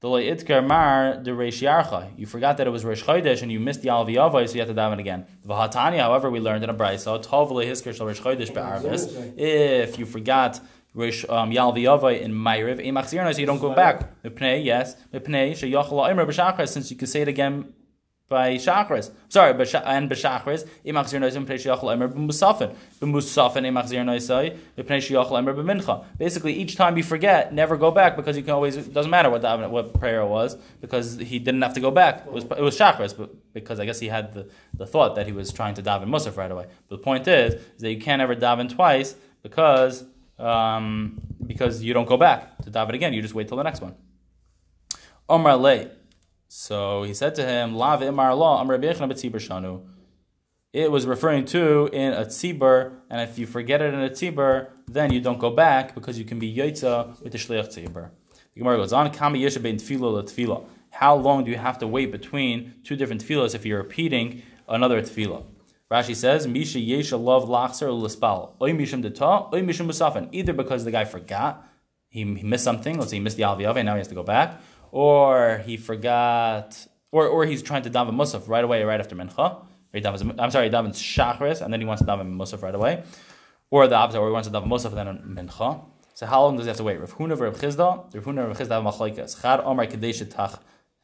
The 0.00 0.08
itkar 0.08 0.66
mar 0.66 1.20
the 1.22 1.32
reish 1.32 1.60
yarcha. 1.60 2.10
You 2.16 2.24
forgot 2.24 2.56
that 2.56 2.66
it 2.66 2.70
was 2.70 2.86
Rosh 2.86 3.02
Chodesh 3.02 3.42
and 3.42 3.52
you 3.52 3.60
missed 3.60 3.82
the 3.82 3.90
alvi 3.90 4.14
Yavai, 4.14 4.48
so 4.48 4.54
you 4.54 4.60
have 4.60 4.68
to 4.68 4.74
daven 4.74 4.98
again. 4.98 5.26
V'hatani, 5.46 5.98
however, 5.98 6.30
we 6.30 6.40
learned 6.40 6.64
in 6.64 6.70
a 6.70 6.74
brayso, 6.74 7.22
tov 7.22 7.50
lehisker 7.50 7.94
shel 7.94 8.06
Rosh 8.06 8.18
Chodesh 8.18 8.54
be'arvis. 8.54 9.34
If 9.36 9.98
you 9.98 10.06
forgot 10.06 10.58
Rosh 10.94 11.26
um, 11.28 11.50
Yalvi 11.50 11.82
Yavai 11.82 12.22
in 12.22 12.32
Ma'iriv, 12.32 12.82
imachzirna, 12.82 13.34
so 13.34 13.40
you 13.40 13.46
don't 13.46 13.60
go 13.60 13.74
back. 13.74 14.22
Mipnei, 14.22 14.64
yes. 14.64 14.96
Mipnei 15.12 15.50
sheyachal 15.50 15.92
la'imer 15.92 16.26
b'shachar, 16.26 16.66
since 16.66 16.90
you 16.90 16.96
can 16.96 17.06
say 17.06 17.20
it 17.20 17.28
again 17.28 17.70
by 18.30 18.54
Shachris. 18.54 19.10
Sorry, 19.28 19.50
and 19.50 19.58
b'Shachris, 20.08 20.66
imachzir 20.86 21.18
noisai 21.18 21.44
mipnei 21.44 21.58
sheyachal 21.58 21.92
emer 21.92 22.08
b'musafin. 22.08 22.76
B'musafin 23.00 23.66
imachzir 23.66 24.04
noisai 24.04 24.56
mipnei 24.78 24.98
sheyachal 24.98 25.36
emer 25.36 25.52
b'mincha. 25.52 26.04
Basically, 26.16 26.52
each 26.52 26.76
time 26.76 26.96
you 26.96 27.02
forget, 27.02 27.52
never 27.52 27.76
go 27.76 27.90
back 27.90 28.14
because 28.14 28.36
you 28.36 28.44
can 28.44 28.52
always, 28.52 28.76
it 28.76 28.94
doesn't 28.94 29.10
matter 29.10 29.28
what 29.28 29.42
daven, 29.42 29.68
what 29.70 29.92
prayer 29.98 30.24
was 30.24 30.56
because 30.80 31.16
he 31.16 31.40
didn't 31.40 31.60
have 31.60 31.74
to 31.74 31.80
go 31.80 31.90
back. 31.90 32.24
It 32.24 32.32
was, 32.32 32.44
it 32.44 32.60
was 32.60 32.78
Shachris, 32.78 33.18
but 33.18 33.34
because 33.52 33.80
I 33.80 33.84
guess 33.84 33.98
he 33.98 34.06
had 34.06 34.32
the, 34.32 34.48
the 34.74 34.86
thought 34.86 35.16
that 35.16 35.26
he 35.26 35.32
was 35.32 35.52
trying 35.52 35.74
to 35.74 35.82
daven 35.82 36.04
Musaf 36.04 36.36
right 36.36 36.52
away. 36.52 36.66
But 36.88 36.96
the 36.98 37.02
point 37.02 37.26
is, 37.26 37.54
is 37.54 37.80
that 37.80 37.90
you 37.90 38.00
can't 38.00 38.22
ever 38.22 38.36
daven 38.36 38.72
twice 38.72 39.16
because, 39.42 40.04
um, 40.38 41.20
because 41.44 41.82
you 41.82 41.92
don't 41.94 42.08
go 42.08 42.16
back 42.16 42.58
to 42.58 42.70
daven 42.70 42.94
again. 42.94 43.12
You 43.12 43.22
just 43.22 43.34
wait 43.34 43.48
till 43.48 43.56
the 43.56 43.64
next 43.64 43.80
one. 43.80 43.96
Omar 45.28 45.56
lei. 45.56 45.90
So 46.52 47.04
he 47.04 47.14
said 47.14 47.36
to 47.36 47.46
him, 47.46 47.76
Lav 47.76 48.00
imar 48.00 48.36
law, 48.36 48.64
shanu. 48.64 49.86
It 50.72 50.90
was 50.90 51.06
referring 51.06 51.44
to 51.46 51.88
in 51.92 52.12
a 52.12 52.24
tzibur, 52.24 52.92
and 53.08 53.20
if 53.20 53.38
you 53.38 53.46
forget 53.46 53.80
it 53.80 53.94
in 53.94 54.00
a 54.00 54.10
tzibur, 54.10 54.70
then 54.88 55.12
you 55.12 55.20
don't 55.20 55.38
go 55.38 55.50
back 55.50 55.94
because 55.94 56.18
you 56.18 56.24
can 56.24 56.40
be 56.40 56.52
yotza 56.52 57.22
with 57.22 57.30
the 57.30 57.38
shliach 57.38 57.68
tzibur. 57.68 58.10
The 58.54 58.58
Gemara 58.58 58.78
goes 58.78 58.92
on, 58.92 59.12
Kami 59.12 59.46
bein. 59.46 60.66
How 60.90 61.14
long 61.14 61.44
do 61.44 61.52
you 61.52 61.56
have 61.56 61.78
to 61.78 61.86
wait 61.86 62.10
between 62.10 62.74
two 62.82 62.96
different 62.96 63.24
tefillahs 63.24 63.54
if 63.54 63.64
you're 63.64 63.78
repeating 63.78 64.42
another 64.68 65.00
tefillah? 65.02 65.44
Rashi 65.88 66.16
says, 66.16 66.48
Misha 66.48 66.78
yesha 66.78 67.22
love 67.22 67.48
lachser 67.48 67.90
lispal. 67.90 68.54
Oy 68.60 68.72
mishum 68.72 69.04
deta, 69.04 69.52
oy 69.54 69.62
musafin. 69.62 70.28
Either 70.32 70.52
because 70.52 70.84
the 70.84 70.90
guy 70.90 71.04
forgot, 71.04 71.64
he, 72.08 72.24
he 72.34 72.42
missed 72.42 72.64
something, 72.64 72.98
let's 72.98 73.10
say 73.10 73.18
he 73.18 73.22
missed 73.22 73.36
the 73.36 73.44
alvi 73.44 73.64
and 73.66 73.86
now 73.86 73.94
he 73.94 73.98
has 73.98 74.08
to 74.08 74.16
go 74.16 74.24
back, 74.24 74.60
or 74.92 75.62
he 75.66 75.76
forgot, 75.76 76.86
or, 77.12 77.26
or 77.26 77.44
he's 77.46 77.62
trying 77.62 77.82
to 77.82 77.90
daven 77.90 78.14
musaf 78.14 78.48
right 78.48 78.64
away, 78.64 78.82
right 78.84 79.00
after 79.00 79.16
mincha. 79.16 79.64
I'm 79.92 80.50
sorry, 80.50 80.68
he 80.68 80.74
davens 80.74 80.96
shachris, 80.96 81.60
and 81.60 81.72
then 81.72 81.80
he 81.80 81.86
wants 81.86 82.02
to 82.02 82.08
daven 82.08 82.36
musaf 82.36 82.62
right 82.62 82.74
away. 82.74 83.02
Or 83.70 83.86
the 83.86 83.96
opposite, 83.96 84.20
or 84.20 84.28
he 84.28 84.32
wants 84.32 84.48
to 84.48 84.54
daven 84.54 84.68
musaf 84.68 84.92
then 84.94 85.18
mincha. 85.36 85.84
So 86.14 86.26
how 86.26 86.42
long 86.42 86.56
does 86.56 86.66
he 86.66 86.68
have 86.68 86.76
to 86.76 86.84
wait? 86.84 87.00
Rav 87.00 87.16
Huna 87.16 87.36
Chizda, 87.36 88.14
Rav 88.14 88.24
Huna 88.24 88.54
Chizda. 88.54 88.82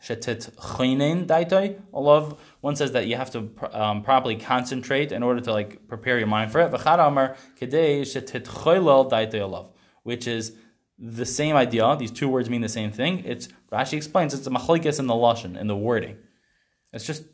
Chad 0.02 0.20
Shetit. 0.20 1.80
Allah, 1.92 2.36
one 2.60 2.76
says 2.76 2.92
that 2.92 3.06
you 3.06 3.16
have 3.16 3.30
to 3.30 3.50
um, 3.72 4.02
properly 4.02 4.36
concentrate 4.36 5.10
in 5.12 5.22
order 5.22 5.40
to 5.40 5.52
like 5.52 5.88
prepare 5.88 6.18
your 6.18 6.26
mind 6.26 6.52
for 6.52 6.60
it. 6.60 6.70
V'chad 6.70 7.36
Shetit 7.58 9.42
Allah, 9.42 9.68
which 10.02 10.26
is 10.26 10.52
the 10.98 11.26
same 11.26 11.56
idea. 11.56 11.96
These 11.98 12.10
two 12.10 12.28
words 12.28 12.48
mean 12.48 12.62
the 12.62 12.68
same 12.68 12.90
thing. 12.90 13.22
It's 13.24 13.48
Rashi 13.70 13.94
explains 13.94 14.34
it's 14.34 14.46
a 14.46 14.50
machlekes 14.50 14.98
in 14.98 15.06
the 15.06 15.14
lashon 15.14 15.58
in 15.58 15.66
the 15.66 15.76
wording. 15.76 16.16
It's 16.92 17.04
just 17.04 17.24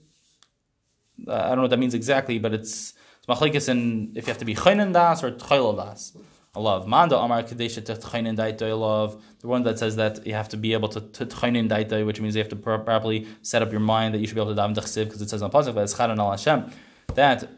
uh, 1.29 1.35
I 1.35 1.49
don't 1.49 1.57
know 1.57 1.63
what 1.63 1.71
that 1.71 1.79
means 1.79 1.95
exactly, 1.95 2.39
but 2.39 2.53
it's, 2.53 2.95
it's 3.19 3.27
machlekes 3.29 3.69
in 3.69 4.13
if 4.17 4.27
you 4.27 4.31
have 4.31 4.39
to 4.39 4.45
be 4.45 4.55
chaynin 4.55 4.93
das 4.93 5.23
or 5.23 5.31
tchayl 5.31 5.77
das. 5.77 6.17
I 6.55 6.61
love 6.61 6.87
manda 6.87 7.19
amar 7.19 7.43
kadesha 7.45 7.85
to 7.85 7.95
tchaynin 7.95 8.37
daito. 8.37 8.79
Love 8.79 9.23
the 9.41 9.49
one 9.49 9.63
that 9.63 9.79
says 9.79 9.97
that 9.97 10.27
you 10.27 10.35
have 10.35 10.49
to 10.51 10.57
be 10.57 10.73
able 10.73 10.89
to 10.89 11.01
tchaynin 11.01 11.69
daito, 11.69 12.05
which 12.05 12.21
means 12.21 12.35
you 12.35 12.41
have 12.41 12.51
to 12.51 12.57
properly 12.57 13.27
set 13.43 13.63
up 13.63 13.71
your 13.71 13.81
mind 13.81 14.15
that 14.15 14.19
you 14.19 14.27
should 14.27 14.35
be 14.35 14.41
able 14.41 14.55
to 14.55 14.61
daven 14.61 14.75
dechsiv 14.75 15.05
because 15.05 15.23
it 15.23 15.31
says 15.31 15.43
on 15.43 15.51
pasuk 15.51 15.75
that 15.75 15.83
it's 15.83 15.95
charan 15.97 16.19
al 16.19 16.33
Hashem. 16.33 16.71
That 17.15 17.49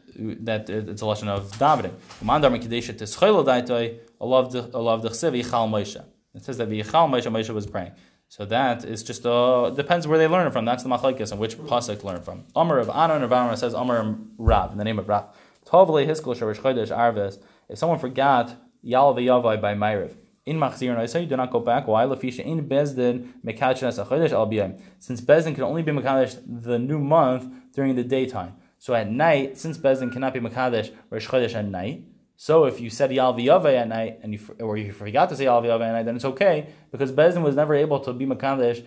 that 0.45 0.69
it's 0.69 1.03
a 1.03 1.07
lesson 1.07 1.29
of 1.29 1.51
davening. 1.53 1.95
Manda 2.23 2.49
amar 2.49 2.59
kadesha 2.59 2.97
to 2.99 3.05
tchayl 3.05 3.45
daito. 3.45 3.99
I 4.25 4.79
love 4.79 5.03
yichal 5.03 5.69
Moshe. 5.69 6.05
It 6.35 6.45
says 6.45 6.59
that 6.59 6.69
yichal 6.69 7.09
Moshe 7.11 7.31
Moshe 7.31 7.51
was 7.51 7.67
praying. 7.67 7.93
So 8.29 8.45
that 8.47 8.85
is 8.85 9.03
just 9.03 9.25
uh, 9.27 9.71
depends 9.71 10.09
where 10.09 10.19
they 10.19 10.27
learn 10.27 10.51
from. 10.51 10.65
That's 10.65 10.83
the 10.83 10.89
machlekes 10.89 11.31
and 11.31 11.41
which 11.41 11.57
pasuk 11.57 12.03
learn 12.03 12.21
from. 12.21 12.45
Amar 12.57 12.79
of 12.79 12.91
Anon 12.91 13.23
of 13.23 13.31
Amar 13.31 13.57
says 13.57 13.75
Amar 13.75 14.17
Rav 14.39 14.73
in 14.73 14.79
the 14.79 14.85
name 14.85 14.99
of 14.99 15.09
Rav. 15.09 15.27
Tovle 15.67 16.07
hiskol 16.07 16.37
sharish 16.37 16.59
chodesh 16.59 16.97
arves. 16.97 17.39
If 17.69 17.79
someone 17.79 17.99
forgot 17.99 18.57
Yal 18.83 19.15
v'yavai 19.15 19.61
by 19.61 19.75
Ma'ariv. 19.75 20.15
In 20.47 20.59
Machzir 20.59 20.99
and 20.99 21.23
you 21.23 21.29
do 21.29 21.37
not 21.37 21.51
go 21.51 21.61
back. 21.61 21.87
Why? 21.87 22.05
Lafisha 22.05 22.41
in 22.41 22.69
Bezdin 22.69 23.33
Mekadesh 23.43 24.05
Achodesh 24.05 24.33
Al 24.33 24.79
Since 24.99 25.23
Bezdin 25.23 25.55
can 25.55 25.65
only 25.65 25.83
be 25.83 25.91
Mekadesh 25.91 26.39
the 26.47 26.79
new 26.79 26.99
month 26.99 27.73
during 27.73 27.95
the 27.95 28.05
daytime. 28.05 28.55
So 28.79 28.95
at 28.95 29.11
night, 29.11 29.57
since 29.57 29.79
Bezdin 29.79 30.13
cannot 30.13 30.35
be 30.35 30.41
Mekadesh 30.41 30.93
Rosh 31.09 31.27
Chodesh 31.27 31.55
at 31.55 31.65
night, 31.65 32.05
so 32.45 32.67
if 32.67 32.79
you 32.79 32.91
said 32.91 33.11
Yal 33.11 33.33
v'yavai 33.33 33.75
at 33.75 33.89
night, 33.89 34.21
and 34.23 34.35
you 34.35 34.41
or 34.61 34.77
you 34.77 34.93
forgot 34.93 35.31
to 35.31 35.35
say 35.35 35.45
Yal 35.45 35.63
v'yavai 35.63 35.89
at 35.89 35.93
night, 35.93 36.03
then 36.03 36.15
it's 36.15 36.27
okay 36.27 36.67
because 36.93 37.11
Bezdin 37.11 37.41
was 37.41 37.57
never 37.57 37.75
able 37.75 38.01
to 38.01 38.13
be 38.13 38.27
Mekadesh 38.27 38.85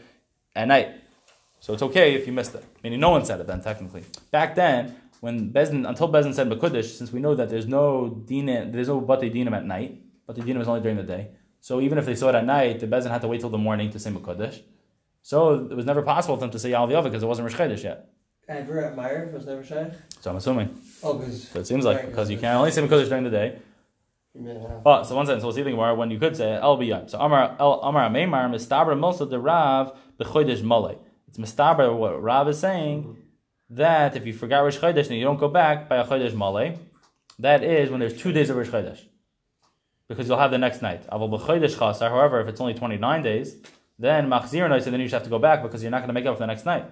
at 0.56 0.68
night. 0.68 0.90
So 1.60 1.74
it's 1.74 1.82
okay 1.82 2.14
if 2.14 2.28
you 2.28 2.34
missed 2.34 2.54
it. 2.54 2.64
Meaning 2.84 3.00
no 3.00 3.10
one 3.10 3.26
said 3.26 3.40
it 3.40 3.48
then 3.48 3.62
technically. 3.64 4.04
Back 4.30 4.54
then, 4.54 4.96
when 5.22 5.52
Bezdin, 5.52 5.90
until 5.90 6.08
Bezdin 6.08 6.36
said 6.36 6.48
Bekudish, 6.52 7.00
since 7.00 7.12
we 7.12 7.20
know 7.20 7.34
that 7.34 7.50
there's 7.50 7.66
no 7.66 8.22
dinim, 8.28 8.72
there's 8.72 8.90
no 8.90 9.02
Bate 9.02 9.34
Dinim 9.34 9.54
at 9.54 9.66
night, 9.66 10.04
Bate 10.28 10.46
Dinim 10.46 10.62
is 10.62 10.68
only 10.68 10.82
during 10.82 10.98
the 10.98 11.10
day. 11.16 11.32
So 11.60 11.82
even 11.82 11.98
if 11.98 12.06
they 12.06 12.14
saw 12.14 12.30
it 12.30 12.36
at 12.36 12.46
night, 12.46 12.80
the 12.80 12.86
Bezdin 12.86 13.10
had 13.10 13.22
to 13.22 13.28
wait 13.28 13.40
till 13.40 13.50
the 13.50 13.58
morning 13.58 13.90
to 13.90 13.98
say 13.98 14.12
Bekudish. 14.12 14.62
So 15.24 15.66
it 15.72 15.76
was 15.76 15.88
never 15.88 16.04
possible 16.04 16.36
for 16.36 16.42
them 16.42 16.52
to 16.52 16.60
say 16.60 16.70
Yal 16.70 16.88
V'Yava 16.88 17.06
because 17.06 17.24
it 17.24 17.26
wasn't 17.26 17.52
Rosh 17.52 17.84
yet. 17.84 18.08
Ever 18.48 18.84
at 18.86 18.96
Meyer 18.96 19.30
was 19.34 19.46
never 19.46 19.64
Shaykh? 19.64 19.92
So 20.22 20.32
I'm 20.32 20.38
assuming. 20.38 20.80
Oh, 21.04 21.16
because. 21.16 21.50
So 21.50 21.60
it 21.60 21.68
seems 21.68 21.84
like 21.84 22.06
because 22.06 22.30
you 22.30 22.38
can 22.38 22.56
only 22.56 22.72
say 22.72 22.82
Bekudish 22.82 23.10
during 23.10 23.26
the 23.26 23.30
day. 23.30 23.60
Oh, 24.86 25.04
so 25.04 25.16
one 25.16 25.26
sentence. 25.26 25.42
So 25.42 25.48
we'll 25.48 25.56
see 25.56 25.64
the 25.64 25.72
Gemara 25.72 25.96
when 25.96 26.12
you 26.12 26.20
could 26.20 26.38
say 26.38 26.54
El 26.54 26.78
B'Yam. 26.78 27.10
So 27.10 27.20
Amar 27.20 27.56
El 27.60 27.82
Amar 27.82 28.10
Ameimar 28.10 28.50
Mistaber 28.50 28.98
Milsa 28.98 29.30
the 29.30 29.40
Rav 29.40 29.98
B'Chodesh 30.20 30.62
Malay. 30.62 30.96
It's 31.28 31.38
Mistaber 31.38 31.96
what 31.98 32.22
Rav 32.22 32.48
is 32.48 32.60
saying 32.60 33.18
that 33.70 34.16
if 34.16 34.26
you 34.26 34.34
forgot 34.34 34.62
Rosh 34.62 34.78
Chodesh 34.78 35.08
and 35.08 35.18
you 35.18 35.24
don't 35.24 35.40
go 35.40 35.50
back 35.50 35.90
by 35.90 35.98
a 35.98 36.06
Chodesh 36.06 36.34
Malay, 36.34 36.78
that 37.40 37.64
is 37.64 37.90
when 37.90 38.00
there's 38.00 38.18
two 38.18 38.32
days 38.32 38.50
of 38.50 38.56
Rosh 38.56 38.70
Chodesh. 38.70 39.02
Because 40.08 40.30
you'll 40.30 40.38
have 40.38 40.52
the 40.52 40.58
next 40.58 40.82
night. 40.82 41.04
However, 41.10 42.40
if 42.40 42.48
it's 42.48 42.62
only 42.62 42.74
29 42.74 43.24
days, 43.24 43.58
then 44.00 44.30
Machzir 44.30 44.70
night, 44.70 44.86
and 44.86 44.94
then 44.94 45.02
you 45.02 45.08
just 45.08 45.14
have 45.14 45.24
to 45.24 45.30
go 45.30 45.40
back 45.40 45.62
because 45.64 45.82
you're 45.82 45.92
not 45.92 45.98
going 45.98 46.08
to 46.08 46.14
make 46.14 46.26
up 46.26 46.36
for 46.36 46.40
the 46.40 46.48
next 46.48 46.66
night. 46.66 46.86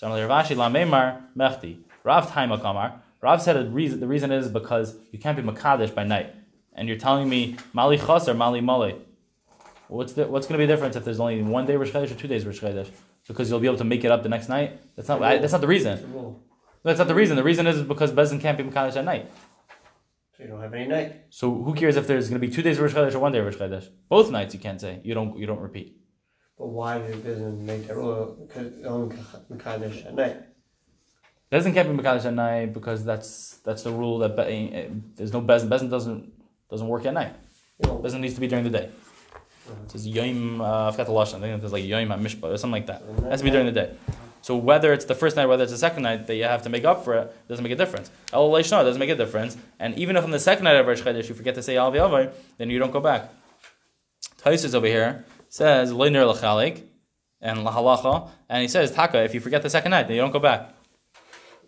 So 0.00 0.06
Ravashi 0.06 0.56
Lamemar 0.56 1.26
Mechti. 1.36 1.76
Rav 2.04 2.30
Taima 2.30 2.58
Kamar. 2.58 3.02
Rav 3.20 3.42
said 3.42 3.56
the 3.56 3.68
reason, 3.68 4.00
the 4.00 4.06
reason 4.06 4.32
is 4.32 4.48
because 4.48 4.96
you 5.12 5.18
can't 5.18 5.36
be 5.36 5.42
Makadesh 5.42 5.94
by 5.94 6.04
night. 6.04 6.34
And 6.72 6.88
you're 6.88 6.96
telling 6.96 7.28
me 7.28 7.58
Mali 7.74 7.98
Chas 7.98 8.26
or 8.26 8.32
Mali 8.32 8.62
Mali. 8.62 8.96
What's 9.88 10.14
the, 10.14 10.26
what's 10.26 10.46
going 10.46 10.58
to 10.58 10.62
be 10.62 10.64
the 10.64 10.72
difference 10.72 10.96
if 10.96 11.04
there's 11.04 11.20
only 11.20 11.42
one 11.42 11.66
day 11.66 11.76
Rosh 11.76 11.90
Chodesh 11.90 12.12
or 12.12 12.14
two 12.14 12.28
days 12.28 12.46
Rosh 12.46 12.60
Chodesh? 12.60 12.88
Because 13.28 13.50
you'll 13.50 13.60
be 13.60 13.66
able 13.66 13.76
to 13.76 13.84
make 13.84 14.02
it 14.02 14.10
up 14.10 14.22
the 14.22 14.30
next 14.30 14.48
night? 14.48 14.80
That's 14.96 15.06
not, 15.06 15.22
I, 15.22 15.36
that's 15.36 15.52
not 15.52 15.60
the 15.60 15.66
reason. 15.66 16.40
That's 16.82 16.98
not 16.98 17.06
the 17.06 17.14
reason. 17.14 17.36
The 17.36 17.44
reason 17.44 17.66
is 17.66 17.82
because 17.82 18.10
Bezin 18.10 18.40
can't 18.40 18.56
be 18.56 18.64
Makadesh 18.64 18.96
at 18.96 19.04
night. 19.04 19.30
So 20.34 20.44
you 20.44 20.48
don't 20.48 20.62
have 20.62 20.72
any 20.72 20.88
night. 20.88 21.26
So 21.28 21.62
who 21.62 21.74
cares 21.74 21.96
if 21.96 22.06
there's 22.06 22.30
going 22.30 22.40
to 22.40 22.46
be 22.46 22.50
two 22.50 22.62
days 22.62 22.78
of 22.78 22.84
Rosh 22.84 22.94
Chodesh 22.94 23.14
or 23.14 23.18
one 23.18 23.32
day 23.32 23.40
of 23.40 23.44
Rosh 23.44 23.56
Chodesh? 23.56 23.90
Both 24.08 24.30
nights 24.30 24.54
you 24.54 24.60
can't 24.60 24.80
say. 24.80 25.02
You 25.04 25.12
don't 25.12 25.36
you 25.36 25.44
don't 25.44 25.60
repeat. 25.60 25.99
But 26.60 26.68
why 26.68 26.98
did 26.98 27.24
Bezin 27.24 27.58
make 27.60 27.86
that 27.88 27.96
rule? 27.96 28.36
Because 28.38 28.84
only 28.84 29.16
Mekadesh 29.50 30.04
at 30.04 30.14
night. 30.14 30.36
Doesn't 31.50 31.72
can't 31.72 31.88
be 31.88 32.00
mekadesh 32.00 32.26
at 32.26 32.34
night 32.34 32.74
because 32.74 33.02
that's 33.02 33.56
that's 33.64 33.82
the 33.82 33.90
rule 33.90 34.18
that 34.18 34.36
be, 34.36 34.42
eh, 34.42 34.88
there's 35.16 35.32
no 35.32 35.40
bezin. 35.40 35.68
Bezin 35.70 35.90
doesn't 35.90 36.30
doesn't 36.70 36.86
work 36.86 37.06
at 37.06 37.14
night. 37.14 37.34
Know, 37.82 37.98
Bezin 37.98 38.20
needs 38.20 38.34
to 38.34 38.40
be 38.40 38.46
during 38.46 38.64
the 38.64 38.70
day. 38.70 38.90
It 39.84 39.90
says 39.90 40.06
yom. 40.06 40.60
Uh, 40.60 40.88
I 40.88 40.90
forgot 40.90 41.06
the 41.06 41.12
lashon. 41.12 41.38
I 41.38 41.48
think 41.48 41.60
there's 41.62 41.72
like 41.72 41.86
yom 41.86 42.08
mishpah 42.08 42.52
or 42.52 42.58
something 42.58 42.72
like 42.72 42.86
that. 42.86 43.02
It 43.24 43.30
has 43.30 43.40
to 43.40 43.44
be 43.44 43.50
during 43.50 43.66
the 43.66 43.72
day. 43.72 43.96
So 44.42 44.54
whether 44.56 44.92
it's 44.92 45.06
the 45.06 45.14
first 45.14 45.36
night, 45.36 45.46
whether 45.46 45.62
it's 45.62 45.72
the 45.72 45.78
second 45.78 46.02
night 46.02 46.26
that 46.26 46.36
you 46.36 46.44
have 46.44 46.62
to 46.64 46.68
make 46.68 46.84
up 46.84 47.04
for 47.04 47.14
it, 47.14 47.48
doesn't 47.48 47.62
make 47.62 47.72
a 47.72 47.76
difference. 47.76 48.10
El 48.34 48.50
Leishna 48.50 48.84
doesn't 48.84 49.00
make 49.00 49.10
a 49.10 49.16
difference. 49.16 49.56
And 49.78 49.98
even 49.98 50.14
if 50.16 50.24
on 50.24 50.30
the 50.30 50.38
second 50.38 50.64
night 50.64 50.76
of 50.76 50.86
Rosh 50.86 51.00
Chodesh 51.00 51.26
you 51.28 51.34
forget 51.34 51.54
to 51.54 51.62
say 51.62 51.78
Al 51.78 51.90
then 51.90 52.70
you 52.70 52.78
don't 52.78 52.92
go 52.92 53.00
back. 53.00 53.32
Tais 54.36 54.62
is 54.64 54.74
over 54.74 54.86
here 54.86 55.24
says 55.50 55.92
Leiner 55.92 56.24
Lachalik 56.32 56.82
and 57.42 57.58
Lahalacha, 57.58 58.30
and 58.48 58.62
he 58.62 58.68
says 58.68 58.90
Taka. 58.92 59.22
If 59.24 59.34
you 59.34 59.40
forget 59.40 59.62
the 59.62 59.68
second 59.70 59.90
night, 59.90 60.04
then 60.08 60.16
you 60.16 60.22
don't 60.22 60.30
go 60.32 60.38
back. 60.38 60.70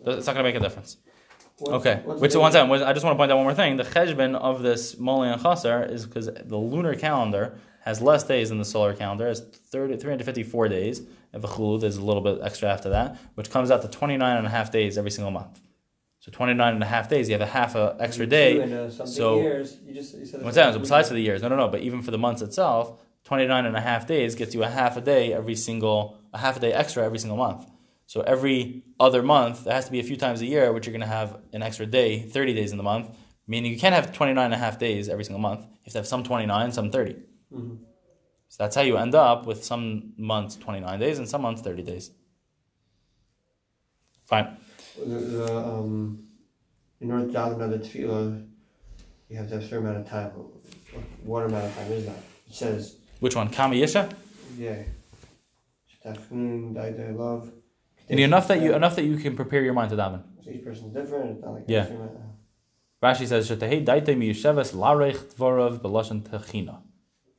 It's 0.05 0.25
not 0.25 0.33
going 0.33 0.43
to 0.45 0.51
make 0.51 0.55
a 0.55 0.59
difference. 0.59 0.97
what's- 1.59 1.73
Okay, 1.75 2.01
what's 2.03 2.19
which 2.19 2.35
one 2.35 2.51
time? 2.51 2.71
I 2.71 2.93
just 2.93 3.05
want 3.05 3.13
to 3.15 3.17
point 3.17 3.31
out 3.31 3.35
one 3.37 3.45
more 3.45 3.53
thing. 3.53 3.77
The 3.77 3.83
cheshbon 3.83 4.35
of 4.35 4.63
this 4.63 4.95
Moli 4.95 5.31
and 5.31 5.41
Chaser 5.41 5.83
is 5.83 6.05
because 6.05 6.25
the 6.25 6.57
lunar 6.57 6.95
calendar 6.95 7.55
has 7.81 8.01
less 8.01 8.23
days 8.23 8.49
than 8.49 8.57
the 8.57 8.65
solar 8.65 8.93
calendar. 8.93 9.27
It's 9.27 9.39
30, 9.41 9.97
354 9.97 10.67
days. 10.69 11.01
If 11.33 11.43
a 11.43 11.47
chulu, 11.47 11.79
there's 11.81 11.97
a 11.97 12.03
little 12.03 12.21
bit 12.21 12.39
extra 12.41 12.69
after 12.69 12.89
that, 12.89 13.17
which 13.35 13.49
comes 13.49 13.71
out 13.71 13.81
to 13.81 13.87
29 13.87 14.37
and 14.37 14.47
a 14.47 14.49
half 14.49 14.71
days 14.71 14.97
every 14.97 15.11
single 15.11 15.31
month. 15.31 15.59
So 16.19 16.31
29 16.31 16.73
and 16.75 16.81
a 16.83 16.85
half 16.85 17.09
days, 17.09 17.27
you 17.27 17.33
have 17.33 17.41
a 17.41 17.45
half 17.45 17.75
a 17.75 17.95
extra 17.99 18.25
day. 18.25 18.59
and, 18.61 18.73
uh, 18.73 18.89
so- 18.89 19.41
years, 19.41 19.77
you 19.85 19.93
just 19.93 20.13
you 20.17 20.25
said 20.25 20.35
it's 20.35 20.43
What's 20.43 20.55
that? 20.55 20.65
like 20.67 20.73
So 20.75 20.79
besides 20.79 21.07
for 21.09 21.13
the 21.15 21.21
years, 21.21 21.41
no, 21.41 21.49
no, 21.49 21.57
no. 21.57 21.67
But 21.67 21.81
even 21.81 22.01
for 22.01 22.11
the 22.11 22.17
months 22.17 22.41
itself, 22.41 22.93
29 23.23 23.65
and 23.65 23.75
a 23.75 23.81
half 23.81 24.05
days 24.07 24.35
gets 24.35 24.53
you 24.53 24.63
a 24.63 24.69
half 24.69 24.97
a 24.97 25.01
day 25.01 25.33
every 25.33 25.55
single, 25.55 26.17
a 26.33 26.37
half 26.37 26.57
a 26.57 26.59
day 26.59 26.73
extra 26.73 27.03
every 27.03 27.19
single 27.19 27.37
month. 27.37 27.65
So 28.05 28.21
every 28.21 28.83
other 28.99 29.23
month, 29.23 29.63
there 29.63 29.73
has 29.73 29.85
to 29.85 29.91
be 29.91 29.99
a 29.99 30.03
few 30.03 30.17
times 30.17 30.41
a 30.41 30.45
year, 30.45 30.73
which 30.73 30.85
you're 30.85 30.91
going 30.91 31.01
to 31.01 31.07
have 31.07 31.39
an 31.53 31.63
extra 31.63 31.85
day, 31.85 32.19
30 32.21 32.53
days 32.53 32.71
in 32.71 32.77
the 32.77 32.83
month. 32.83 33.15
Meaning 33.47 33.71
you 33.71 33.79
can't 33.79 33.95
have 33.95 34.13
29 34.13 34.43
and 34.45 34.53
a 34.53 34.57
half 34.57 34.77
days 34.77 35.09
every 35.09 35.23
single 35.23 35.41
month. 35.41 35.61
You 35.61 35.67
have 35.85 35.93
to 35.93 35.99
have 35.99 36.07
some 36.07 36.23
29, 36.23 36.71
some 36.71 36.91
30. 36.91 37.15
Mhm. 37.53 37.79
So 38.49 38.63
that's 38.63 38.75
how 38.75 38.81
you 38.83 38.97
end 38.97 39.15
up 39.15 39.45
with 39.45 39.63
some 39.63 40.13
months 40.17 40.55
29 40.55 40.99
days 40.99 41.17
and 41.17 41.27
some 41.27 41.41
months 41.41 41.61
30 41.61 41.81
days. 41.83 42.11
Fine. 44.25 44.57
The, 44.97 45.15
the, 45.15 45.57
um, 45.57 46.27
in 47.01 47.11
order 47.11 47.25
to 47.25 47.33
daven 47.33 47.55
another 47.55 47.79
tefillah, 47.79 48.47
you 49.29 49.37
have 49.37 49.47
to 49.47 49.55
have 49.55 49.63
a 49.63 49.67
certain 49.67 49.87
amount 49.87 50.05
of 50.05 50.09
time. 50.09 50.31
What 51.23 51.45
amount 51.45 51.65
of 51.65 51.75
time 51.75 51.91
is 51.91 52.05
that? 52.05 52.17
It 52.47 52.53
says, 52.53 52.97
Which 53.23 53.37
one? 53.37 53.47
Kama 53.49 53.75
Yisha? 53.75 54.11
yeah. 54.57 54.83
Afternoon, 56.03 56.73
day, 56.73 56.91
day, 56.91 57.11
love. 57.11 57.49
And 58.09 58.19
enough 58.19 58.49
that 58.49 58.59
you 58.61 58.73
enough 58.75 58.97
that 58.97 59.05
you 59.05 59.15
can 59.15 59.33
prepare 59.37 59.63
your 59.63 59.73
mind 59.73 59.91
to 59.91 59.95
daven. 59.95 60.21
So 60.43 60.51
each 60.51 60.65
person's 60.65 60.93
different. 60.93 61.39
Like 61.39 61.63
Yeah. 61.67 61.83
a 61.83 61.87
certain 61.87 62.01
amount. 62.01 62.17
Rashi 63.01 63.25
says, 63.25 63.49
"Shetahei 63.49 63.85
daite 63.85 64.13
miyusheves 64.21 64.73
larech 64.83 65.19
dvorav 65.35 65.79
belashon 65.79 66.19
techina." 66.23 66.75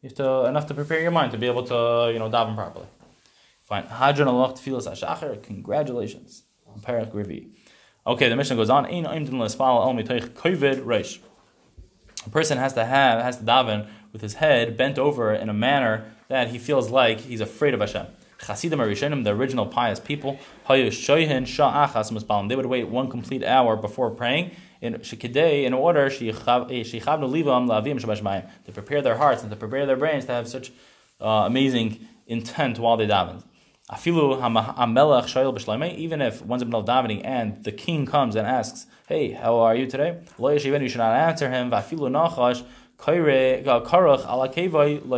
You 0.00 0.08
have 0.08 0.14
to 0.14 0.28
enough 0.46 0.66
to 0.68 0.74
prepare 0.74 1.02
your 1.02 1.10
mind 1.10 1.32
to 1.32 1.38
be 1.38 1.46
able 1.46 1.64
to, 1.72 2.10
you 2.14 2.18
know, 2.18 2.30
daven 2.30 2.54
properly. 2.56 2.86
Fine. 3.64 3.84
Hadron 4.00 4.28
alach 4.28 4.52
tefillas 4.58 4.86
hashachar. 4.90 5.42
Congratulations. 5.42 6.44
Parak 6.80 7.12
Rivi. 7.12 7.40
Okay, 8.06 8.30
the 8.30 8.36
mission 8.36 8.56
goes 8.56 8.70
on. 8.70 8.86
Ein 8.86 9.04
oimdim 9.04 9.36
lespal 9.44 9.74
el 9.86 9.92
mitoich 9.98 10.30
kovid 10.30 10.78
reish. 10.92 11.18
A 12.26 12.30
person 12.30 12.56
has 12.56 12.72
to 12.72 12.84
have 12.86 13.22
has 13.22 13.36
to 13.36 13.44
daven 13.44 13.86
with 14.14 14.22
his 14.22 14.34
head 14.34 14.76
bent 14.78 14.98
over 14.98 15.34
in 15.34 15.50
a 15.50 15.52
manner 15.52 16.06
that 16.28 16.48
he 16.48 16.58
feels 16.58 16.88
like 16.88 17.20
he's 17.20 17.42
afraid 17.42 17.74
of 17.74 17.80
Hashem. 17.80 18.06
Chasidim 18.38 18.78
Arishonim, 18.78 19.24
the 19.24 19.32
original 19.32 19.66
pious 19.66 20.00
people. 20.00 20.38
They 20.68 20.84
would 22.56 22.66
wait 22.66 22.88
one 22.88 23.10
complete 23.10 23.44
hour 23.44 23.76
before 23.76 24.10
praying 24.10 24.52
in 24.80 24.94
shekidei 24.94 25.64
in 25.64 25.74
order 25.74 26.08
shabashmayim 26.08 28.50
to 28.66 28.72
prepare 28.72 29.02
their 29.02 29.16
hearts 29.16 29.42
and 29.42 29.50
to 29.50 29.56
prepare 29.56 29.84
their 29.84 29.96
brains 29.96 30.26
to 30.26 30.32
have 30.32 30.46
such 30.48 30.70
uh, 31.20 31.44
amazing 31.46 32.06
intent 32.26 32.78
while 32.78 32.96
they 32.96 33.06
daven. 33.06 33.42
Even 35.98 36.22
if 36.22 36.42
one's 36.42 36.62
in 36.62 36.70
the 36.70 36.78
middle 36.78 36.80
of 36.80 36.86
davening 36.86 37.20
and 37.24 37.62
the 37.64 37.72
king 37.72 38.06
comes 38.06 38.34
and 38.34 38.46
asks, 38.46 38.86
"Hey, 39.08 39.32
how 39.32 39.58
are 39.58 39.74
you 39.74 39.86
today?" 39.86 40.20
You 40.38 40.58
should 40.58 40.98
not 40.98 41.14
answer 41.14 41.50
him. 41.50 41.70
Uh, 42.98 43.80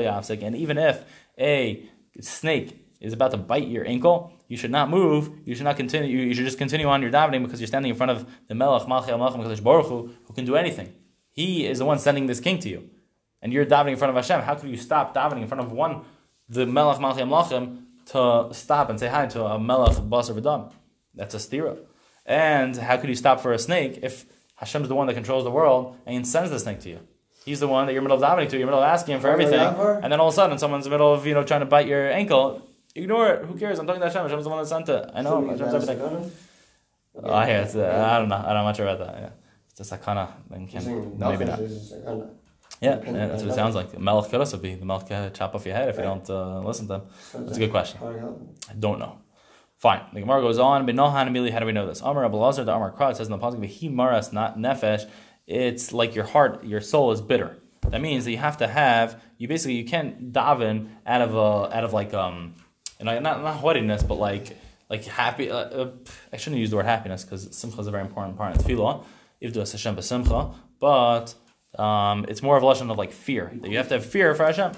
yafsek. 0.05 0.43
And 0.43 0.57
even 0.57 0.79
if 0.79 1.05
a 1.39 1.89
snake 2.21 2.87
is 3.01 3.13
about 3.13 3.31
to 3.33 3.37
bite 3.37 3.69
your 3.69 3.87
ankle, 3.87 4.33
you 4.49 4.57
should 4.57 4.71
not 4.71 4.91
move. 4.91 5.31
You 5.45 5.55
should 5.55 5.65
not 5.65 5.77
continue. 5.77 6.25
You, 6.27 6.35
should 6.35 6.45
just 6.45 6.59
continue 6.59 6.87
on 6.87 7.03
your 7.03 7.11
davening 7.11 7.43
because 7.43 7.61
you're 7.61 7.67
standing 7.67 7.91
in 7.91 7.97
front 7.97 8.13
of 8.13 8.27
the 8.49 8.55
Melech 8.55 8.83
Malchei 8.83 9.09
Malchim 9.11 9.45
Kadosh 9.45 9.63
Baruch 9.63 9.87
Hu, 9.87 10.11
who 10.25 10.33
can 10.35 10.45
do 10.45 10.57
anything. 10.57 10.93
He 11.33 11.67
is 11.67 11.79
the 11.79 11.85
one 11.85 11.99
sending 11.99 12.27
this 12.27 12.41
king 12.41 12.59
to 12.61 12.69
you, 12.69 12.89
and 13.43 13.53
you're 13.53 13.67
davening 13.67 13.93
in 13.93 13.97
front 13.97 14.17
of 14.17 14.17
Hashem. 14.17 14.41
How 14.43 14.55
could 14.55 14.71
you 14.71 14.77
stop 14.77 15.15
davening 15.15 15.43
in 15.43 15.49
front 15.49 15.63
of 15.63 15.73
one, 15.73 16.03
the 16.49 16.65
Melech 16.65 16.99
Malchei 16.99 17.29
Malchim, 17.29 17.83
to 18.07 18.55
stop 18.55 18.89
and 18.89 18.99
say 18.99 19.09
hi 19.09 19.27
to 19.27 19.45
a 19.45 19.59
Melech 19.59 19.97
Basar 19.97 20.39
V'dam? 20.39 20.73
That's 21.15 21.35
a 21.35 21.39
stira. 21.39 21.79
And 22.25 22.77
how 22.77 22.97
could 22.97 23.09
you 23.09 23.15
stop 23.17 23.41
for 23.41 23.53
a 23.53 23.59
snake 23.59 24.01
if 24.03 24.25
Hashem's 24.57 24.89
the 24.89 24.95
one 24.95 25.07
that 25.09 25.15
controls 25.15 25.45
the 25.45 25.51
world 25.51 25.97
and 26.07 26.27
sends 26.27 26.51
the 26.51 26.59
snake 26.59 26.81
to 26.81 26.89
you? 26.89 27.01
He's 27.47 27.61
the 27.61 27.69
one 27.69 27.87
that 27.87 27.93
you're 27.93 28.03
middle 28.03 28.23
of 28.23 28.23
davening 28.23 28.49
to. 28.51 28.59
You're 28.59 28.67
middle 28.67 28.83
of 28.83 28.89
asking 28.89 29.15
him 29.15 29.21
for 29.21 29.29
everything, 29.29 29.61
and 29.61 30.13
then 30.13 30.19
all 30.19 30.29
of 30.29 30.35
a 30.35 30.37
sudden, 30.37 30.59
someone's 30.59 30.85
in 30.85 30.91
the 30.91 30.95
middle 30.97 31.15
of 31.15 31.25
you 31.27 31.33
know 31.33 31.45
trying 31.45 31.61
to 31.61 31.67
bite 31.67 31.87
your 31.87 32.11
ankle. 32.11 32.69
Ignore 32.97 33.29
it. 33.29 33.45
Who 33.45 33.57
cares? 33.57 33.79
I'm 33.79 33.87
talking 33.87 34.01
to 34.01 34.09
Hashem. 34.09 34.23
Hashem's 34.23 34.45
the 34.45 34.51
one 34.51 34.59
that 34.59 34.69
sent 34.69 34.89
it. 34.89 35.11
I 35.15 35.23
know. 35.23 35.49
Hashem's 35.49 35.75
everything. 35.75 36.33
Oh, 37.23 37.41
yeah, 37.41 37.63
it's, 37.63 37.75
uh, 37.75 38.11
I 38.15 38.19
don't 38.19 38.29
know. 38.29 38.37
I 38.37 38.49
don't 38.49 38.55
know 38.55 38.65
much 38.65 38.79
about 38.79 38.99
that. 38.99 39.15
Yeah. 39.21 39.31
It's 39.71 39.93
a 39.93 39.97
sakana. 39.97 40.33
Then 40.51 40.67
can 40.67 40.81
saying 40.81 41.19
no, 41.19 41.31
maybe 41.31 41.45
not. 41.45 41.61
nothing 41.61 41.67
is 41.67 41.93
a 41.93 41.97
sakana. 41.97 42.31
Yeah, 42.81 43.01
yeah, 43.05 43.27
that's 43.29 43.43
what 43.43 43.53
it 43.53 43.55
sounds 43.55 43.75
like. 43.75 43.99
Melech 43.99 44.31
Kedos 44.31 44.53
would 44.53 44.61
be 44.61 44.75
the 44.75 44.85
Melech 44.85 45.33
chop 45.33 45.55
off 45.55 45.65
your 45.65 45.75
head 45.75 45.89
if 45.89 45.97
you 45.97 46.03
don't 46.03 46.29
uh, 46.29 46.61
listen 46.61 46.87
to 46.89 46.95
them. 46.95 47.03
That's 47.33 47.57
a 47.57 47.61
good 47.61 47.71
question. 47.71 48.01
how 48.01 48.09
do 48.09 48.15
you 48.15 48.21
help? 48.21 48.57
I 48.69 48.75
don't 48.75 48.99
know. 48.99 49.19
Fine. 49.77 50.03
The 50.13 50.21
Gemara 50.21 50.41
goes 50.41 50.59
on. 50.59 50.87
Binohan 50.87 51.29
Amili, 51.29 51.51
how 51.51 51.61
do 51.61 51.67
we 51.67 51.73
know 51.73 51.87
this? 51.87 52.01
Amar 52.01 52.29
Abelazar, 52.29 52.65
the 52.65 52.75
Amar 52.75 52.93
Krad 52.93 53.17
says 53.17 53.29
in 53.29 53.33
the 53.33 53.39
Pasuk, 53.39 53.65
He 53.65 53.89
maras 53.89 54.33
not 54.33 54.59
nefesh. 54.59 55.09
It's 55.47 55.93
like 55.93 56.15
your 56.15 56.25
heart, 56.25 56.65
your 56.65 56.81
soul 56.81 57.13
is 57.13 57.21
bitter. 57.21 57.57
That 57.89 58.01
means 58.01 58.25
that 58.25 58.33
you 58.33 58.39
have 58.39 58.59
to 58.59 58.67
have. 58.67 59.21
You 59.39 59.49
basically 59.49 59.75
you 59.75 59.85
can't 59.85 60.33
daven 60.33 60.89
out 61.07 61.23
of 61.23 61.35
a 61.35 61.77
out 61.77 61.85
of 61.85 61.93
like 61.93 62.13
um, 62.15 62.55
and 62.99 63.07
not 63.07 63.23
not 63.43 63.57
haughtiness, 63.57 64.03
but 64.03 64.15
like 64.15 64.57
like 64.91 65.05
happy. 65.05 65.51
Uh, 65.51 65.57
uh, 65.57 65.91
I 66.33 66.37
shouldn't 66.37 66.61
use 66.61 66.71
the 66.71 66.77
word 66.77 66.87
happiness 66.87 67.25
because 67.25 67.55
simcha 67.57 67.81
is 67.81 67.87
a 67.87 67.91
very 67.91 68.03
important 68.03 68.37
part 68.37 68.57
of 68.57 68.63
tefillah. 68.63 69.05
Ivdu 69.43 69.71
Hashem 69.71 69.97
b'simcha, 69.97 70.55
but 70.81 71.35
um, 71.81 72.25
it's 72.29 72.43
more 72.43 72.57
of 72.57 72.63
a 72.63 72.67
lesson 72.67 72.91
of 72.91 72.97
like 72.97 73.13
fear. 73.13 73.53
That 73.61 73.71
you 73.71 73.77
have 73.77 73.89
to 73.89 73.95
have 73.95 74.05
fear 74.05 74.35
for 74.35 74.45
Hashem. 74.45 74.73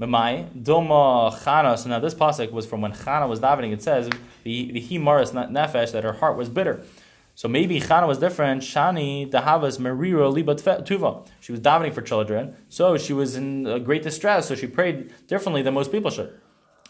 Memai 0.00 0.50
Doma 0.62 1.32
Chana. 1.32 1.78
So 1.78 1.88
now 1.88 2.00
this 2.00 2.14
pasuk 2.14 2.50
was 2.50 2.66
from 2.66 2.80
when 2.80 2.92
Chana 2.92 3.28
was 3.28 3.40
davening. 3.40 3.72
It 3.72 3.82
says 3.82 4.10
the 4.42 4.72
the 4.72 4.80
he 4.80 4.98
maris 4.98 5.32
nefesh 5.32 5.92
that 5.92 6.02
her 6.04 6.12
heart 6.12 6.36
was 6.36 6.48
bitter. 6.48 6.84
So 7.34 7.48
maybe 7.48 7.80
Chana 7.80 8.06
was 8.06 8.18
different. 8.18 8.62
Shani 8.62 9.30
dahavas 9.30 9.78
merira 9.78 10.32
liba 10.32 10.54
tuva. 10.54 11.26
She 11.40 11.52
was 11.52 11.60
davening 11.60 11.94
for 11.94 12.02
children, 12.02 12.56
so 12.68 12.98
she 12.98 13.12
was 13.12 13.36
in 13.36 13.84
great 13.84 14.02
distress. 14.02 14.48
So 14.48 14.54
she 14.54 14.66
prayed 14.66 15.12
differently 15.26 15.62
than 15.62 15.74
most 15.74 15.90
people 15.90 16.10
should. 16.10 16.38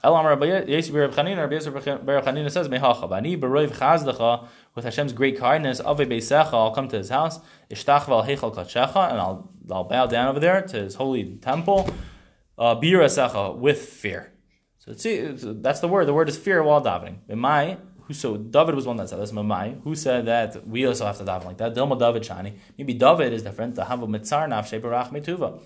El 0.04 0.16
Amar 0.16 0.30
Rabbi 0.30 0.46
Chanina, 0.46 2.50
says, 2.50 2.68
Baroiv 2.68 3.70
Chazdecha, 3.70 4.48
with 4.74 4.84
Hashem's 4.84 5.12
great 5.12 5.38
kindness, 5.38 5.80
Ave 5.80 6.06
Beisecha, 6.06 6.54
I'll 6.54 6.74
come 6.74 6.88
to 6.88 6.98
his 6.98 7.08
house, 7.08 7.38
Ishtach 7.70 8.06
Val 8.06 8.24
Heichal 8.24 8.52
Katshecha, 8.52 9.10
and 9.10 9.20
I'll, 9.20 9.48
I'll 9.70 9.84
bow 9.84 10.06
down 10.06 10.26
over 10.26 10.40
there 10.40 10.62
to 10.62 10.76
his 10.76 10.96
holy 10.96 11.36
temple, 11.36 11.88
uh, 12.58 12.74
Birasecha, 12.74 13.56
with 13.56 13.78
fear. 13.78 14.32
So 14.78 14.92
see, 14.94 15.20
that's 15.36 15.78
the 15.78 15.86
word. 15.86 16.06
The 16.06 16.14
word 16.14 16.28
is 16.28 16.36
fear 16.36 16.60
while 16.64 16.82
davening. 16.82 17.18
Memai, 17.30 17.78
who 18.12 18.18
so 18.18 18.36
David 18.36 18.74
was 18.74 18.86
one 18.86 18.96
that 18.98 19.08
said 19.08 19.20
this. 19.20 19.32
Memai, 19.32 19.82
who 19.82 19.94
said 19.94 20.26
that 20.26 20.68
we 20.68 20.86
also 20.86 21.06
have 21.06 21.16
to 21.18 21.24
daven 21.24 21.46
like 21.46 21.58
that. 21.58 21.74
Dilma 21.74 21.98
David 21.98 22.22
Shani. 22.22 22.52
Maybe 22.76 22.94
David 22.94 23.32
is 23.32 23.42
different. 23.42 23.74
The 23.74 23.84
Hava 23.84 24.06
Mitzar 24.06 24.48
Barach 24.48 25.10
Metuva. 25.10 25.60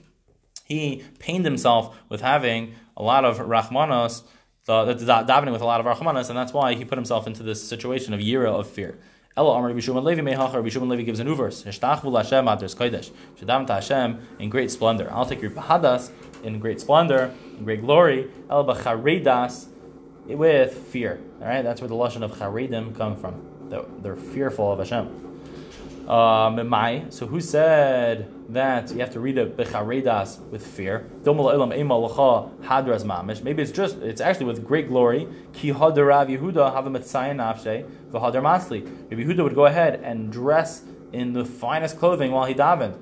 He 0.64 1.04
pained 1.18 1.44
himself 1.44 1.96
with 2.08 2.20
having 2.20 2.74
a 2.96 3.02
lot 3.02 3.24
of 3.24 3.38
Rahmanos, 3.38 4.22
the, 4.64 4.84
the, 4.84 5.04
davening 5.04 5.52
with 5.52 5.60
a 5.60 5.64
lot 5.64 5.84
of 5.84 5.86
Rahmanos, 5.86 6.28
and 6.28 6.36
that's 6.36 6.52
why 6.52 6.74
he 6.74 6.84
put 6.84 6.98
himself 6.98 7.26
into 7.26 7.42
this 7.42 7.66
situation 7.68 8.14
of 8.14 8.20
yira 8.20 8.48
of 8.48 8.68
fear. 8.68 8.98
Ella 9.36 9.56
Amar 9.56 9.68
Rabbi 9.68 9.80
Shimon 9.80 10.02
Levi 10.02 10.22
Mehacha, 10.22 10.54
Rabbi 10.54 10.78
Levi 10.78 11.02
gives 11.02 11.20
a 11.20 11.24
new 11.24 11.34
verse. 11.34 11.62
Hishtachvu 11.62 12.04
Lashem 12.04 12.52
Adres 12.52 12.74
Kodesh. 12.74 13.10
Shadam 13.38 13.68
Hashem 13.68 14.20
in 14.38 14.48
great 14.48 14.70
splendor. 14.70 15.08
I'll 15.12 15.26
take 15.26 15.42
your 15.42 15.50
Bahadas 15.50 16.10
in 16.42 16.58
great 16.58 16.80
splendor, 16.80 17.34
in 17.58 17.64
great 17.64 17.82
glory. 17.82 18.30
El 18.50 18.64
Bacharedas 18.64 19.66
with 20.28 20.74
fear. 20.74 21.20
All 21.40 21.48
right, 21.48 21.62
that's 21.62 21.80
where 21.80 21.88
the 21.88 21.94
lashon 21.94 22.22
of 22.22 22.32
charedim 22.32 22.96
come 22.96 23.16
from. 23.16 23.40
They're, 23.68 24.16
fearful 24.16 24.72
of 24.72 24.78
Hashem. 24.78 25.22
Uh, 26.08 26.50
Memai. 26.50 27.12
So 27.12 27.26
who 27.26 27.40
said 27.40 28.32
that 28.50 28.92
you 28.92 29.00
have 29.00 29.10
to 29.10 29.18
read 29.20 29.38
it 29.38 29.56
becharedas 29.56 30.38
with 30.50 30.64
fear. 30.64 31.10
Maybe 33.42 33.62
it's 33.62 33.72
just 33.72 33.96
it's 33.98 34.20
actually 34.20 34.46
with 34.46 34.64
great 34.64 34.88
glory. 34.88 35.26
Maybe 35.26 35.72
Yehuda 39.24 39.42
would 39.42 39.54
go 39.56 39.66
ahead 39.66 40.00
and 40.04 40.32
dress 40.32 40.82
in 41.12 41.32
the 41.32 41.44
finest 41.44 41.98
clothing 41.98 42.30
while 42.30 42.44
he 42.44 42.54
davened. 42.54 42.96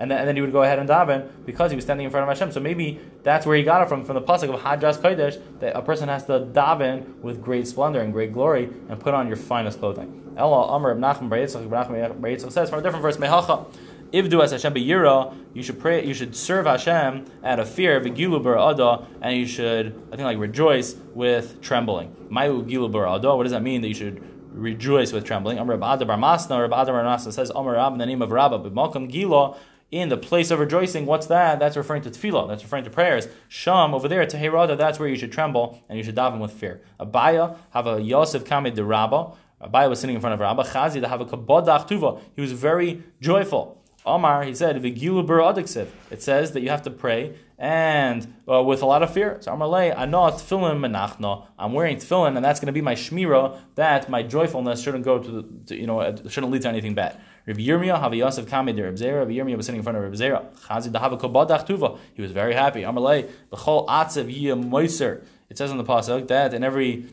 And 0.00 0.10
then, 0.10 0.18
and 0.18 0.28
then 0.28 0.36
he 0.36 0.42
would 0.42 0.52
go 0.52 0.62
ahead 0.62 0.78
and 0.78 0.88
daven 0.88 1.28
because 1.44 1.70
he 1.72 1.74
was 1.74 1.84
standing 1.84 2.04
in 2.04 2.10
front 2.10 2.22
of 2.22 2.28
Hashem. 2.28 2.52
So 2.52 2.60
maybe 2.60 3.00
that's 3.24 3.46
where 3.46 3.56
he 3.56 3.64
got 3.64 3.82
it 3.82 3.88
from, 3.88 4.04
from 4.04 4.14
the 4.14 4.22
pasuk 4.22 4.52
of 4.52 4.60
Hadras 4.60 4.98
Kodesh, 4.98 5.40
that 5.60 5.76
a 5.76 5.82
person 5.82 6.08
has 6.08 6.24
to 6.26 6.40
daven 6.52 7.20
with 7.20 7.42
great 7.42 7.66
splendor 7.66 8.00
and 8.00 8.12
great 8.12 8.32
glory 8.32 8.70
and 8.88 9.00
put 9.00 9.14
on 9.14 9.26
your 9.26 9.36
finest 9.36 9.80
clothing. 9.80 10.34
Ella 10.36 10.66
Amr 10.68 10.92
Ibn 10.92 11.02
Nachman 11.02 12.52
says 12.52 12.70
from 12.70 12.78
a 12.78 12.82
different 12.82 13.02
verse, 13.02 13.16
Mehacha. 13.16 13.66
Ivdu 14.12 14.42
as 14.42 14.52
Hashem 14.52 14.72
b'yira, 14.72 15.36
you 15.52 15.62
should 15.62 15.78
pray. 15.78 16.02
You 16.06 16.14
should 16.14 16.34
serve 16.34 16.64
Hashem 16.64 17.26
out 17.44 17.60
of 17.60 17.68
fear, 17.68 18.00
v'gilu 18.00 18.40
ada, 18.40 19.06
and 19.20 19.36
you 19.36 19.46
should, 19.46 19.88
I 20.10 20.16
think, 20.16 20.24
like 20.24 20.38
rejoice 20.38 20.94
with 21.12 21.60
trembling. 21.60 22.16
Mayu 22.30 22.64
gilu 22.66 22.88
ada. 22.88 23.36
What 23.36 23.42
does 23.42 23.52
that 23.52 23.62
mean? 23.62 23.82
That 23.82 23.88
you 23.88 23.94
should 23.94 24.22
rejoice 24.52 25.12
with 25.12 25.24
trembling. 25.24 25.58
Amr 25.58 25.74
Abba 25.74 26.06
Bar 26.06 26.16
Masna, 26.16 26.58
Rabbi 26.60 26.84
Bar 26.84 27.04
Masna 27.04 27.32
says 27.32 27.50
Amr 27.50 27.72
Rab 27.72 27.92
in 27.92 27.98
the 27.98 28.06
name 28.06 28.22
of 28.22 28.32
Rabba, 28.32 28.58
b'malkam 28.58 29.10
gila 29.10 29.58
in 29.90 30.08
the 30.08 30.16
place 30.16 30.50
of 30.50 30.58
rejoicing. 30.58 31.06
What's 31.06 31.26
that? 31.26 31.58
That's 31.58 31.76
referring 31.76 32.02
to 32.02 32.10
tefillah. 32.10 32.48
That's 32.48 32.62
referring 32.62 32.84
to 32.84 32.90
prayers. 32.90 33.28
Sham 33.48 33.94
over 33.94 34.08
there, 34.08 34.24
teherada. 34.26 34.76
That's 34.76 34.98
where 34.98 35.08
you 35.08 35.16
should 35.16 35.32
tremble 35.32 35.82
and 35.88 35.96
you 35.96 36.04
should 36.04 36.16
daven 36.16 36.40
with 36.40 36.52
fear. 36.52 36.82
Abaye 37.00 37.56
have 37.70 37.86
a 37.86 38.00
Yosef 38.00 38.44
Kamid 38.44 38.74
the 38.74 38.84
Rabbah. 38.84 39.34
Abaye 39.62 39.88
was 39.88 40.00
sitting 40.00 40.14
in 40.14 40.20
front 40.20 40.34
of 40.34 40.40
Rabbah. 40.40 40.64
Chazi 40.64 41.04
have 41.06 41.20
a 41.20 41.26
kabodach 41.26 41.88
tuva. 41.88 42.20
He 42.36 42.42
was 42.42 42.52
very 42.52 43.02
joyful. 43.20 43.82
Omar, 44.06 44.44
he 44.44 44.54
said, 44.54 44.76
It 44.84 46.22
says 46.22 46.52
that 46.52 46.60
you 46.62 46.70
have 46.70 46.82
to 46.82 46.90
pray 46.90 47.34
and 47.58 48.32
uh, 48.48 48.62
with 48.62 48.82
a 48.82 48.86
lot 48.86 49.02
of 49.02 49.12
fear. 49.12 49.38
So 49.40 49.52
Amar 49.52 49.74
I 49.74 50.06
know 50.06 50.20
tefillin 50.30 50.78
menachna. 50.78 51.46
I'm 51.58 51.72
wearing 51.72 51.96
tefillin, 51.96 52.36
and 52.36 52.44
that's 52.44 52.60
going 52.60 52.68
to 52.68 52.72
be 52.72 52.80
my 52.80 52.94
shmira. 52.94 53.58
That 53.74 54.08
my 54.08 54.22
joyfulness 54.22 54.80
shouldn't 54.80 55.04
go 55.04 55.18
to, 55.18 55.30
the, 55.30 55.48
to 55.66 55.76
you 55.76 55.86
know, 55.86 56.14
shouldn't 56.28 56.52
lead 56.52 56.62
to 56.62 56.68
anything 56.68 56.94
bad. 56.94 57.20
Rabbi 57.48 57.62
Yirmiyah, 57.62 57.98
Havi 57.98 58.18
Yosef 58.18 58.46
Kami 58.46 58.74
de 58.74 58.82
Rabbi 58.82 58.96
Zera. 58.96 59.20
Rabbi 59.20 59.32
Yirmiyah 59.32 59.56
was 59.56 59.64
sitting 59.64 59.78
in 59.78 59.82
front 59.82 59.96
of 59.96 60.04
Rabbi 60.04 60.16
Zera. 60.16 60.44
Chazi 60.66 60.92
dahava 60.92 61.18
kobadach 61.18 61.66
tuva. 61.66 61.98
He 62.12 62.20
was 62.20 62.30
very 62.30 62.52
happy. 62.52 62.82
Amar 62.82 63.22
the 63.48 63.56
whole 63.56 63.86
atzev 63.86 64.30
yiyah 64.30 64.62
moiser. 64.62 65.24
It 65.48 65.56
says 65.56 65.70
in 65.70 65.78
the 65.78 65.84
pasuk 65.84 66.28
that 66.28 66.52
in 66.52 66.62
every 66.62 67.06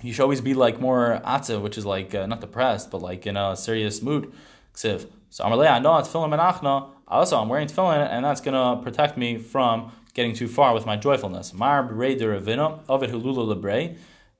you 0.00 0.12
should 0.12 0.22
always 0.22 0.40
be 0.40 0.54
like 0.54 0.80
more 0.80 1.20
atzev, 1.24 1.60
which 1.60 1.76
is 1.76 1.84
like 1.84 2.14
uh, 2.14 2.24
not 2.26 2.40
depressed, 2.40 2.92
but 2.92 3.02
like 3.02 3.26
in 3.26 3.36
a 3.36 3.56
serious 3.56 4.00
mood. 4.00 4.32
Ksiv. 4.74 5.08
So 5.30 5.42
Amalei, 5.42 5.68
I 5.68 5.80
know 5.80 5.90
tefillin 5.90 6.30
menachna. 6.30 6.90
Also, 7.08 7.36
I'm 7.36 7.48
wearing 7.48 7.66
tefillin, 7.66 8.08
and 8.08 8.24
that's 8.24 8.40
to 8.42 8.80
protect 8.80 9.18
me 9.18 9.38
from 9.38 9.90
getting 10.14 10.34
too 10.34 10.46
far 10.46 10.72
with 10.72 10.86
my 10.86 10.96
joyfulness. 10.96 11.52
Mar 11.52 11.82
b'rei 11.82 12.16
de 12.16 12.26
Ravina, 12.26 12.78
Ovid 12.88 13.10
hulula 13.10 13.56
lebrei. 13.56 13.96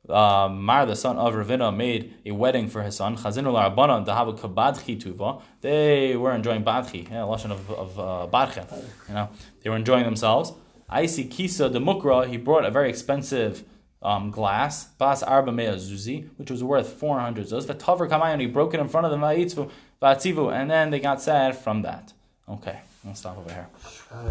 Uh, 0.09 0.49
Mar, 0.49 0.87
the 0.87 0.97
son 0.97 1.19
of 1.19 1.35
Ravina, 1.35 1.75
made 1.75 2.15
a 2.25 2.31
wedding 2.31 2.69
for 2.69 2.83
his 2.83 2.97
son. 2.97 3.17
Chazinu 3.17 3.59
have 3.59 4.29
a 4.29 4.33
kabadchi 4.33 5.01
tuva. 5.01 5.43
They 5.61 6.17
were 6.17 6.33
enjoying 6.33 6.65
badchi, 6.65 7.11
yeah, 7.11 7.25
lesson 7.25 7.53
of, 7.53 7.71
of 7.71 7.99
uh, 7.99 8.27
badche. 8.33 8.65
You 9.09 9.15
know, 9.15 9.29
they 9.63 9.71
were 9.71 9.77
enjoying 9.77 10.05
themselves. 10.05 10.53
I 10.89 11.07
see 11.07 11.25
kisa 11.25 11.69
the 11.69 11.81
mukra. 11.81 12.27
He 12.27 12.39
brought 12.39 12.65
a 12.65 12.71
very 12.71 12.89
expensive 12.89 13.65
um, 14.03 14.31
glass, 14.31 14.85
bas 14.99 15.23
arba 15.23 15.53
mea 15.53 15.77
zuzi, 15.77 16.29
which 16.37 16.51
was 16.51 16.63
worth 16.65 16.89
400 16.95 17.47
zuz. 17.47 17.67
V'taver 17.67 18.09
kamayon, 18.09 18.41
he 18.41 18.47
broke 18.47 18.75
it 18.75 18.81
in 18.81 18.89
front 18.89 19.07
of 19.07 19.11
them, 19.11 19.21
v'atzivu, 19.21 20.53
and 20.53 20.71
then 20.71 20.91
they 20.91 21.01
got 21.01 21.21
sad 21.21 21.57
from 21.57 21.83
that. 21.83 22.13
Okay, 22.49 22.79
I'll 23.07 23.15
stop 23.15 23.37
over 23.37 23.53
here. 23.53 23.67